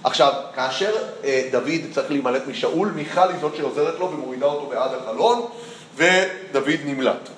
עכשיו, 0.04 0.32
כאשר 0.54 0.92
אה, 1.24 1.48
דוד 1.52 1.80
צריך 1.94 2.10
להימלט 2.10 2.42
משאול, 2.46 2.88
מיכל 2.88 3.28
היא 3.28 3.36
זאת 3.40 3.56
שעוזרת 3.56 3.98
לו 3.98 4.10
ומורידה 4.10 4.46
אותו 4.46 4.66
בעד 4.66 4.90
החלון, 4.94 5.46
ודוד 5.96 6.80
נמלט. 6.84 7.28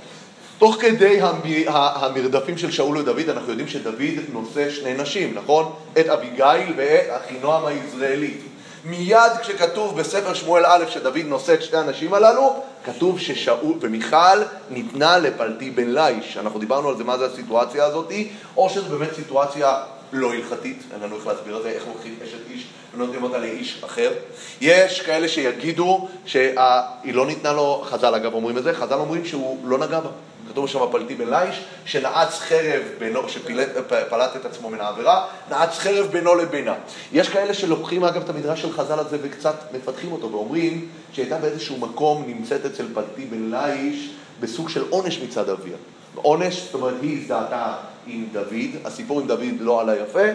תוך 0.59 0.76
כדי 0.80 1.20
המרדפים 1.66 2.59
של 2.59 2.70
שאול 2.70 2.98
ודוד, 2.98 3.28
אנחנו 3.28 3.48
יודעים 3.48 3.68
שדוד 3.68 4.02
נושא 4.32 4.70
שני 4.70 4.94
נשים, 4.94 5.34
נכון? 5.34 5.72
את 6.00 6.09
אביגיל 6.09 6.74
ואת 6.76 7.07
אחינועם 7.11 7.66
היזרעאלית. 7.66 8.40
מיד 8.84 9.32
כשכתוב 9.42 10.00
בספר 10.00 10.34
שמואל 10.34 10.66
א' 10.66 10.84
שדוד 10.88 11.16
נושא 11.24 11.55
את 11.55 11.62
שתי 11.62 11.76
הנשים 11.76 12.14
הללו, 12.14 12.62
כתוב 12.84 13.20
ששאול 13.20 13.74
ומיכל 13.80 14.38
ניתנה 14.70 15.18
לפלטי 15.18 15.70
בן 15.70 15.94
ליש. 15.94 16.36
אנחנו 16.36 16.59
דיברנו 16.61 16.88
על 16.88 16.96
זה, 16.96 17.05
מה 17.05 17.18
זה 17.18 17.26
הסיטואציה 17.26 17.84
הזאת, 17.84 18.12
או 18.57 18.70
שזו 18.70 18.98
באמת 18.98 19.14
סיטואציה 19.14 19.76
לא 20.12 20.32
הלכתית, 20.32 20.82
אין 20.92 21.00
לנו 21.02 21.16
איך 21.16 21.26
להסביר 21.26 21.57
את 21.57 21.62
זה, 21.62 21.68
איך 21.68 21.82
לוקחים 21.88 22.16
אשת 22.24 22.50
איש 22.50 22.66
ונותנים 22.94 23.22
אותה 23.22 23.38
לאיש 23.38 23.84
אחר. 23.84 24.12
יש 24.61 25.00
כאלה 25.00 25.28
שיגידו 25.28 26.09
שהיא 26.26 27.14
לא 27.14 27.26
ניתנה 27.26 27.52
לו, 27.52 27.84
חז"ל 27.84 28.14
אגב 28.14 28.34
אומרים 28.34 28.59
את 28.59 28.62
זה, 28.62 28.74
חז"ל 28.74 28.94
אומרים 28.94 29.24
שהוא 29.24 29.59
לא 29.68 29.78
נגע 29.78 30.00
בה. 30.00 30.11
כתוב 30.55 30.68
שם 30.68 30.78
פלטי 30.92 31.14
בן 31.14 31.34
ליש, 31.34 31.64
שנעץ 31.84 32.38
חרב 32.38 32.82
בינו, 32.98 33.28
שפלט 33.28 34.36
את 34.36 34.44
עצמו 34.44 34.70
מן 34.70 34.80
העבירה, 34.80 35.26
נעץ 35.50 35.78
חרב 35.78 36.07
בינו 36.07 36.34
לבינה. 36.34 36.74
יש 37.12 37.28
כאלה 37.28 37.55
שלוקחים 37.55 38.05
אגב 38.05 38.22
את 38.22 38.28
המדרש 38.28 38.62
של 38.62 38.72
חז"ל 38.72 38.98
הזה 38.98 39.18
וקצת 39.22 39.55
מפתחים 39.74 40.12
אותו 40.12 40.32
ואומרים 40.32 40.88
שהייתה 41.12 41.38
באיזשהו 41.38 41.78
מקום 41.78 42.24
נמצאת 42.26 42.66
אצל 42.66 42.86
פלטי 42.94 43.24
בן 43.24 43.50
ליש 43.50 44.11
בסוג 44.40 44.68
של 44.68 44.84
עונש 44.90 45.18
מצד 45.18 45.48
אביה. 45.48 45.76
עונש, 46.14 46.61
זאת 46.61 46.74
אומרת, 46.74 46.94
היא 47.02 47.20
הזדהתה 47.22 47.74
עם 48.07 48.26
דוד, 48.32 48.70
הסיפור 48.84 49.20
עם 49.20 49.26
דוד 49.26 49.61
לא 49.61 49.80
עלה 49.80 49.96
יפה, 49.96 50.28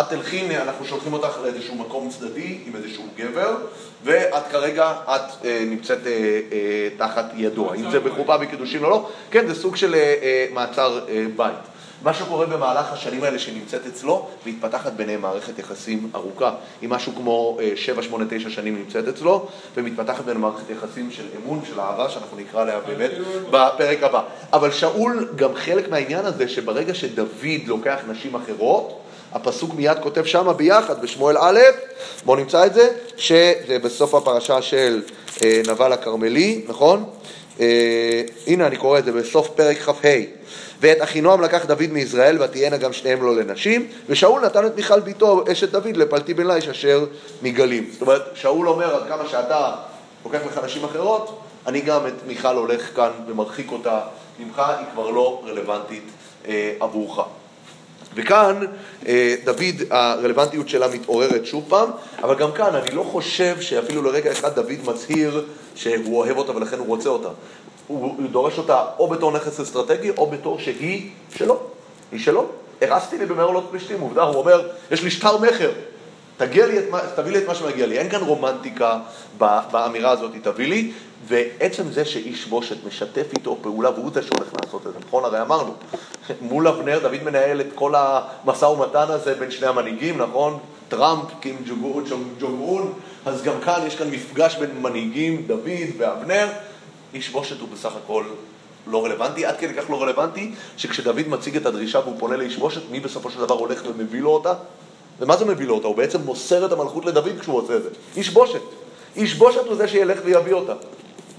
את 0.00 0.08
תלכי, 0.08 0.56
אנחנו 0.56 0.84
שולחים 0.84 1.12
אותך 1.12 1.38
לאיזשהו 1.42 1.74
מקום 1.74 2.08
צדדי 2.10 2.58
עם 2.66 2.76
איזשהו 2.76 3.04
גבר, 3.16 3.56
ואת 4.04 4.42
כרגע, 4.50 4.92
את 5.04 5.44
אה, 5.44 5.64
נמצאת 5.66 6.06
אה, 6.06 6.12
אה, 6.52 6.88
תחת 6.96 7.24
ידו. 7.36 7.72
האם 7.72 7.90
זה 7.90 8.00
בחופה 8.00 8.36
בקידושין 8.36 8.84
או 8.84 8.90
לא? 8.90 9.08
כן, 9.30 9.46
זה 9.46 9.54
סוג 9.54 9.76
של 9.76 9.94
אה, 9.94 10.14
אה, 10.22 10.46
מעצר 10.52 11.00
אה, 11.08 11.24
בית. 11.36 11.54
מה 12.02 12.14
שקורה 12.14 12.46
במהלך 12.46 12.92
השנים 12.92 13.24
האלה 13.24 13.38
שנמצאת 13.38 13.86
אצלו, 13.86 14.28
מתפתחת 14.46 14.92
ביניהם 14.92 15.22
מערכת 15.22 15.58
יחסים 15.58 16.10
ארוכה. 16.14 16.54
היא 16.80 16.88
משהו 16.88 17.12
כמו 17.16 17.58
7, 17.76 18.02
8, 18.02 18.24
9 18.28 18.50
שנים 18.50 18.76
נמצאת 18.76 19.08
אצלו, 19.08 19.48
ומתפתחת 19.76 20.24
ביניהם 20.24 20.40
מערכת 20.40 20.70
יחסים 20.70 21.10
של 21.10 21.24
אמון, 21.36 21.60
של 21.68 21.80
אהבה, 21.80 22.08
שאנחנו 22.08 22.36
נקרא 22.36 22.62
עליה 22.62 22.80
באמת 22.80 23.10
בפרק 23.50 24.02
הבא. 24.02 24.22
אבל 24.52 24.70
שאול, 24.70 25.28
גם 25.36 25.54
חלק 25.54 25.88
מהעניין 25.90 26.24
הזה, 26.24 26.48
שברגע 26.48 26.94
שדוד 26.94 27.28
לוקח 27.66 27.98
נשים 28.08 28.34
אחרות, 28.34 29.00
הפסוק 29.32 29.74
מיד 29.74 29.98
כותב 30.02 30.24
שמה 30.24 30.52
ביחד, 30.52 31.02
בשמואל 31.02 31.36
א', 31.38 31.60
בואו 32.24 32.36
נמצא 32.36 32.66
את 32.66 32.74
זה, 32.74 32.88
שזה 33.16 33.78
בסוף 33.82 34.14
הפרשה 34.14 34.62
של 34.62 35.02
אה, 35.42 35.60
נבל 35.68 35.92
הכרמלי, 35.92 36.64
נכון? 36.68 37.04
אה, 37.60 38.22
הנה 38.46 38.66
אני 38.66 38.76
קורא 38.76 38.98
את 38.98 39.04
זה 39.04 39.12
בסוף 39.12 39.48
פרק 39.48 39.76
כ"ה. 39.76 40.08
ואת 40.80 41.02
אחינועם 41.02 41.40
לקח 41.40 41.64
דוד 41.64 41.92
מישראל, 41.92 42.42
ותהיינה 42.42 42.76
גם 42.76 42.92
שניהם 42.92 43.22
לו 43.22 43.34
לנשים, 43.34 43.86
ושאול 44.08 44.40
נתן 44.44 44.66
את 44.66 44.76
מיכל 44.76 45.00
ביתו, 45.00 45.44
אשת 45.52 45.68
דוד, 45.68 45.96
לפלטי 45.96 46.34
בן 46.34 46.46
ליש 46.46 46.68
אשר 46.68 47.04
מגלים. 47.42 47.88
זאת 47.92 48.02
אומרת, 48.02 48.22
שאול 48.34 48.68
אומר, 48.68 48.94
עד 48.94 49.08
כמה 49.08 49.28
שאתה 49.28 49.72
לוקח 50.24 50.38
לך 50.46 50.60
נשים 50.64 50.84
אחרות, 50.84 51.40
אני 51.66 51.80
גם 51.80 52.06
את 52.06 52.12
מיכל 52.26 52.56
הולך 52.56 52.96
כאן 52.96 53.10
ומרחיק 53.26 53.72
אותה 53.72 54.00
ממך, 54.38 54.62
היא 54.78 54.86
כבר 54.92 55.10
לא 55.10 55.42
רלוונטית 55.46 56.04
אה, 56.48 56.72
עבורך. 56.80 57.26
וכאן 58.16 58.66
אה, 59.06 59.34
דוד, 59.44 59.82
הרלוונטיות 59.90 60.68
שלה 60.68 60.88
מתעוררת 60.88 61.46
שוב 61.46 61.64
פעם, 61.68 61.90
אבל 62.22 62.34
גם 62.34 62.52
כאן 62.52 62.74
אני 62.74 62.90
לא 62.90 63.02
חושב 63.02 63.60
שאפילו 63.60 64.02
לרגע 64.02 64.32
אחד 64.32 64.54
דוד 64.54 64.78
מצהיר 64.84 65.44
שהוא 65.74 66.18
אוהב 66.18 66.36
אותה 66.36 66.56
ולכן 66.56 66.78
הוא 66.78 66.86
רוצה 66.86 67.08
אותה. 67.08 67.28
הוא, 67.86 68.14
דורש 68.30 68.58
אותה 68.58 68.84
או 68.98 69.08
בתור 69.08 69.32
נכס 69.32 69.60
אסטרטגי 69.60 70.10
או 70.10 70.26
בתור 70.26 70.58
שהיא 70.58 71.10
שלו, 71.36 71.60
היא 72.12 72.20
שלו. 72.20 72.46
הרסתי 72.82 73.18
לי 73.18 73.26
במעולות 73.26 73.68
פלישתים, 73.70 74.00
עובדה, 74.00 74.22
הוא 74.22 74.36
אומר, 74.36 74.68
יש 74.90 75.02
לי 75.02 75.10
שטר 75.10 75.38
מכר, 75.38 75.70
תביא 76.38 77.32
לי 77.32 77.38
את 77.38 77.46
מה 77.46 77.54
שמגיע 77.54 77.86
לי. 77.86 77.98
אין 77.98 78.10
כאן 78.10 78.20
רומנטיקה 78.20 78.98
באמירה 79.70 80.10
הזאת, 80.10 80.30
תביא 80.42 80.68
לי, 80.68 80.92
ועצם 81.28 81.82
זה 81.90 82.04
שאיש 82.04 82.46
בושת 82.46 82.76
משתף 82.86 83.26
איתו 83.32 83.56
פעולה, 83.62 83.90
והוא 83.90 84.10
זה 84.14 84.22
שהולך 84.22 84.48
לעשות 84.62 84.86
את 84.86 84.92
זה, 84.92 84.98
נכון? 85.06 85.24
הרי 85.24 85.40
אמרנו, 85.42 85.74
מול 86.40 86.68
אבנר 86.68 86.98
דוד 86.98 87.22
מנהל 87.24 87.60
את 87.60 87.66
כל 87.74 87.94
המשא 87.96 88.64
ומתן 88.64 89.06
הזה 89.08 89.34
בין 89.34 89.50
שני 89.50 89.66
המנהיגים, 89.66 90.18
נכון? 90.18 90.58
טראמפ, 90.88 91.24
קים 91.40 91.56
ג'ונג 92.40 92.60
און, 92.60 92.92
אז 93.26 93.42
גם 93.42 93.60
כאן 93.64 93.82
יש 93.86 93.96
כאן 93.96 94.10
מפגש 94.10 94.56
בין 94.56 94.70
מנהיגים, 94.82 95.44
דוד 95.46 95.68
ואבנר. 95.98 96.48
איש 97.14 97.28
בושת 97.28 97.60
הוא 97.60 97.68
בסך 97.72 97.92
הכל 98.04 98.24
לא 98.86 99.04
רלוונטי, 99.04 99.46
עד 99.46 99.56
כדי 99.56 99.74
כך 99.74 99.90
לא 99.90 100.02
רלוונטי, 100.02 100.52
שכשדוד 100.76 101.28
מציג 101.28 101.56
את 101.56 101.66
הדרישה 101.66 101.98
והוא 101.98 102.14
פונה 102.18 102.36
לאיש 102.36 102.56
בושת, 102.56 102.80
מי 102.90 103.00
בסופו 103.00 103.30
של 103.30 103.38
דבר 103.38 103.54
הולך 103.54 103.82
ומביא 103.86 104.20
לו 104.20 104.30
אותה? 104.30 104.54
ומה 105.20 105.36
זה 105.36 105.44
מביא 105.44 105.66
לו 105.66 105.74
אותה? 105.74 105.86
הוא 105.86 105.96
בעצם 105.96 106.20
מוסר 106.20 106.66
את 106.66 106.72
המלכות 106.72 107.04
לדוד 107.04 107.40
כשהוא 107.40 107.58
עושה 107.58 107.76
את 107.76 107.82
זה. 107.82 107.88
איש 108.16 108.30
בושת. 108.30 108.60
איש 109.16 109.34
בושת 109.34 109.66
הוא 109.66 109.76
זה 109.76 109.88
שילך 109.88 110.18
ויביא 110.24 110.52
אותה. 110.52 110.72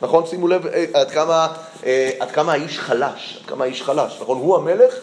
נכון? 0.01 0.25
שימו 0.25 0.47
לב 0.47 0.67
אה, 0.67 0.85
עד 0.93 1.11
כמה, 1.11 1.47
אה, 1.85 2.09
עד 2.19 2.31
כמה 2.31 2.51
האיש 2.51 2.79
חלש, 2.79 3.37
עד 3.41 3.49
כמה 3.49 3.63
האיש 3.63 3.83
חלש, 3.83 4.17
נכון? 4.21 4.37
הוא 4.37 4.55
המלך, 4.55 4.93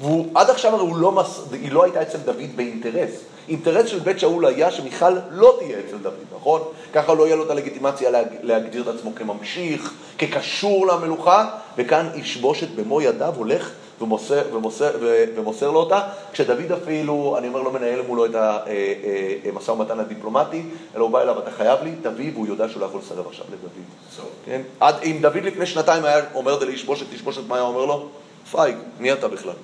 ועד 0.00 0.50
עכשיו 0.50 0.74
הרי 0.74 0.92
לא 0.96 1.12
מס... 1.12 1.40
היא 1.52 1.72
לא 1.72 1.84
הייתה 1.84 2.02
אצל 2.02 2.18
דוד 2.18 2.56
באינטרס. 2.56 3.10
אינטרס 3.48 3.86
של 3.86 3.98
בית 3.98 4.20
שאול 4.20 4.46
היה 4.46 4.70
שמיכל 4.70 5.10
לא 5.30 5.56
תהיה 5.58 5.78
אצל 5.78 5.96
דוד, 5.96 6.24
נכון? 6.36 6.62
ככה 6.92 7.14
לא 7.14 7.26
יהיה 7.26 7.36
לו 7.36 7.44
את 7.44 7.50
הלגיטימציה 7.50 8.10
להג... 8.10 8.26
להגדיר 8.42 8.82
את 8.82 8.88
עצמו 8.88 9.10
כממשיך, 9.14 9.92
כקשור 10.18 10.86
למלוכה, 10.86 11.48
וכאן 11.78 12.08
איש 12.14 12.36
בושת 12.36 12.68
במו 12.68 13.02
ידיו 13.02 13.34
הולך 13.36 13.70
ומוסר, 14.00 14.42
ומוסר, 14.52 14.90
ומוסר 15.36 15.70
לו 15.70 15.80
אותה, 15.80 16.00
כשדוד 16.32 16.72
אפילו, 16.72 17.34
אני 17.38 17.48
אומר, 17.48 17.62
לא 17.62 17.72
מנהל 17.72 18.02
מולו 18.06 18.26
את 18.26 18.34
המשא 18.34 19.70
ומתן 19.70 20.00
הדיפלומטי, 20.00 20.62
אלא 20.96 21.02
הוא 21.02 21.10
בא 21.10 21.22
אליו, 21.22 21.38
אתה 21.38 21.50
חייב 21.50 21.82
לי, 21.82 21.92
תביא, 22.02 22.30
והוא 22.34 22.46
יודע 22.46 22.68
שהוא 22.68 22.80
לא 22.80 22.86
יכול 22.86 23.00
לסרב 23.00 23.26
עכשיו 23.26 23.46
לדוד. 23.48 23.70
כן? 24.44 24.62
עד, 24.80 24.94
אם 25.02 25.18
דוד 25.20 25.36
לפני 25.36 25.66
שנתיים 25.66 26.04
היה 26.04 26.24
אומר 26.34 26.54
את 26.54 26.60
זה 26.60 26.66
לאיש 26.66 26.84
בושת, 26.84 27.06
מה 27.48 27.56
היה 27.56 27.64
אומר 27.64 27.84
לו? 27.84 28.08
פייג, 28.50 28.76
מי 28.98 29.12
אתה 29.12 29.28
בכלל? 29.28 29.54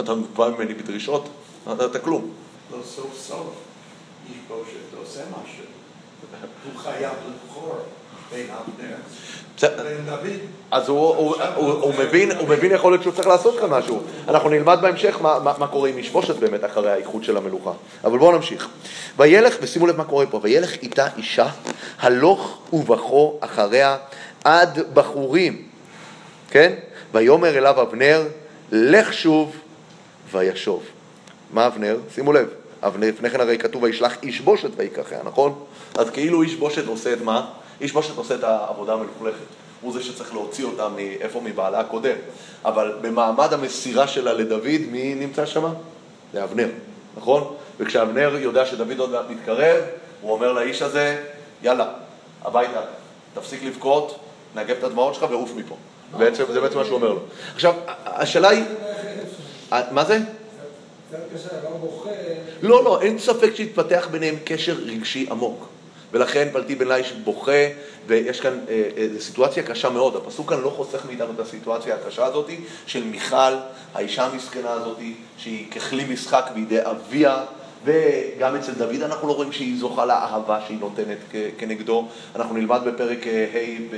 אתה 0.00 0.14
בא 0.36 0.48
ממני 0.48 0.74
בדרישות? 0.74 1.28
אתה 1.72 1.98
כלום. 1.98 2.30
לא 2.72 2.78
סוף 2.84 3.18
סוף 3.18 3.54
איש 4.28 4.36
בושת 4.48 4.98
עושה 5.00 5.20
משהו. 5.20 5.64
הוא 6.64 6.80
חייב 6.80 7.12
לבחור 7.28 7.76
בין 8.32 8.46
אבנר 8.50 8.96
אז 10.70 10.88
הוא, 10.88 11.94
מבין, 12.48 12.72
יכול 12.72 12.92
להיות 12.92 13.02
שהוא 13.02 13.14
צריך 13.14 13.26
לעשות 13.26 13.60
כאן 13.60 13.70
משהו. 13.70 14.02
אנחנו 14.28 14.48
נלמד 14.48 14.78
בהמשך 14.82 15.16
מה, 15.20 15.66
קורה 15.70 15.88
עם 15.88 15.98
איש 15.98 16.10
בושת 16.10 16.36
באמת 16.36 16.64
אחרי 16.64 16.90
האיחוד 16.90 17.24
של 17.24 17.36
המלוכה. 17.36 17.72
אבל 18.04 18.18
בואו 18.18 18.32
נמשיך. 18.32 18.68
וילך, 19.18 19.56
ושימו 19.60 19.86
לב 19.86 19.96
מה 19.96 20.04
קורה 20.04 20.26
פה, 20.26 20.40
וילך 20.42 20.72
איתה 20.82 21.06
אישה, 21.16 21.48
הלוך 21.98 22.58
ובכו 22.72 23.38
אחריה 23.40 23.96
עד 24.44 24.78
בחורים, 24.94 25.62
כן? 26.50 26.72
ויאמר 27.12 27.58
אליו 27.58 27.82
אבנר, 27.82 28.22
לך 28.72 29.12
שוב 29.12 29.56
וישוב. 30.32 30.82
מה 31.50 31.66
אבנר? 31.66 31.96
שימו 32.14 32.32
לב, 32.32 32.48
אבנר, 32.82 33.08
לפני 33.08 33.30
כן 33.30 33.40
הרי 33.40 33.58
כתוב 33.58 33.82
וישלח 33.82 34.16
איש 34.22 34.40
בושת 34.40 34.70
ויקחיה, 34.76 35.18
נכון? 35.24 35.54
אז 35.94 36.10
כאילו 36.10 36.42
איש 36.42 36.54
בושת 36.54 36.86
עושה 36.86 37.12
את 37.12 37.22
מה? 37.22 37.46
איש 37.82 37.92
בושת 37.92 38.16
עושה 38.16 38.34
את 38.34 38.44
העבודה 38.44 38.92
המלוכלכת. 38.92 39.44
הוא 39.80 39.92
זה 39.92 40.02
שצריך 40.02 40.34
להוציא 40.34 40.64
אותה 40.64 40.88
מאיפה 40.88 41.40
מבעלה 41.40 41.80
הקודם. 41.80 42.16
אבל 42.64 42.98
במעמד 43.00 43.52
המסירה 43.52 44.08
שלה 44.08 44.32
לדוד, 44.32 44.80
מי 44.90 45.14
נמצא 45.14 45.46
שם? 45.46 45.72
זה 46.32 46.44
אבנר, 46.44 46.68
נכון? 47.16 47.54
וכשאבנר 47.78 48.36
יודע 48.40 48.66
שדוד 48.66 48.98
עוד 48.98 49.10
מעט 49.10 49.24
מתקרב, 49.30 49.80
הוא 50.20 50.32
אומר 50.32 50.52
לאיש 50.52 50.82
הזה, 50.82 51.24
יאללה, 51.62 51.88
הביתה, 52.42 52.80
תפסיק 53.34 53.62
לבכות, 53.62 54.18
נגב 54.54 54.76
את 54.78 54.84
הדמעות 54.84 55.14
שלך 55.14 55.26
ועוף 55.30 55.52
מפה. 55.56 55.76
בעצם, 56.18 56.44
זה 56.52 56.60
בעצם 56.60 56.78
מה 56.78 56.84
שהוא 56.84 56.96
אומר 56.96 57.08
לו. 57.08 57.20
עכשיו, 57.54 57.74
השאלה 58.04 58.48
היא... 58.48 58.64
מה 59.90 60.04
זה? 60.04 60.18
לא, 62.62 62.84
לא, 62.84 63.02
אין 63.02 63.18
ספק 63.18 63.54
שהתפתח 63.54 64.08
ביניהם 64.10 64.34
קשר 64.44 64.76
רגשי 64.86 65.26
עמוק. 65.30 65.68
ולכן 66.12 66.48
פלטי 66.52 66.74
בן 66.74 66.88
ליש 66.88 67.12
בוכה, 67.12 67.66
ויש 68.06 68.40
כאן 68.40 68.58
אה, 68.68 68.88
אה, 68.96 69.06
סיטואציה 69.20 69.62
קשה 69.62 69.90
מאוד. 69.90 70.16
הפסוק 70.16 70.48
כאן 70.48 70.60
לא 70.60 70.70
חוסך 70.70 71.06
מאיתנו 71.06 71.32
את 71.34 71.40
הסיטואציה 71.40 71.94
הקשה 71.94 72.24
הזאת 72.24 72.50
של 72.86 73.04
מיכל, 73.04 73.54
האישה 73.94 74.24
המסכנה 74.24 74.72
הזאת, 74.72 74.98
שהיא 75.38 75.70
ככלי 75.70 76.04
משחק 76.04 76.44
בידי 76.54 76.78
אביה. 76.80 77.44
וגם 77.84 78.56
אצל 78.56 78.72
דוד 78.72 79.02
אנחנו 79.02 79.28
לא 79.28 79.32
רואים 79.32 79.52
שהיא 79.52 79.78
זוכה 79.78 80.06
לאהבה 80.06 80.60
שהיא 80.66 80.78
נותנת 80.80 81.18
כנגדו. 81.58 82.08
אנחנו 82.36 82.54
נלמד 82.54 82.80
בפרק 82.84 83.26
אה, 83.26 83.46
ה', 83.54 83.96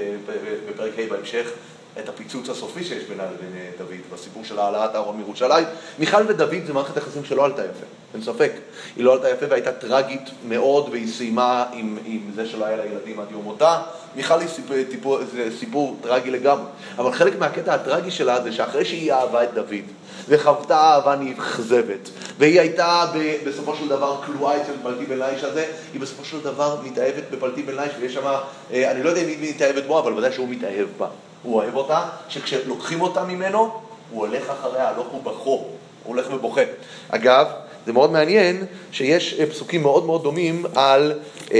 בפרק 0.71 0.93
ה' 0.99 1.11
בהמשך, 1.11 1.51
את 1.99 2.09
הפיצוץ 2.09 2.49
הסופי 2.49 2.85
שיש 2.85 3.05
בינה 3.05 3.23
לבין 3.23 3.53
אה, 3.57 3.71
דוד, 3.79 4.13
בסיפור 4.13 4.45
של 4.45 4.59
העלאת 4.59 4.95
אהרון 4.95 5.17
מירושלים. 5.17 5.67
מיכל 5.99 6.23
ודוד 6.29 6.67
זה 6.67 6.73
מערכת 6.73 6.97
יחסים 6.97 7.25
שלא 7.25 7.45
עלתה 7.45 7.63
יפה, 7.63 7.87
אין 8.15 8.23
ספק. 8.23 8.53
היא 8.97 9.05
לא 9.05 9.13
עלתה 9.13 9.29
יפה 9.29 9.47
והייתה 9.51 9.73
טרגית 9.73 10.31
מאוד, 10.49 10.89
והיא 10.89 11.13
סיימה 11.13 11.65
עם, 11.73 11.99
עם 12.05 12.21
זה 12.35 12.47
שלא 12.47 12.65
היה 12.65 12.77
לה 12.77 12.87
ילדים 12.87 13.21
עד 13.21 13.27
יום 13.31 13.43
מותה. 13.43 13.83
מיכל 14.17 14.41
היא 14.41 14.49
סיפור, 14.49 14.77
סיפור, 14.91 15.19
זה 15.33 15.49
סיפור 15.59 15.97
טרגי 16.03 16.31
לגמרי. 16.31 16.67
אבל 16.99 17.13
חלק 17.13 17.39
מהקטע 17.39 17.75
הטרגי 17.75 18.11
שלה 18.11 18.43
זה 18.43 18.53
שאחרי 18.53 18.85
שהיא 18.85 19.13
אהבה 19.13 19.45
את 19.45 19.55
דוד, 19.55 19.85
וחוותה 20.29 20.77
אהבה 20.77 21.17
נאכזבת, 21.17 22.11
והיא 22.39 22.61
הייתה 22.61 23.05
בסופו 23.47 23.77
של 23.77 23.89
דבר 23.89 24.21
כלואה 24.27 24.63
אצל 24.63 24.73
פלטי 24.83 25.05
בן 25.05 25.19
ליש 25.19 25.45
הזה, 25.45 25.67
היא 25.93 26.01
בסופו 26.01 26.25
של 26.25 26.41
דבר 26.41 26.77
מתאהבת 26.85 27.23
בפלטי 27.31 27.63
בן 27.63 27.77
ליש, 27.77 27.93
ויש 28.01 28.15
שם, 28.15 28.27
אה, 28.73 28.91
אני 28.91 29.03
לא 29.03 29.09
יודע 29.09 29.21
אם 29.21 29.29
היא 29.29 29.55
מתאהבת 29.55 29.85
בו, 29.85 29.99
אבל 29.99 30.13
ודאי 30.13 30.33
שהוא 30.33 30.49
מתאהב 30.49 30.87
בה. 30.99 31.07
הוא 31.45 31.55
אוהב 31.55 31.77
אותה, 31.77 32.09
שכשלוקחים 32.29 33.01
אותה 33.01 33.25
ממנו, 33.25 33.81
הוא 34.11 34.27
הולך 34.27 34.51
אחריה, 34.51 34.89
הלוך 34.89 35.07
הוא 35.07 35.23
בכו, 35.23 35.51
הוא 35.51 35.69
הולך 36.05 36.27
ובוכה. 36.35 36.63
אגב, 37.09 37.47
זה 37.87 37.93
מאוד 37.93 38.13
מעניין 38.13 38.67
שיש 38.93 39.41
אה, 39.41 39.47
פסוקים 39.47 39.83
מאוד 39.83 40.07
מאוד 40.07 40.23
דומים 40.23 40.67
על, 40.75 41.13
אה, 41.53 41.59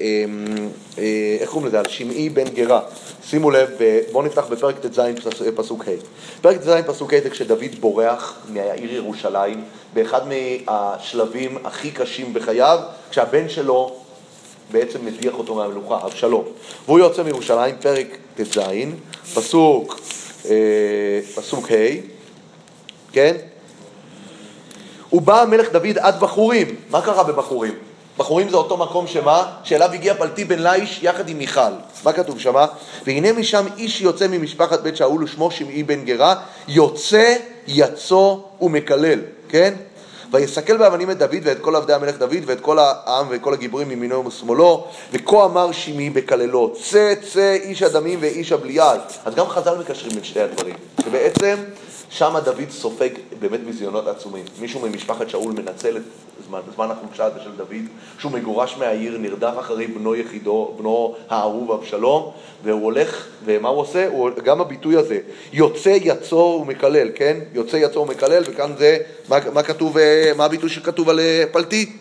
אה, 0.00 0.24
אה, 0.98 1.36
איך 1.40 1.50
קוראים 1.50 1.68
לזה? 1.68 1.78
על 1.78 1.88
שמעי 1.88 2.28
בן 2.28 2.48
גרה. 2.48 2.80
שימו 3.24 3.50
לב, 3.50 3.70
בואו 4.12 4.24
נפתח 4.24 4.46
בפרק 4.50 4.78
ט"ז 4.78 5.00
פסוק 5.56 5.84
ה'. 5.88 5.90
פרק 6.40 6.56
ט"ז 6.56 6.70
פסוק 6.86 7.14
ה' 7.14 7.20
זה 7.22 7.30
כשדוד 7.30 7.74
בורח 7.80 8.46
מהעיר 8.48 8.94
ירושלים, 8.94 9.64
באחד 9.94 10.20
מהשלבים 10.28 11.58
הכי 11.64 11.90
קשים 11.90 12.34
בחייו, 12.34 12.78
כשהבן 13.10 13.48
שלו 13.48 13.96
בעצם 14.70 15.06
מדיח 15.06 15.34
אותו 15.34 15.54
מהמלוכה, 15.54 15.98
אבשלום. 16.04 16.44
והוא 16.86 16.98
יוצא 16.98 17.22
מירושלים, 17.22 17.74
פרק 17.80 18.06
ט"ז, 18.36 18.58
פסוק, 19.34 20.00
אה, 20.50 21.20
פסוק 21.34 21.70
ה', 21.70 21.74
כן? 23.12 23.36
ובא 25.12 25.42
המלך 25.42 25.72
דוד 25.72 25.98
עד 25.98 26.20
בחורים. 26.20 26.76
מה 26.90 27.02
קרה 27.02 27.24
בבחורים? 27.24 27.74
בחורים 28.18 28.48
זה 28.48 28.56
אותו 28.56 28.76
מקום 28.76 29.06
שמה? 29.06 29.52
שאליו 29.64 29.92
הגיע 29.92 30.14
פלטי 30.14 30.44
בן 30.44 30.62
ליש 30.62 31.02
יחד 31.02 31.28
עם 31.28 31.38
מיכל. 31.38 31.60
מה 32.04 32.12
כתוב 32.12 32.40
שמה? 32.40 32.66
והנה 33.06 33.32
משם 33.32 33.66
איש 33.76 34.00
יוצא 34.00 34.26
ממשפחת 34.28 34.80
בית 34.80 34.96
שאול 34.96 35.24
ושמו 35.24 35.50
שמעי 35.50 35.82
בן 35.82 36.04
גרה, 36.04 36.34
יוצא, 36.68 37.34
יצוא 37.66 38.36
ומקלל, 38.60 39.20
כן? 39.48 39.74
ויסכל 40.32 40.76
באבנים 40.76 41.10
את 41.10 41.18
דוד 41.18 41.42
ואת 41.42 41.60
כל 41.60 41.76
עבדי 41.76 41.92
המלך 41.92 42.18
דוד 42.18 42.42
ואת 42.46 42.60
כל 42.60 42.78
העם 42.78 43.26
ואת 43.30 43.40
כל 43.40 43.52
הגיבורים 43.54 43.88
מימינו 43.88 44.20
ומשמאלו 44.20 44.86
וכה 45.12 45.44
אמר 45.44 45.72
שמעי 45.72 46.10
בקללו 46.10 46.74
צא 46.90 47.14
צא 47.32 47.56
איש 47.62 47.82
הדמים 47.82 48.18
ואיש 48.22 48.52
הבליעל 48.52 48.98
אז 49.24 49.34
גם 49.34 49.48
חז"ל 49.48 49.78
מקשרים 49.78 50.12
בין 50.12 50.24
שני 50.24 50.42
הדברים 50.42 50.74
שבעצם 51.04 51.56
שם 52.10 52.34
דוד 52.44 52.70
סופג 52.70 53.08
באמת 53.38 53.60
מזיונות 53.66 54.06
עצומים 54.06 54.44
מישהו 54.60 54.80
ממשפחת 54.80 55.28
שאול 55.30 55.52
מנצל 55.52 55.96
את 55.96 56.02
זמן, 56.48 56.60
זמן 56.74 56.90
החולשה 56.90 57.24
הזה 57.24 57.40
של 57.44 57.50
דוד 57.56 57.86
שהוא 58.18 58.32
מגורש 58.32 58.76
מהעיר, 58.78 59.18
נרדף 59.18 59.52
אחרי 59.58 59.86
בנו 59.86 60.14
יחידו, 60.14 60.74
בנו 60.78 61.14
האהוב 61.28 61.72
אבשלום 61.72 62.32
והוא 62.64 62.82
הולך, 62.84 63.26
ומה 63.44 63.68
הוא 63.68 63.80
עושה? 63.80 64.08
הוא, 64.08 64.30
גם 64.44 64.60
הביטוי 64.60 64.96
הזה, 64.96 65.18
יוצא 65.52 65.98
יצור 66.02 66.60
ומקלל, 66.60 67.08
כן? 67.14 67.36
יוצא 67.54 67.76
יצור 67.76 68.02
ומקלל, 68.02 68.42
וכאן 68.46 68.72
זה, 68.78 68.98
מה, 69.28 69.36
מה 69.52 69.62
כתוב, 69.62 69.96
מה 70.36 70.44
הביטוי 70.44 70.70
שכתוב 70.70 71.08
על 71.08 71.20
אה, 71.20 71.44
פלטי? 71.52 71.92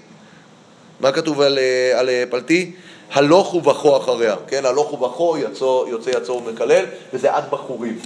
מה 0.99 1.11
כתוב 1.11 1.41
על, 1.41 1.57
אה, 1.57 1.99
על 1.99 2.09
אה, 2.09 2.23
פלטי? 2.29 2.71
הלוך 3.11 3.53
ובכו 3.53 3.97
אחריה, 3.97 4.35
כן, 4.47 4.65
הלוך 4.65 4.93
ובכו, 4.93 5.37
יצא, 5.37 5.65
יוצא 5.65 6.09
יצור 6.09 6.37
ומקלל, 6.37 6.85
וזה 7.13 7.33
עד 7.33 7.43
בחורים. 7.49 7.99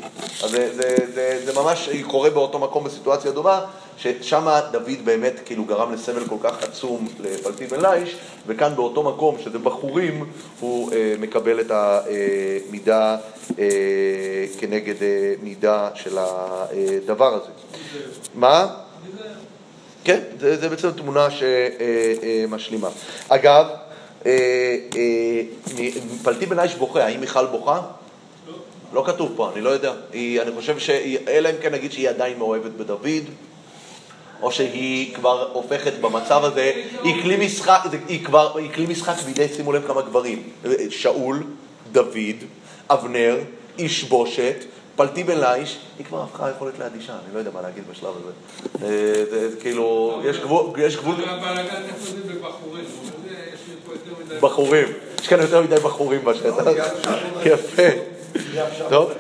אז 0.44 0.52
זה, 0.52 0.70
זה, 0.74 0.96
זה, 1.14 1.42
זה 1.46 1.54
ממש 1.62 1.90
קורה 2.08 2.30
באותו 2.30 2.60
מקום 2.60 2.84
בסיטואציה 2.84 3.32
דומה, 3.32 3.66
ששם 3.98 4.48
דוד 4.72 4.98
באמת 5.04 5.34
כאילו 5.46 5.66
גרם 5.66 5.94
לסמל 5.94 6.28
כל 6.28 6.36
כך 6.44 6.64
עצום 6.64 7.08
לפלטי 7.20 7.68
בן 7.68 7.86
ליש, 7.86 8.16
וכאן 8.48 8.76
באותו 8.76 9.04
מקום, 9.04 9.36
שזה 9.44 9.60
בחורים, 9.60 10.26
הוא 10.60 10.92
אה, 10.94 11.16
מקבל 11.20 11.60
את 11.60 11.72
המידה 11.72 13.18
אה, 13.60 13.66
כנגד 14.60 15.04
אה, 15.04 15.34
מידה 15.44 15.90
של 15.96 16.18
הדבר 16.18 17.34
הזה. 17.34 17.52
מה? 18.36 18.68
כן, 20.04 20.20
זה, 20.40 20.58
זה 20.58 20.70
בעצם 20.70 20.92
תמונה 20.92 21.28
שמשלימה. 21.32 22.90
אגב, 23.30 23.66
אה, 24.26 24.32
אה, 24.96 25.90
פלטי 26.24 26.46
בן 26.46 26.60
איש 26.60 26.76
בוכה, 26.76 27.06
האם 27.06 27.20
מיכל 27.20 27.46
בוכה? 27.46 27.82
לא. 28.48 28.54
לא 28.94 29.04
כתוב 29.06 29.32
פה, 29.36 29.52
אני 29.54 29.62
לא 29.62 29.70
יודע. 29.70 29.94
היא, 30.14 30.42
אני 30.42 30.52
חושב 30.56 30.80
ש... 30.80 30.90
אלא 31.28 31.50
אם 31.50 31.56
כן 31.62 31.74
נגיד 31.74 31.92
שהיא 31.92 32.10
עדיין 32.10 32.38
מאוהבת 32.38 32.72
בדוד, 32.72 33.24
או 34.42 34.52
שהיא 34.52 35.16
כבר 35.16 35.50
הופכת 35.54 35.94
במצב 36.02 36.44
הזה, 36.44 36.72
היא 37.04 37.24
כלי 37.24 37.46
משחק, 37.46 37.82
היא 38.08 38.26
כבר, 38.26 38.58
היא 38.58 38.70
כלי 38.74 38.86
משחק 38.86 39.16
בידי, 39.26 39.48
שימו 39.56 39.74
לב 39.74 39.88
כמה 39.88 40.02
גברים, 40.02 40.44
שאול, 40.90 41.44
דוד, 41.92 42.36
אבנר, 42.90 43.38
איש 43.78 44.04
בושת, 44.04 44.66
פלטי 45.00 45.24
בן 45.24 45.40
ליש, 45.40 45.80
היא 45.98 46.06
כבר 46.06 46.24
הפכה 46.24 46.50
יכולת 46.50 46.80
לאדישה, 46.80 47.14
אני 47.14 47.34
לא 47.34 47.40
יודע 47.40 47.52
מה 47.54 47.62
להגיד 47.62 47.84
בשלב 47.92 48.14
הזה. 48.18 48.32
אה, 48.86 49.24
זה 49.30 49.50
כאילו, 49.60 50.20
יש 50.26 50.40
גבול... 50.40 50.66
יש 50.78 50.98
גבול... 50.98 51.16
בחורים. 54.42 54.88
יש 55.22 55.28
כאן 55.28 55.40
יותר 55.40 55.62
מדי 55.62 55.76
בחורים 55.76 56.26
בשטח. 56.26 56.64
יפה. 57.46 57.84
טוב. 58.90 59.12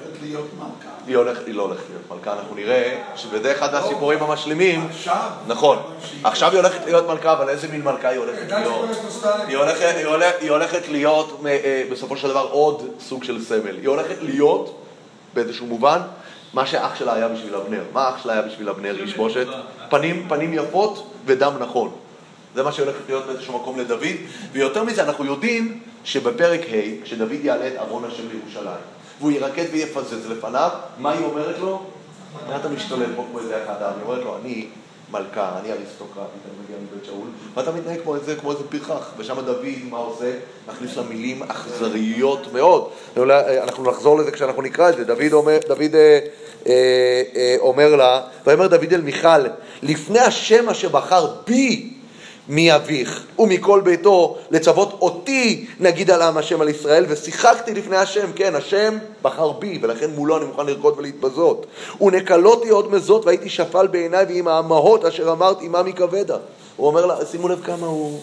היא 1.08 1.18
הולכת, 1.18 1.46
היא 1.48 1.56
לא 1.56 1.62
הולכת 1.62 1.84
להיות 1.90 2.04
מלכה, 2.12 2.34
אנחנו 2.34 2.56
נראה 2.56 3.02
שבזה 3.16 3.52
אחד 3.52 3.74
מהסיפורים 3.74 4.24
המשלימים, 4.24 4.90
נכון, 5.48 5.78
עכשיו 6.24 6.52
היא 6.52 6.58
הולכת 6.58 6.86
להיות 6.86 7.08
מלכה, 7.08 7.34
אבל 7.34 7.50
איזה 7.50 7.68
מין 7.68 7.82
מלכה 7.82 8.10
היא 8.10 8.20
הולכת 8.20 8.52
להיות? 8.52 10.32
היא 10.40 10.50
הולכת 10.52 10.88
להיות 10.88 11.42
אה, 11.46 11.84
בסופו 11.92 12.18
של 12.18 12.28
דבר 12.28 12.48
עוד 12.52 12.90
סוג 13.00 13.24
של 13.24 13.44
סמל, 13.44 13.76
היא 13.82 13.88
הולכת 13.88 14.16
להיות 14.22 14.76
באיזשהו 15.34 15.68
מובן 15.68 16.00
מה 16.54 16.66
שאח 16.66 16.96
שלה 16.96 17.14
היה 17.14 17.28
בשביל 17.28 17.56
אבנר, 17.56 17.84
מה 17.94 18.10
אח 18.10 18.24
שלה 18.24 18.34
היה 18.34 18.42
בשביל 18.42 18.70
אבנר 18.70 18.96
איש 19.02 19.16
בושת? 19.16 19.48
פנים 20.28 20.54
יפות 20.54 21.12
ודם 21.26 21.54
נכון. 21.60 21.92
זה 22.56 22.64
מה 22.64 22.72
שהולך 22.72 22.96
להיות 23.08 23.26
באיזשהו 23.26 23.60
מקום 23.60 23.80
לדוד, 23.80 24.04
ויותר 24.52 24.84
מזה 24.84 25.04
אנחנו 25.04 25.26
יודעים 25.26 25.80
שבפרק 26.04 26.62
ה', 26.62 27.04
כשדוד 27.04 27.32
יעלה 27.32 27.68
את 27.68 27.74
ארון 27.78 28.06
השם 28.06 28.24
לירושלים, 28.32 28.82
והוא 29.20 29.32
ירקד 29.32 29.66
ויפזז 29.72 30.30
לפניו, 30.30 30.70
מה 30.98 31.12
היא 31.12 31.26
אומרת 31.26 31.56
לו? 31.60 31.84
מה 32.50 32.56
אתה 32.56 32.70
משתולל 32.70 33.16
פה 33.16 33.26
כמו 33.30 33.40
איזה 33.40 33.64
אחד 33.64 33.82
העם? 33.82 33.94
היא 33.94 34.04
אומרת 34.04 34.24
לו, 34.24 34.38
אני 34.44 34.66
מלכה, 35.12 35.60
אני 35.60 35.72
אריסטוקרטית, 35.72 36.42
אני 36.46 36.64
מגיע 36.64 36.78
מבית 36.78 37.06
שאול, 37.06 37.28
ואתה 37.54 37.72
מתנהג 37.72 38.02
כמו 38.04 38.16
איזה, 38.16 38.36
כמו 38.36 38.52
איזה 38.52 38.64
פרחח, 38.70 39.14
ושם 39.18 39.36
דוד, 39.46 39.66
מה 39.90 39.98
עושה? 39.98 40.32
מכניס 40.68 40.98
לה 40.98 41.04
מילים 41.04 41.44
אכזריות 41.44 42.54
מאוד. 42.54 42.90
אנחנו 43.64 43.92
נחזור 43.92 44.18
לזה 44.18 44.32
כשאנחנו 44.32 44.62
נקרא 44.62 44.90
את 44.90 44.98
זה. 44.98 45.04
דוד 45.04 45.34
אומר, 45.34 45.58
דוד, 45.68 45.96
אה, 45.96 46.20
אה, 46.68 47.22
אה, 47.36 47.56
אומר 47.60 47.96
לה, 47.96 48.22
ויאמר 48.46 48.68
דוד 48.68 48.94
אל 48.94 49.02
מיכל, 49.02 49.46
לפני 49.84 50.20
השם 50.20 50.70
אשר 50.70 50.90
בחר 50.90 51.28
בי 51.48 51.99
מאביך 52.50 53.26
ומכל 53.40 53.82
ביתו 53.82 54.38
לצוות 54.52 54.98
אותי 55.02 55.66
נגיד 55.80 56.12
על 56.12 56.22
עם 56.22 56.38
השם 56.38 56.62
על 56.62 56.70
ישראל 56.70 57.06
ושיחקתי 57.10 57.74
לפני 57.74 57.98
השם, 57.98 58.32
כן, 58.36 58.56
השם 58.56 58.98
בחר 59.22 59.52
בי 59.52 59.80
ולכן 59.82 60.10
מולו 60.16 60.38
אני 60.38 60.46
מוכן 60.46 60.66
לרקוד 60.66 60.94
ולהתבזות. 60.98 61.66
ונקלותי 62.02 62.70
עוד 62.70 62.92
מזאת 62.92 63.26
והייתי 63.26 63.50
שפל 63.50 63.88
בעיניי 63.88 64.26
ועם 64.26 64.48
האמהות 64.48 65.06
אשר 65.06 65.32
אמרת 65.32 65.62
עמם 65.62 65.88
יכבדה 65.88 66.38
הוא 66.76 66.88
אומר 66.88 67.06
לה, 67.06 67.26
שימו 67.26 67.48
לב 67.48 67.64
כמה 67.64 67.88
הוא 67.88 68.20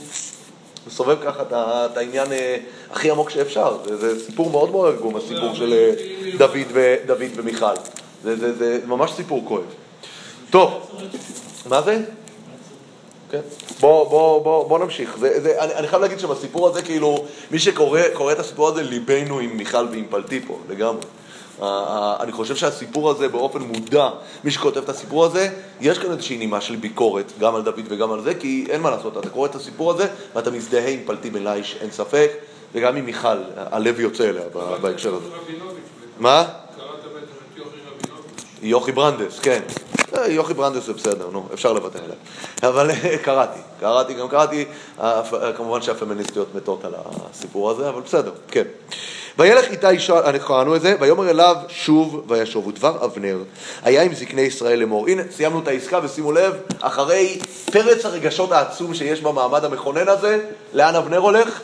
מסובב 0.86 1.16
ככה 1.24 1.42
את 1.52 1.96
העניין 1.96 2.32
אה, 2.32 2.56
הכי 2.90 3.10
עמוק 3.10 3.30
שאפשר. 3.30 3.76
זה, 3.84 3.96
זה 3.96 4.24
סיפור 4.26 4.50
מאוד 4.50 4.70
מאוד 4.70 4.94
עגום 4.94 5.16
הסיפור 5.16 5.54
של 5.54 5.72
אה, 5.72 5.92
דוד, 6.38 6.66
ו, 6.72 6.94
דוד 7.06 7.30
ומיכל. 7.36 7.74
זה, 8.24 8.36
זה, 8.36 8.52
זה 8.52 8.80
ממש 8.86 9.12
סיפור 9.12 9.42
כואב. 9.48 9.62
טוב, 10.50 10.72
מה 11.68 11.82
זה? 11.82 12.02
כן? 13.30 13.40
בוא, 13.80 14.08
בוא, 14.08 14.42
בוא, 14.42 14.68
בוא 14.68 14.78
נמשיך. 14.78 15.16
זה, 15.18 15.40
זה, 15.40 15.62
אני, 15.62 15.74
אני 15.74 15.88
חייב 15.88 16.02
להגיד 16.02 16.18
שבסיפור 16.18 16.68
הזה, 16.68 16.82
כאילו, 16.82 17.24
מי 17.50 17.58
שקורא 17.58 18.32
את 18.32 18.38
הסיפור 18.38 18.68
הזה, 18.68 18.82
ליבנו 18.82 19.38
עם 19.38 19.56
מיכל 19.56 19.86
ועם 19.90 20.04
פלטי 20.10 20.40
פה, 20.40 20.58
לגמרי. 20.68 21.02
Uh, 21.58 21.62
uh, 21.62 21.64
אני 22.20 22.32
חושב 22.32 22.56
שהסיפור 22.56 23.10
הזה 23.10 23.28
באופן 23.28 23.62
מודע, 23.62 24.08
מי 24.44 24.50
שכותב 24.50 24.82
את 24.82 24.88
הסיפור 24.88 25.24
הזה, 25.24 25.48
יש 25.80 25.98
כאן 25.98 26.10
איזושהי 26.10 26.36
נימה 26.36 26.60
של 26.60 26.76
ביקורת, 26.76 27.32
גם 27.38 27.54
על 27.54 27.62
דוד 27.62 27.84
וגם 27.88 28.12
על 28.12 28.22
זה, 28.22 28.34
כי 28.34 28.66
אין 28.70 28.80
מה 28.80 28.90
לעשות, 28.90 29.18
אתה 29.18 29.28
קורא 29.28 29.46
את 29.46 29.54
הסיפור 29.54 29.90
הזה 29.90 30.08
ואתה 30.34 30.50
מזדהה 30.50 30.88
עם 30.88 31.00
פלטי 31.06 31.30
בן 31.30 31.44
ליש, 31.44 31.76
אין 31.80 31.90
ספק, 31.90 32.30
וגם 32.74 32.96
עם 32.96 33.04
מיכל, 33.04 33.36
הלב 33.56 34.00
יוצא 34.00 34.28
אליה 34.28 34.42
בהקשר 34.80 35.14
הזה. 35.14 35.28
מה? 36.18 36.44
קראת 36.76 36.88
בטח 37.00 37.36
את 37.52 37.58
יוכי 37.58 37.76
רבינוביץ'. 37.86 38.45
יוכי 38.62 38.92
ברנדס, 38.92 39.38
כן. 39.38 39.60
אה, 40.16 40.28
יוכי 40.28 40.54
ברנדס 40.54 40.86
זה 40.86 40.92
בסדר, 40.92 41.28
נו, 41.32 41.46
אפשר 41.54 41.72
לוותר 41.72 41.98
עליה. 42.04 42.16
אבל 42.62 42.90
אה, 42.90 43.18
קראתי, 43.18 43.60
קראתי, 43.80 44.14
גם 44.14 44.28
קראתי, 44.28 44.64
אה, 45.00 45.22
כמובן 45.56 45.82
שהפמיניסטיות 45.82 46.54
מתות 46.54 46.84
על 46.84 46.94
הסיפור 46.96 47.70
הזה, 47.70 47.88
אבל 47.88 48.00
בסדר, 48.00 48.30
כן. 48.48 48.64
וילך 49.38 49.70
איתה 49.70 49.90
אישה, 49.90 50.18
אנחנו 50.18 50.48
קראנו 50.48 50.76
את 50.76 50.80
זה, 50.80 50.96
ויאמר 51.00 51.30
אליו 51.30 51.56
שוב 51.68 52.24
וישוב, 52.28 52.66
ודבר 52.66 53.04
אבנר 53.04 53.38
היה 53.82 54.02
עם 54.02 54.14
זקני 54.14 54.40
ישראל 54.40 54.78
לאמור. 54.78 55.08
הנה, 55.08 55.22
סיימנו 55.30 55.60
את 55.60 55.68
העסקה 55.68 56.00
ושימו 56.02 56.32
לב, 56.32 56.54
אחרי 56.80 57.38
פרץ 57.72 58.04
הרגשות 58.04 58.52
העצום 58.52 58.94
שיש 58.94 59.20
במעמד 59.20 59.64
המכונן 59.64 60.08
הזה, 60.08 60.40
לאן 60.72 60.94
אבנר 60.94 61.18
הולך? 61.18 61.60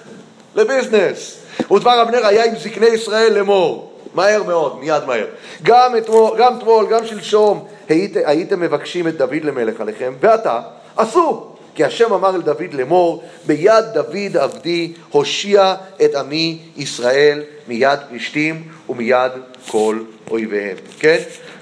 לביזנס. 0.55 1.37
ודבר 1.73 2.03
אבנר 2.03 2.27
היה 2.27 2.45
עם 2.45 2.57
זקני 2.59 2.87
ישראל 2.87 3.33
לאמור. 3.33 3.92
מהר 4.15 4.43
מאוד, 4.43 4.79
מיד 4.81 5.05
מהר. 5.07 5.27
גם 5.63 5.97
אתמול, 5.97 6.39
גם 6.39 6.59
אתמול, 6.59 6.87
גם 6.91 7.07
שלשום, 7.07 7.65
היית, 7.89 8.17
הייתם 8.25 8.61
מבקשים 8.61 9.09
את 9.09 9.17
דוד 9.17 9.45
למלך 9.45 9.81
עליכם, 9.81 10.15
ועתה, 10.21 10.61
עשו. 10.97 11.49
כי 11.75 11.85
השם 11.85 12.13
אמר 12.13 12.37
אל 12.37 12.43
דוד 12.43 12.73
לאמור, 12.73 13.25
ביד 13.47 13.85
דוד 13.95 14.37
עבדי 14.37 14.93
הושיע 15.11 15.75
את 16.05 16.15
עמי 16.15 16.59
ישראל 16.77 17.43
מיד 17.69 17.99
פלישתים 18.09 18.69
ומיד 18.89 19.33
כל 19.69 19.99
אויביהם. 20.31 20.77
כן? 20.99 21.19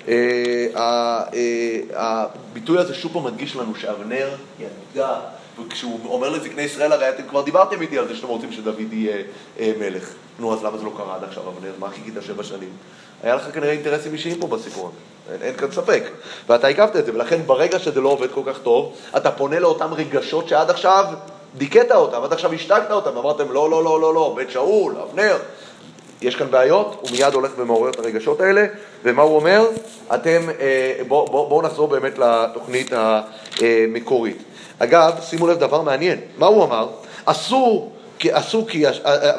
אה, 0.09 0.67
אה, 0.77 1.23
הביטוי 1.95 2.79
הזה 2.79 2.95
שוב 2.95 3.13
פעם 3.13 3.25
מדגיש 3.25 3.57
לנו 3.57 3.75
שאבנר 3.75 4.29
ידע 4.95 5.15
וכשהוא 5.67 6.01
אומר 6.05 6.29
לזקני 6.29 6.63
ישראל, 6.63 6.93
הרי 6.93 7.09
אתם 7.09 7.23
כבר 7.29 7.43
דיברתם 7.43 7.83
איתי 7.83 7.99
על 7.99 8.09
זה 8.09 8.17
שאתם 8.17 8.29
רוצים 8.29 8.53
שדוד 8.53 8.93
יהיה 8.93 9.23
אה, 9.61 9.73
מלך. 9.79 10.11
נו, 10.39 10.55
אז 10.55 10.65
למה 10.65 10.79
זה 10.79 10.85
לא 10.85 10.93
קרה 10.97 11.17
עד 11.17 11.25
עכשיו, 11.25 11.43
אבנר? 11.49 11.73
מה 11.79 11.91
חיכית 11.91 12.15
שבע 12.21 12.43
שנים? 12.43 12.71
היה 13.23 13.35
לך 13.35 13.55
כנראה 13.55 13.71
אינטרסים 13.71 14.13
אישיים 14.13 14.41
פה 14.41 14.47
בסיפור 14.47 14.89
הזה, 14.89 15.35
אין, 15.35 15.43
אין 15.43 15.57
כאן 15.57 15.71
ספק. 15.71 16.03
ואתה 16.49 16.69
הקפת 16.69 16.97
את 16.97 17.07
זה, 17.07 17.15
ולכן 17.15 17.41
ברגע 17.47 17.79
שזה 17.79 18.01
לא 18.01 18.09
עובד 18.09 18.33
כל 18.33 18.43
כך 18.47 18.59
טוב, 18.59 18.97
אתה 19.17 19.31
פונה 19.31 19.61
לאותם 19.61 19.95
רגשות 19.95 20.49
שעד 20.49 20.71
עכשיו 20.71 21.05
דיכאת 21.57 21.91
אותם, 21.93 22.23
עד 22.23 22.33
עכשיו 22.33 22.53
השתקת 22.53 22.91
אותם, 22.91 23.17
ואמרתם 23.17 23.53
לא, 23.53 23.71
לא, 23.71 23.85
לא, 23.85 24.01
לא, 24.01 24.15
לא, 24.15 24.33
בית 24.37 24.51
שאול, 24.51 24.97
אבנר. 24.97 25.37
יש 26.23 26.37
כאן 26.37 26.51
בעיות, 26.51 26.97
הוא 27.01 27.11
מיד 27.11 27.35
הולך 27.35 27.51
ומעורר 27.57 27.91
את 27.91 27.99
הרגשות 27.99 28.41
האלה, 28.41 28.67
ומה 29.05 29.23
הוא 29.23 29.37
אומר? 29.37 29.67
אתם, 30.15 30.41
אה, 30.61 31.01
בואו 31.09 31.27
בוא, 31.27 31.49
בוא 31.49 31.63
נחזור 31.63 31.89
באמת 31.89 32.19
לתוכנית 32.19 32.93
המקורית. 32.93 34.43
אגב, 34.83 35.13
שימו 35.23 35.47
לב 35.47 35.59
דבר 35.59 35.83
מעניין, 35.83 36.21
מה 36.39 36.47
הוא 36.47 36.65
אמר? 36.65 36.89
אסור 37.25 37.93
כי 38.19 38.33
עשו 38.33 38.67
כי, 38.67 38.85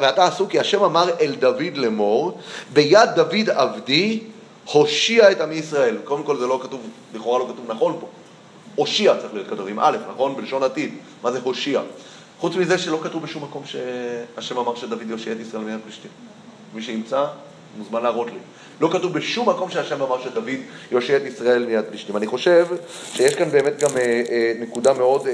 ואתה 0.00 0.24
עשו 0.24 0.48
כי 0.48 0.60
השם 0.60 0.82
אמר 0.82 1.08
אל 1.20 1.34
דוד 1.38 1.76
לאמור, 1.76 2.38
ביד 2.72 3.08
דוד 3.14 3.50
עבדי 3.50 4.20
הושיע 4.72 5.30
את 5.30 5.40
עמי 5.40 5.54
ישראל. 5.54 5.96
קודם 6.04 6.22
כל 6.22 6.36
זה 6.38 6.46
לא 6.46 6.60
כתוב, 6.62 6.80
לכאורה 7.14 7.38
לא 7.38 7.44
כתוב 7.44 7.64
נכון 7.68 7.96
פה. 8.00 8.06
הושיע 8.74 9.16
צריך 9.20 9.34
להיות 9.34 9.48
כתוב 9.48 9.68
עם 9.68 9.80
א', 9.80 9.96
נכון? 10.12 10.36
בלשון 10.36 10.62
עתיד. 10.62 10.94
מה 11.22 11.32
זה 11.32 11.38
הושיע? 11.42 11.80
חוץ 12.40 12.56
מזה 12.56 12.78
שלא 12.78 12.98
כתוב 13.02 13.22
בשום 13.22 13.42
מקום 13.42 13.62
שהשם 13.64 14.58
אמר 14.58 14.74
שדוד 14.74 15.10
יושיע 15.10 15.32
את 15.32 15.40
ישראל 15.40 15.62
מיד 15.64 15.80
פלישתים. 15.84 16.10
מי 16.74 16.82
שימצא, 16.82 17.26
מוזמן 17.78 18.02
להראות 18.02 18.26
לי. 18.26 18.38
לא 18.80 18.88
כתוב 18.92 19.12
בשום 19.12 19.48
מקום 19.48 19.70
שהשם 19.70 20.02
אמר 20.02 20.22
שדוד 20.22 20.44
יושיע 20.90 21.16
את 21.16 21.22
ישראל 21.22 21.66
מיד 21.66 21.84
פלישתים. 21.88 22.16
אני 22.16 22.26
חושב 22.26 22.66
שיש 23.12 23.34
כאן 23.34 23.50
באמת 23.50 23.78
גם 23.78 23.96
אה, 23.96 24.22
אה, 24.30 24.52
נקודה 24.60 24.92
מאוד 24.92 25.26
אה, 25.26 25.32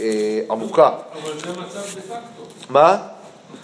אה, 0.00 0.40
עמוקה. 0.50 0.90
אבל 1.22 1.32
זה 1.38 1.50
מצב 1.50 1.78
דה 1.78 2.00
פקטו. 2.00 2.42
מה? 2.68 2.96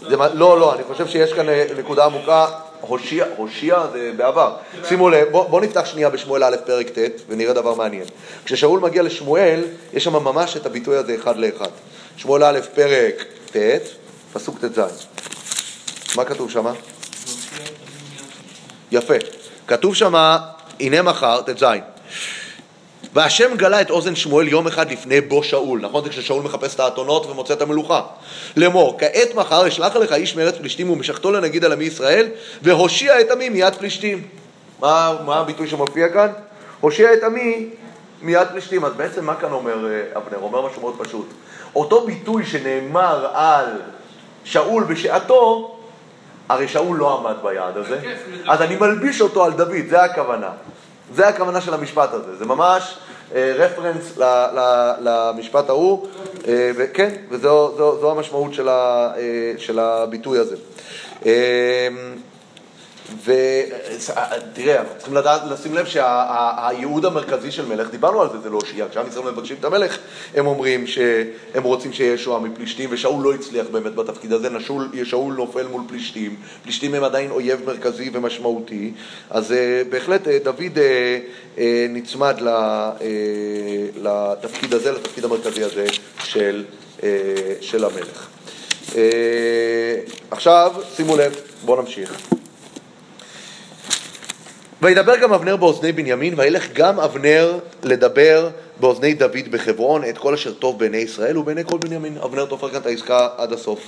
זה, 0.01 0.17
לא, 0.17 0.61
לא, 0.61 0.75
אני 0.75 0.83
חושב 0.85 1.07
שיש 1.07 1.33
כאן 1.33 1.49
אה, 1.49 1.67
נקודה 1.79 2.05
עמוקה. 2.05 2.47
הושיע, 2.81 3.27
הושיע 3.37 3.87
זה 3.93 4.13
בעבר. 4.17 4.57
שימו 4.89 5.11
לב, 5.11 5.29
בואו 5.31 5.49
בוא 5.49 5.61
נפתח 5.61 5.85
שנייה 5.85 6.11
בשמואל 6.11 6.45
א' 6.45 6.57
פרק 6.67 6.89
ט' 6.89 6.99
ונראה 7.29 7.53
דבר 7.53 7.75
מעניין. 7.75 8.05
כששאול 8.45 8.81
מגיע 8.81 9.03
לשמואל, 9.03 9.65
יש 9.93 10.05
שם 10.05 10.13
ממש 10.13 10.57
את 10.57 10.67
הביטוי 10.67 10.97
הזה 10.97 11.15
אחד 11.15 11.37
לאחד. 11.37 11.69
שמואל 12.17 12.45
א' 12.45 12.59
פרק 12.75 13.25
ט', 13.53 13.57
פסוק 14.33 14.59
ט"ז. 14.65 14.81
מה 16.17 16.25
כתוב 16.25 16.51
שמה? 16.51 16.73
יפה. 18.95 19.15
כתוב 19.67 19.95
שמה, 19.95 20.39
הנה 20.81 21.03
מחר, 21.03 21.41
ט"ז. 21.43 21.65
והשם 23.15 23.57
גלה 23.57 23.81
את 23.81 23.91
אוזן 23.91 24.17
שמואל 24.17 24.49
יום 24.49 24.67
אחד 24.67 24.93
לפני 24.93 25.21
בוא 25.21 25.43
שאול, 25.43 25.81
נכון? 25.81 26.05
זה 26.05 26.11
כששאול 26.11 26.43
מחפש 26.43 26.75
את 26.75 26.81
האתונות 26.81 27.27
ומוצא 27.27 27.55
את 27.55 27.63
המלוכה. 27.63 28.03
לאמור, 28.57 28.97
כעת 28.99 29.35
מחר 29.35 29.69
אשלח 29.69 29.97
עליך 29.97 30.13
איש 30.13 30.37
מארץ 30.37 30.55
פלישתים 30.59 30.91
ומשכתו 30.91 31.33
לנגיד 31.33 31.65
על 31.65 31.73
עמי 31.73 31.85
ישראל, 31.85 32.29
והושיע 32.63 33.21
את 33.21 33.31
עמי 33.31 33.49
מיד 33.49 33.75
פלישתים. 33.75 34.23
מה, 34.81 35.17
מה 35.27 35.37
הביטוי 35.37 35.69
שמופיע 35.69 36.09
כאן? 36.09 36.29
הושיע 36.81 37.13
את 37.13 37.23
עמי 37.23 37.69
מיד 38.23 38.49
פלישתים. 38.49 38.85
אז 38.85 38.93
בעצם 38.93 39.25
מה 39.25 39.35
כאן 39.35 39.53
אומר 39.53 39.87
אה, 39.91 40.03
אבנר? 40.17 40.39
אומר 40.43 40.67
משהו 40.67 40.81
מאוד 40.81 40.95
פשוט. 40.99 41.27
אותו 41.77 42.07
ביטוי 42.07 42.47
שנאמר 42.47 43.27
על 43.33 43.67
שאול 44.45 44.85
בשעתו, 44.85 45.77
הרי 46.49 46.69
שאול 46.69 46.97
לא 46.97 47.19
עמד 47.19 47.35
ביעד 47.43 47.77
הזה, 47.77 48.01
אז 48.49 48.63
אני 48.63 48.77
מלביש 48.77 49.21
אותו 49.21 49.45
על 49.45 49.53
דוד, 49.53 49.89
זה 49.89 50.03
הכוונה. 50.03 50.51
זה 51.15 51.29
הכוונה 51.29 51.61
של 51.61 51.75
המשפט 51.75 52.13
הזה, 52.13 52.37
זה 52.37 52.47
ממש 52.47 52.99
רפרנס 53.35 54.19
למשפט 55.01 55.69
ההוא, 55.69 56.07
אה, 56.49 56.71
וכן, 56.77 57.11
וזו 57.31 57.75
זו, 57.77 58.01
זו 58.01 58.11
המשמעות 58.11 58.53
אה, 58.69 59.15
של 59.59 59.79
הביטוי 59.79 60.39
הזה. 60.39 60.57
אה, 63.29 63.65
ותראה, 64.53 64.81
אנחנו 64.81 64.95
צריכים 64.97 65.15
לדעת, 65.15 65.43
לשים 65.51 65.75
לב 65.75 65.87
שהייעוד 65.87 67.05
המרכזי 67.05 67.51
של 67.51 67.67
מלך, 67.67 67.91
דיברנו 67.91 68.23
על 68.23 68.29
זה, 68.33 68.41
זה 68.41 68.51
להושיע. 68.51 68.87
כשעם 68.91 69.07
ישראל 69.09 69.31
מבקשים 69.31 69.57
את 69.61 69.65
המלך, 69.65 69.99
הם 70.35 70.47
אומרים 70.47 70.87
שהם 70.87 71.63
רוצים 71.63 71.93
שיהיה 71.93 72.19
שואה 72.19 72.41
מפלישתים, 72.41 72.91
ושאול 72.93 73.25
לא 73.25 73.35
הצליח 73.35 73.67
באמת 73.73 73.95
בתפקיד 73.95 74.33
הזה, 74.33 74.51
נשול, 74.51 74.89
שאול 75.05 75.35
נופל 75.35 75.67
מול 75.67 75.83
פלישתים. 75.89 76.37
פלישתים 76.63 76.95
הם 76.95 77.05
עדיין 77.05 77.31
אויב 77.31 77.61
מרכזי 77.67 78.11
ומשמעותי, 78.13 78.93
אז 79.31 79.53
אה, 79.53 79.83
בהחלט 79.91 80.29
אה, 80.29 80.39
דוד 80.45 80.79
אה, 81.59 81.87
נצמד 81.89 82.41
לתפקיד 83.97 84.75
הזה, 84.75 84.93
לתפקיד 84.93 85.25
המרכזי 85.25 85.65
הזה 85.65 85.87
של, 86.25 86.65
של 87.61 87.85
המלך. 87.85 88.29
עכשיו, 90.31 90.73
שימו 90.97 91.17
לב, 91.17 91.41
בואו 91.65 91.83
נמשיך. 91.83 92.35
וידבר 94.83 95.17
גם 95.17 95.33
אבנר 95.33 95.57
באוזני 95.57 95.93
בנימין, 95.93 96.35
וילך 96.37 96.69
גם 96.73 97.01
אבנר 97.01 97.59
לדבר 97.83 98.49
באוזני 98.81 99.15
דוד 99.15 99.49
בחברון 99.51 100.05
את 100.09 100.19
כל 100.19 100.35
אשר 100.35 100.53
טוב 100.53 100.79
בעיני 100.79 100.97
ישראל 100.97 101.39
ובעיני 101.39 101.65
כל 101.65 101.79
בנימין. 101.79 102.19
אבנר 102.25 102.45
תופר 102.45 102.69
כאן 102.71 102.81
את 102.81 102.87
העסקה 102.87 103.29
עד 103.37 103.53
הסוף. 103.53 103.81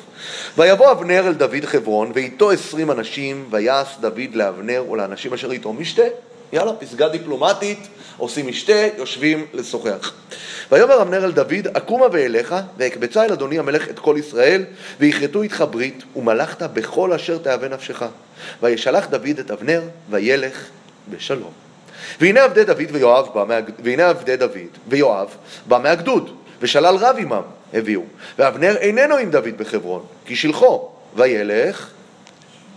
ויבוא 0.58 0.90
אבנר 0.90 1.26
אל 1.26 1.32
דוד 1.32 1.64
חברון, 1.64 2.12
ואיתו 2.14 2.50
עשרים 2.50 2.90
אנשים, 2.90 3.44
ויעש 3.50 3.96
דוד 4.00 4.34
לאבנר 4.34 4.84
ולאנשים 4.90 5.34
אשר 5.34 5.52
איתו 5.52 5.72
משתה. 5.72 6.02
יאללה, 6.52 6.72
פסגה 6.72 7.08
דיפלומטית, 7.08 7.88
עושים 8.16 8.46
משתה, 8.46 8.86
יושבים 8.96 9.46
לשוחח. 9.54 10.12
ויאמר 10.72 11.02
אבנר 11.02 11.24
אל 11.24 11.32
דוד, 11.32 11.66
אקומה 11.72 12.06
ואליך, 12.12 12.54
ואקבצה 12.76 13.24
אל 13.24 13.32
אדוני 13.32 13.58
המלך 13.58 13.88
את 13.88 13.98
כל 13.98 14.16
ישראל, 14.18 14.64
ויכרתו 15.00 15.42
איתך 15.42 15.64
ברית, 15.70 16.02
ומלכת 16.16 16.62
בכל 16.62 17.12
אשר 17.12 17.38
תאווה 17.38 17.68
נפשך. 17.68 18.04
וישלח 18.62 19.06
דוד 19.06 19.38
את 19.40 19.50
אבנר, 19.50 19.82
וילך 20.10 20.64
בשלום. 21.10 21.52
והנה 22.20 22.44
עבדי 22.44 22.64
דוד 22.64 22.90
ויואב 22.92 23.28
בא, 23.34 23.44
מהג... 23.44 23.70
והנה 23.84 24.08
עבדי 24.08 24.36
דוד 24.36 24.78
ויואב 24.88 25.28
בא 25.66 25.78
מהגדוד, 25.78 26.36
ושלל 26.60 26.96
רב 26.96 27.16
עמם 27.18 27.42
הביאו. 27.74 28.02
ואבנר 28.38 28.76
איננו 28.76 29.16
עם 29.16 29.30
דוד 29.30 29.58
בחברון, 29.58 30.04
כי 30.26 30.36
שלחו, 30.36 30.90
וילך 31.16 31.90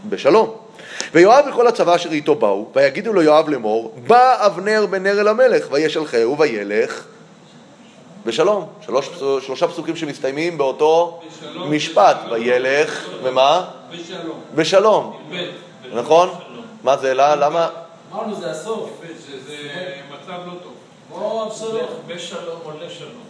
בשלום. 0.10 0.69
ויואב 1.14 1.46
וכל 1.50 1.68
הצבא 1.68 1.96
אשר 1.96 2.12
איתו 2.12 2.36
באו, 2.36 2.68
ויגידו 2.76 3.14
לו 3.14 3.22
יואב 3.22 3.50
לאמור, 3.50 3.94
בא 4.08 4.46
אבנר 4.46 4.86
בן 4.86 5.04
נר 5.04 5.20
אל 5.20 5.28
המלך, 5.28 5.68
וישלחהו 5.72 6.38
וילך 6.38 7.04
בשלום. 8.26 8.68
שלוש, 8.86 9.10
שלושה 9.42 9.68
פסוקים 9.68 9.96
שמסתיימים 9.96 10.58
באותו 10.58 11.22
בשלום, 11.28 11.74
משפט, 11.74 12.18
בשלום, 12.18 12.32
וילך, 12.32 13.06
בשלום, 13.08 13.20
ומה? 13.24 13.66
בשלום. 13.92 14.40
בשלום. 14.56 15.20
נכון? 15.94 16.30
מה 16.84 16.98
זה, 16.98 17.14
למה? 17.14 17.70
אמרנו, 18.14 18.36
זה 18.36 18.52
הסוף. 18.52 18.90
שזה 19.28 19.56
מצב 20.10 20.40
לא 20.46 20.54
טוב. 20.64 20.74
בוא, 21.10 21.46
אבשלום. 21.48 21.88
בשלום 22.08 22.60
עולה 22.64 22.90
שלום. 22.90 23.30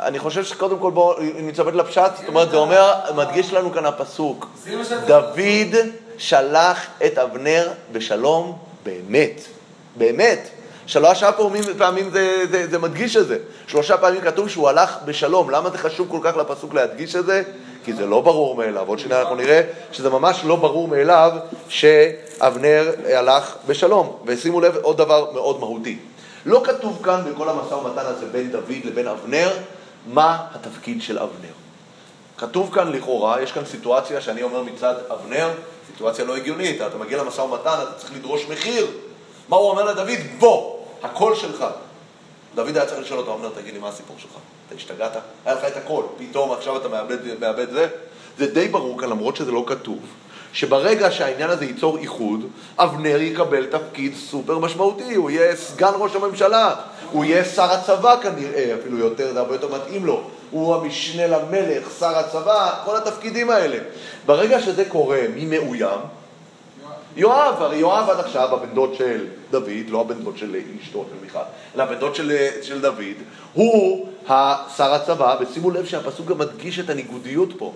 אני 0.00 0.18
חושב 0.18 0.44
שקודם 0.44 0.78
כל 0.78 0.90
בואו 0.90 1.14
נצמד 1.34 1.74
לפשט, 1.74 2.16
זאת 2.16 2.28
אומרת 2.28 2.50
זה 2.50 2.56
אומר, 2.56 2.94
מדגיש 3.16 3.52
לנו 3.52 3.72
כאן 3.72 3.86
הפסוק, 3.86 4.46
דוד 5.06 5.76
שלח 6.18 6.86
את 7.06 7.18
אבנר 7.18 7.68
בשלום 7.92 8.58
באמת, 8.84 9.40
באמת. 9.96 10.48
שלושה 10.86 11.32
פעמים, 11.32 11.62
פעמים 11.78 12.10
זה, 12.10 12.44
זה, 12.50 12.66
זה 12.70 12.78
מדגיש 12.78 13.16
את 13.16 13.26
זה. 13.26 13.38
שלושה 13.66 13.96
פעמים 13.96 14.20
כתוב 14.20 14.48
שהוא 14.48 14.68
הלך 14.68 14.96
בשלום. 15.04 15.50
למה 15.50 15.70
זה 15.70 15.78
חשוב 15.78 16.08
כל 16.10 16.18
כך 16.22 16.36
לפסוק 16.36 16.74
להדגיש 16.74 17.16
את 17.16 17.26
זה? 17.26 17.42
כי 17.84 17.92
זה 17.92 18.06
לא 18.06 18.20
ברור 18.20 18.56
מאליו. 18.56 18.84
עוד 18.86 18.98
שנייה 18.98 19.20
אנחנו 19.20 19.34
נראה 19.34 19.62
שזה 19.92 20.10
ממש 20.10 20.40
לא 20.44 20.56
ברור 20.56 20.88
מאליו 20.88 21.32
שאבנר 21.68 22.92
הלך 23.14 23.56
בשלום. 23.66 24.16
ושימו 24.26 24.60
לב 24.60 24.76
עוד 24.82 24.96
דבר 24.96 25.30
מאוד 25.32 25.60
מהותי. 25.60 25.98
לא 26.46 26.62
כתוב 26.64 27.00
כאן 27.04 27.20
בכל 27.32 27.48
המשא 27.48 27.74
ומתן 27.74 28.06
הזה 28.06 28.26
בין 28.26 28.50
דוד 28.50 28.84
לבין 28.84 29.08
אבנר 29.08 29.50
מה 30.06 30.46
התפקיד 30.54 31.02
של 31.02 31.18
אבנר. 31.18 31.52
כתוב 32.38 32.74
כאן 32.74 32.92
לכאורה, 32.92 33.42
יש 33.42 33.52
כאן 33.52 33.64
סיטואציה 33.64 34.20
שאני 34.20 34.42
אומר 34.42 34.62
מצד 34.62 34.94
אבנר, 35.12 35.50
סיטואציה 35.86 36.24
לא 36.24 36.36
הגיונית, 36.36 36.82
אתה 36.82 36.98
מגיע 36.98 37.18
למשא 37.18 37.40
ומתן, 37.40 37.74
אתה 37.82 37.92
צריך 37.96 38.12
לדרוש 38.12 38.46
מחיר. 38.50 38.86
מה 39.48 39.56
הוא 39.56 39.70
אומר 39.70 39.84
לדוד? 39.84 40.18
בוא, 40.38 40.76
הכל 41.02 41.34
שלך. 41.34 41.64
דוד 42.54 42.76
היה 42.76 42.86
צריך 42.86 43.00
לשאול 43.00 43.18
אותו, 43.18 43.34
אבנר, 43.34 43.50
תגיד 43.60 43.74
לי, 43.74 43.80
מה 43.80 43.88
הסיפור 43.88 44.16
שלך? 44.18 44.30
אתה 44.66 44.74
השתגעת? 44.74 45.12
היה 45.44 45.54
לך 45.54 45.64
את 45.64 45.76
הכל, 45.76 46.02
פתאום 46.18 46.52
עכשיו 46.52 46.76
אתה 46.76 46.88
מאבד, 46.88 47.40
מאבד 47.40 47.70
זה? 47.70 47.88
זה 48.38 48.46
די 48.46 48.68
ברור 48.68 49.00
כאן, 49.00 49.08
למרות 49.08 49.36
שזה 49.36 49.52
לא 49.52 49.64
כתוב, 49.66 49.98
שברגע 50.52 51.10
שהעניין 51.10 51.50
הזה 51.50 51.64
ייצור 51.64 51.98
איחוד, 51.98 52.40
אבנר 52.78 53.20
יקבל 53.20 53.66
תפקיד 53.66 54.14
סופר 54.14 54.58
משמעותי, 54.58 55.14
הוא 55.14 55.30
יהיה 55.30 55.56
סגן 55.56 55.92
ראש 55.96 56.16
הממשלה, 56.16 56.74
הוא 57.12 57.24
יהיה 57.24 57.44
שר 57.44 57.72
הצבא 57.72 58.16
כנראה, 58.22 58.74
אפילו 58.80 58.98
יותר, 58.98 59.32
זה 59.32 59.40
הרבה 59.40 59.54
יותר 59.54 59.68
מתאים 59.74 60.06
לו, 60.06 60.30
הוא 60.50 60.74
המשנה 60.74 61.26
למלך, 61.26 61.90
שר 61.98 62.18
הצבא, 62.18 62.82
כל 62.84 62.96
התפקידים 62.96 63.50
האלה. 63.50 63.78
ברגע 64.26 64.60
שזה 64.60 64.84
קורה, 64.84 65.20
מי 65.34 65.44
מאוים? 65.44 65.98
יואב, 67.16 67.62
הרי 67.62 67.76
יואב 67.76 68.10
עד 68.10 68.20
עכשיו 68.20 68.54
הבן 68.54 68.74
דוד 68.74 68.94
של 68.94 69.26
דוד, 69.50 69.88
לא 69.88 70.00
הבן 70.00 70.22
דוד 70.22 70.38
של 70.38 70.56
אשתו 70.82 71.04
של 71.10 71.24
מיכל, 71.24 71.38
אלא 71.74 71.82
הבן 71.82 71.94
דוד 71.94 72.14
של, 72.14 72.36
של 72.62 72.80
דוד, 72.80 73.16
הוא 73.52 74.06
שר 74.76 74.94
הצבא, 74.94 75.36
ושימו 75.40 75.70
לב 75.70 75.84
שהפסוק 75.86 76.26
גם 76.26 76.38
מדגיש 76.38 76.78
את 76.78 76.90
הניגודיות 76.90 77.48
פה. 77.58 77.72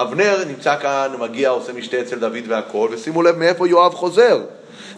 אבנר 0.00 0.44
נמצא 0.48 0.76
כאן, 0.76 1.12
מגיע, 1.18 1.50
עושה 1.50 1.72
משתה 1.72 2.00
אצל 2.00 2.18
דוד 2.18 2.44
והכל, 2.48 2.88
ושימו 2.92 3.22
לב 3.22 3.36
מאיפה 3.36 3.68
יואב 3.68 3.94
חוזר. 3.94 4.40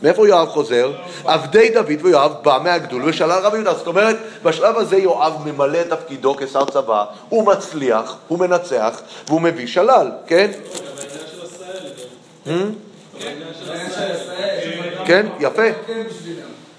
מאיפה 0.03 0.29
יואב 0.29 0.49
חוזר? 0.49 0.93
עבדי 1.25 1.71
דוד 1.71 2.05
ויואב 2.05 2.33
בא 2.43 2.59
מהגדול 2.65 3.09
ושלל 3.09 3.41
רבי 3.43 3.57
יהודה. 3.57 3.75
זאת 3.75 3.87
אומרת, 3.87 4.17
בשלב 4.43 4.77
הזה 4.77 4.97
יואב 4.97 5.49
ממלא 5.49 5.81
את 5.81 5.91
תפקידו 5.91 6.35
כשר 6.39 6.65
צבא, 6.65 7.05
הוא 7.29 7.47
מצליח, 7.47 8.17
הוא 8.29 8.39
מנצח, 8.39 9.01
והוא 9.27 9.41
מביא 9.41 9.67
שלל, 9.67 10.11
כן? 10.27 10.51
כן, 15.05 15.27
יפה. 15.41 15.63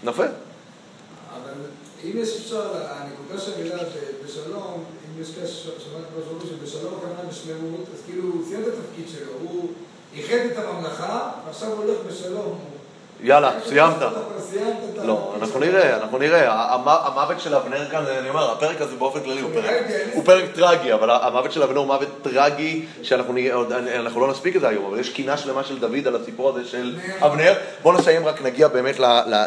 יפה. 0.04 0.24
אבל 0.24 1.54
אם 2.04 2.12
יש 2.16 2.38
אפשר, 2.38 2.64
הנקודה 2.90 3.42
של 3.42 3.52
המילה 3.58 3.78
בשלום, 4.26 4.84
אם 5.06 5.22
יש 5.22 5.28
קשר, 5.30 5.70
שמעתי 5.80 6.06
כבר 6.14 6.48
שבשלום 6.50 6.94
הכוונה 6.98 7.30
בשלמות, 7.30 7.86
אז 7.94 8.02
כאילו 8.06 8.24
הוא 8.24 8.44
סיים 8.50 8.62
את 8.62 8.68
התפקיד 8.68 9.06
שלו, 9.10 9.32
הוא 9.42 9.70
איחד 10.16 10.46
את 10.52 10.58
הממלכה, 10.58 11.30
ועכשיו 11.46 11.70
הוא 11.70 11.84
הולך 11.84 11.98
בשלום. 12.08 12.71
יאללה, 13.24 13.52
סיימת. 13.66 13.96
לא, 15.04 15.34
אנחנו 15.42 15.60
נראה, 15.60 15.96
אנחנו 15.96 16.18
נראה. 16.18 16.74
המוות 16.84 17.40
של 17.40 17.56
אבנר 17.56 17.90
כאן, 17.90 18.04
אני 18.20 18.30
אומר, 18.30 18.52
הפרק 18.52 18.82
הזה 18.82 18.96
באופן 18.96 19.20
כללי 19.20 19.42
הוא 20.14 20.24
פרק 20.26 20.46
טרגי, 20.56 20.94
אבל 20.94 21.10
המוות 21.12 21.52
של 21.52 21.64
אבנר 21.64 21.78
הוא 21.78 21.88
מוות 21.88 22.08
טרגי, 22.22 22.86
שאנחנו 23.04 24.22
לא 24.22 24.28
נספיק 24.32 24.56
את 24.56 24.62
זה 24.62 24.68
היום, 24.68 24.86
אבל 24.86 25.00
יש 25.00 25.10
קינה 25.10 25.38
שלמה 25.38 25.64
של 25.64 25.80
דוד 25.80 26.08
על 26.08 26.16
הסיפור 26.16 26.50
הזה 26.50 26.70
של 26.70 26.96
אבנר. 27.20 27.54
בואו 27.84 27.98
נסיים, 27.98 28.26
רק 28.26 28.42
נגיע 28.42 28.68
באמת 28.68 29.00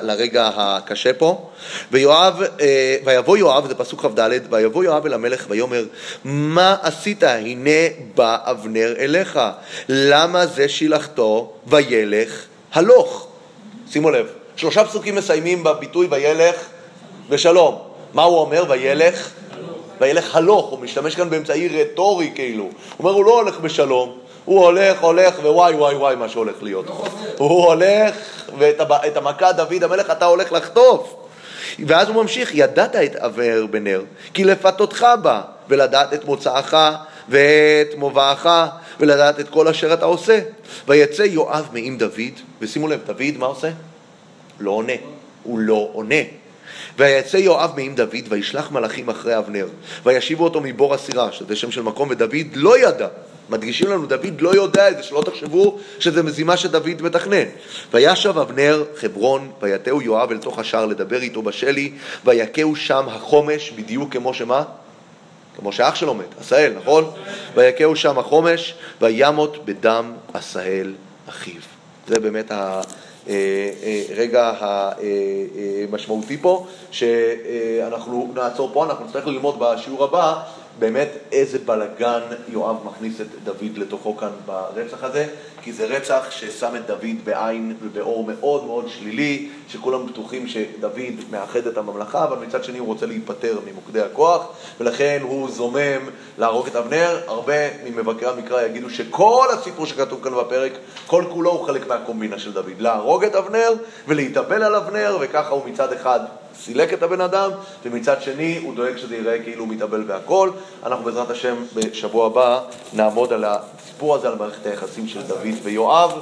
לרגע 0.03 0.51
הקשה 0.57 1.13
פה. 1.13 1.51
ויואב, 1.93 2.43
אה, 2.61 2.97
ויבוא 3.05 3.37
יואב, 3.37 3.69
זה 3.69 3.75
פסוק 3.75 4.07
כ"ד, 4.07 4.31
ויבוא 4.51 4.85
יואב 4.85 5.07
אל 5.07 5.13
המלך 5.13 5.47
ויאמר, 5.49 5.85
מה 6.25 6.77
עשית? 6.83 7.23
הנה 7.23 7.71
בא 8.15 8.37
אבנר 8.43 8.95
אליך. 8.99 9.41
למה 9.89 10.47
זה 10.47 10.69
שילחתו 10.69 11.53
וילך 11.67 12.45
הלוך? 12.73 13.34
שימו 13.95 14.11
לב, 14.11 14.27
שלושה 14.57 14.85
פסוקים 14.85 15.15
מסיימים 15.15 15.65
בביטוי 15.65 16.07
וילך 16.11 16.57
ושלום. 17.29 17.79
מה 18.15 18.23
הוא 18.23 18.39
אומר? 18.39 18.65
וילך? 18.69 19.31
וילך 20.01 20.37
הלוך, 20.37 20.67
הוא 20.67 20.79
משתמש 20.79 21.15
כאן 21.15 21.31
באמצעי 21.31 21.69
רטורי 21.69 22.33
כאילו. 22.35 22.63
הוא 22.65 22.73
אומר, 22.99 23.11
הוא 23.11 23.25
לא 23.25 23.41
הולך 23.41 23.61
בשלום, 23.61 24.19
הוא 24.45 24.65
הולך, 24.65 25.01
הולך, 25.01 25.39
ווואי 25.39 25.75
וואי 25.75 25.95
וואי 25.95 26.17
מה 26.17 26.29
שהולך 26.29 26.63
להיות. 26.63 26.87
לא. 26.87 27.05
הוא 27.39 27.65
הולך, 27.65 28.15
ואת 28.59 29.17
המכה 29.17 29.53
דוד 29.53 29.85
המלך 29.85 30.11
אתה 30.11 30.25
הולך 30.25 30.53
לחטוף. 30.53 31.15
ואז 31.87 32.09
הוא 32.09 32.23
ממשיך, 32.23 32.55
ידעת 32.55 32.97
את 32.97 33.17
אבנר 33.17 33.67
בן 33.71 33.85
נר, 33.85 34.03
כי 34.35 34.45
לפתותך 34.45 35.07
בא, 35.23 35.41
ולדעת 35.69 36.15
את 36.15 36.25
מוצאך 36.25 36.77
ואת 37.29 37.95
מובאך, 37.97 38.47
ולדעת 39.01 39.41
את 39.41 39.49
כל 39.49 39.69
אשר 39.69 39.95
אתה 39.95 40.05
עושה. 40.05 40.41
ויצא 40.89 41.23
יואב 41.23 41.69
מעם 41.73 41.99
דוד, 41.99 42.35
ושימו 42.61 42.89
לב, 42.89 43.01
דוד 43.07 43.39
מה 43.39 43.47
עושה? 43.47 43.71
לא 44.61 44.71
עונה, 44.71 44.93
הוא 45.43 45.59
לא 45.59 45.91
עונה. 45.93 46.23
ויצא 46.99 47.37
יואב 47.37 47.71
מעם 47.77 47.95
דוד, 47.95 48.25
וישלח 48.29 48.71
מלאכים 48.71 49.09
אחרי 49.09 49.39
אבנר, 49.39 49.67
וישיבו 50.05 50.45
אותו 50.45 50.61
מבור 50.61 50.95
הסירה, 50.95 51.33
שזה 51.33 51.57
שם 51.57 51.71
של 51.71 51.83
מקום, 51.83 52.09
ודוד 52.11 52.47
לא 52.55 52.79
ידע. 52.79 53.09
מדגישים 53.51 53.89
לנו, 53.91 54.07
דוד 54.07 54.41
לא 54.41 54.55
יודע 54.55 54.91
את 54.91 54.97
זה, 54.97 55.03
שלא 55.03 55.23
תחשבו 55.27 55.79
שזה 55.99 56.23
מזימה 56.23 56.57
שדוד 56.57 57.03
מתכנן. 57.03 57.45
וישב 57.93 58.39
אבנר 58.39 58.85
חברון, 58.97 59.51
ויתהו 59.63 60.03
יואב 60.03 60.31
אל 60.31 60.39
תוך 60.39 60.59
השער 60.59 60.87
לדבר 60.87 61.23
איתו 61.23 61.43
בשלי, 61.43 61.93
ויכהו 62.25 62.77
שם 62.77 63.05
החומש, 63.09 63.71
בדיוק 63.71 64.13
כמו 64.13 64.35
שמה? 64.35 64.65
כמו 65.59 65.73
שאח 65.73 65.95
שלו 65.95 66.15
מת, 66.15 66.41
עשהאל, 66.41 66.73
נכון? 66.83 67.11
ויכהו 67.55 67.97
שם 67.97 68.19
החומש, 68.19 68.75
וימות 69.01 69.65
בדם 69.65 70.13
עשהאל 70.35 70.95
אחיו. 71.29 71.61
זה 72.09 72.21
באמת 72.21 72.53
הרגע 74.11 74.53
המשמעותי 75.89 76.37
פה, 76.37 76.67
שאנחנו 76.91 78.33
נעצור 78.35 78.71
פה, 78.73 78.85
אנחנו 78.85 79.05
נצטרך 79.05 79.27
ללמוד 79.27 79.57
בשיעור 79.59 80.05
הבא 80.05 80.43
באמת 80.79 81.09
איזה 81.33 81.59
בלגן 81.59 82.21
יואב 82.49 82.77
מכניס 82.85 83.21
את 83.21 83.27
דוד 83.45 83.77
לתוכו 83.79 84.17
כאן 84.17 84.31
ברצח 84.47 85.05
הזה, 85.05 85.27
כי 85.63 85.73
זה 85.73 85.85
רצח 85.85 86.31
ששם 86.31 86.77
את 86.77 86.87
דוד 86.87 87.25
בעין 87.25 87.77
ובאור 87.83 88.25
מאוד 88.25 88.65
מאוד 88.65 88.89
שלילי, 88.89 89.49
שכולם 89.69 90.07
בטוחים 90.07 90.49
שדוד 90.49 90.95
מאחד 91.31 91.67
את 91.67 91.79
הממלכה, 91.79 92.25
אבל 92.25 92.47
מצד 92.47 92.65
שני 92.65 92.79
הוא 92.79 92.87
רוצה 92.87 93.07
להיפטר 93.07 93.59
ממוקדי 93.71 94.01
הכוח, 94.01 94.47
ולכן 94.81 95.19
הוא 95.23 95.51
זומם 95.51 96.09
להרוג 96.39 96.67
את 96.67 96.77
אבנר. 96.77 97.21
הרבה 97.27 97.85
ממבקרי 97.85 98.29
המקרא 98.29 98.63
יגידו 98.63 98.91
שכל 98.91 99.47
הסיפור 99.53 99.87
שכתוב 99.87 100.25
כאן 100.25 100.33
בפרק, 100.35 100.73
כל 101.07 101.25
כולו 101.33 101.51
הוא 101.51 101.67
חלק 101.67 101.89
מהקומבינה 101.89 102.39
של 102.39 102.53
דוד. 102.53 102.79
להרוג 102.79 103.25
את 103.25 103.35
אבנר 103.35 103.73
ולהתאבל 104.09 104.63
על 104.63 104.75
אבנר, 104.75 105.19
וככה 105.21 105.51
הוא 105.51 105.63
מצד 105.67 105.93
אחד 105.93 106.21
סילק 106.57 106.93
את 106.93 107.03
הבן 107.03 107.21
אדם, 107.21 107.51
ומצד 107.85 108.23
שני 108.23 108.59
הוא 108.63 108.75
דואג 108.75 108.97
שזה 108.97 109.17
ייראה 109.17 109.43
כאילו 109.43 109.65
הוא 109.65 109.69
מתאבל 109.69 110.05
והכל. 110.07 110.51
אנחנו 110.87 111.05
בעזרת 111.05 111.31
השם 111.31 111.57
בשבוע 111.75 112.27
הבא 112.27 112.61
נעמוד 112.93 113.33
על 113.33 113.45
הסיפור 113.45 114.15
הזה, 114.15 114.29
על 114.29 114.39
מערכת 114.39 114.67
היחסים 114.67 115.09
של 115.09 115.23
דוד 115.23 115.55
ויואב, 115.63 116.13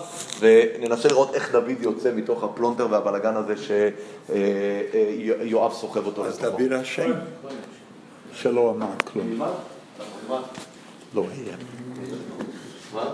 וננסה 0.41 1.09
לראות 1.09 1.35
איך 1.35 1.53
דוד 1.53 1.80
יוצא 1.80 2.11
מתוך 2.14 2.45
הפלונטר 2.45 2.87
והבלגן 2.91 3.35
הזה 3.37 3.55
שיואב 4.28 5.72
סוחב 5.72 6.07
אותו 6.07 6.26
אז 6.26 6.41
לתוכו. 6.43 6.59
דוד 6.59 6.72
אשם 6.72 7.12
שלא 8.35 8.70
אמר 8.70 8.87
כלום. 9.12 9.39
מה? 9.39 9.51
לא 11.14 11.24
יהיה. 11.35 11.57
מה? 12.95 13.05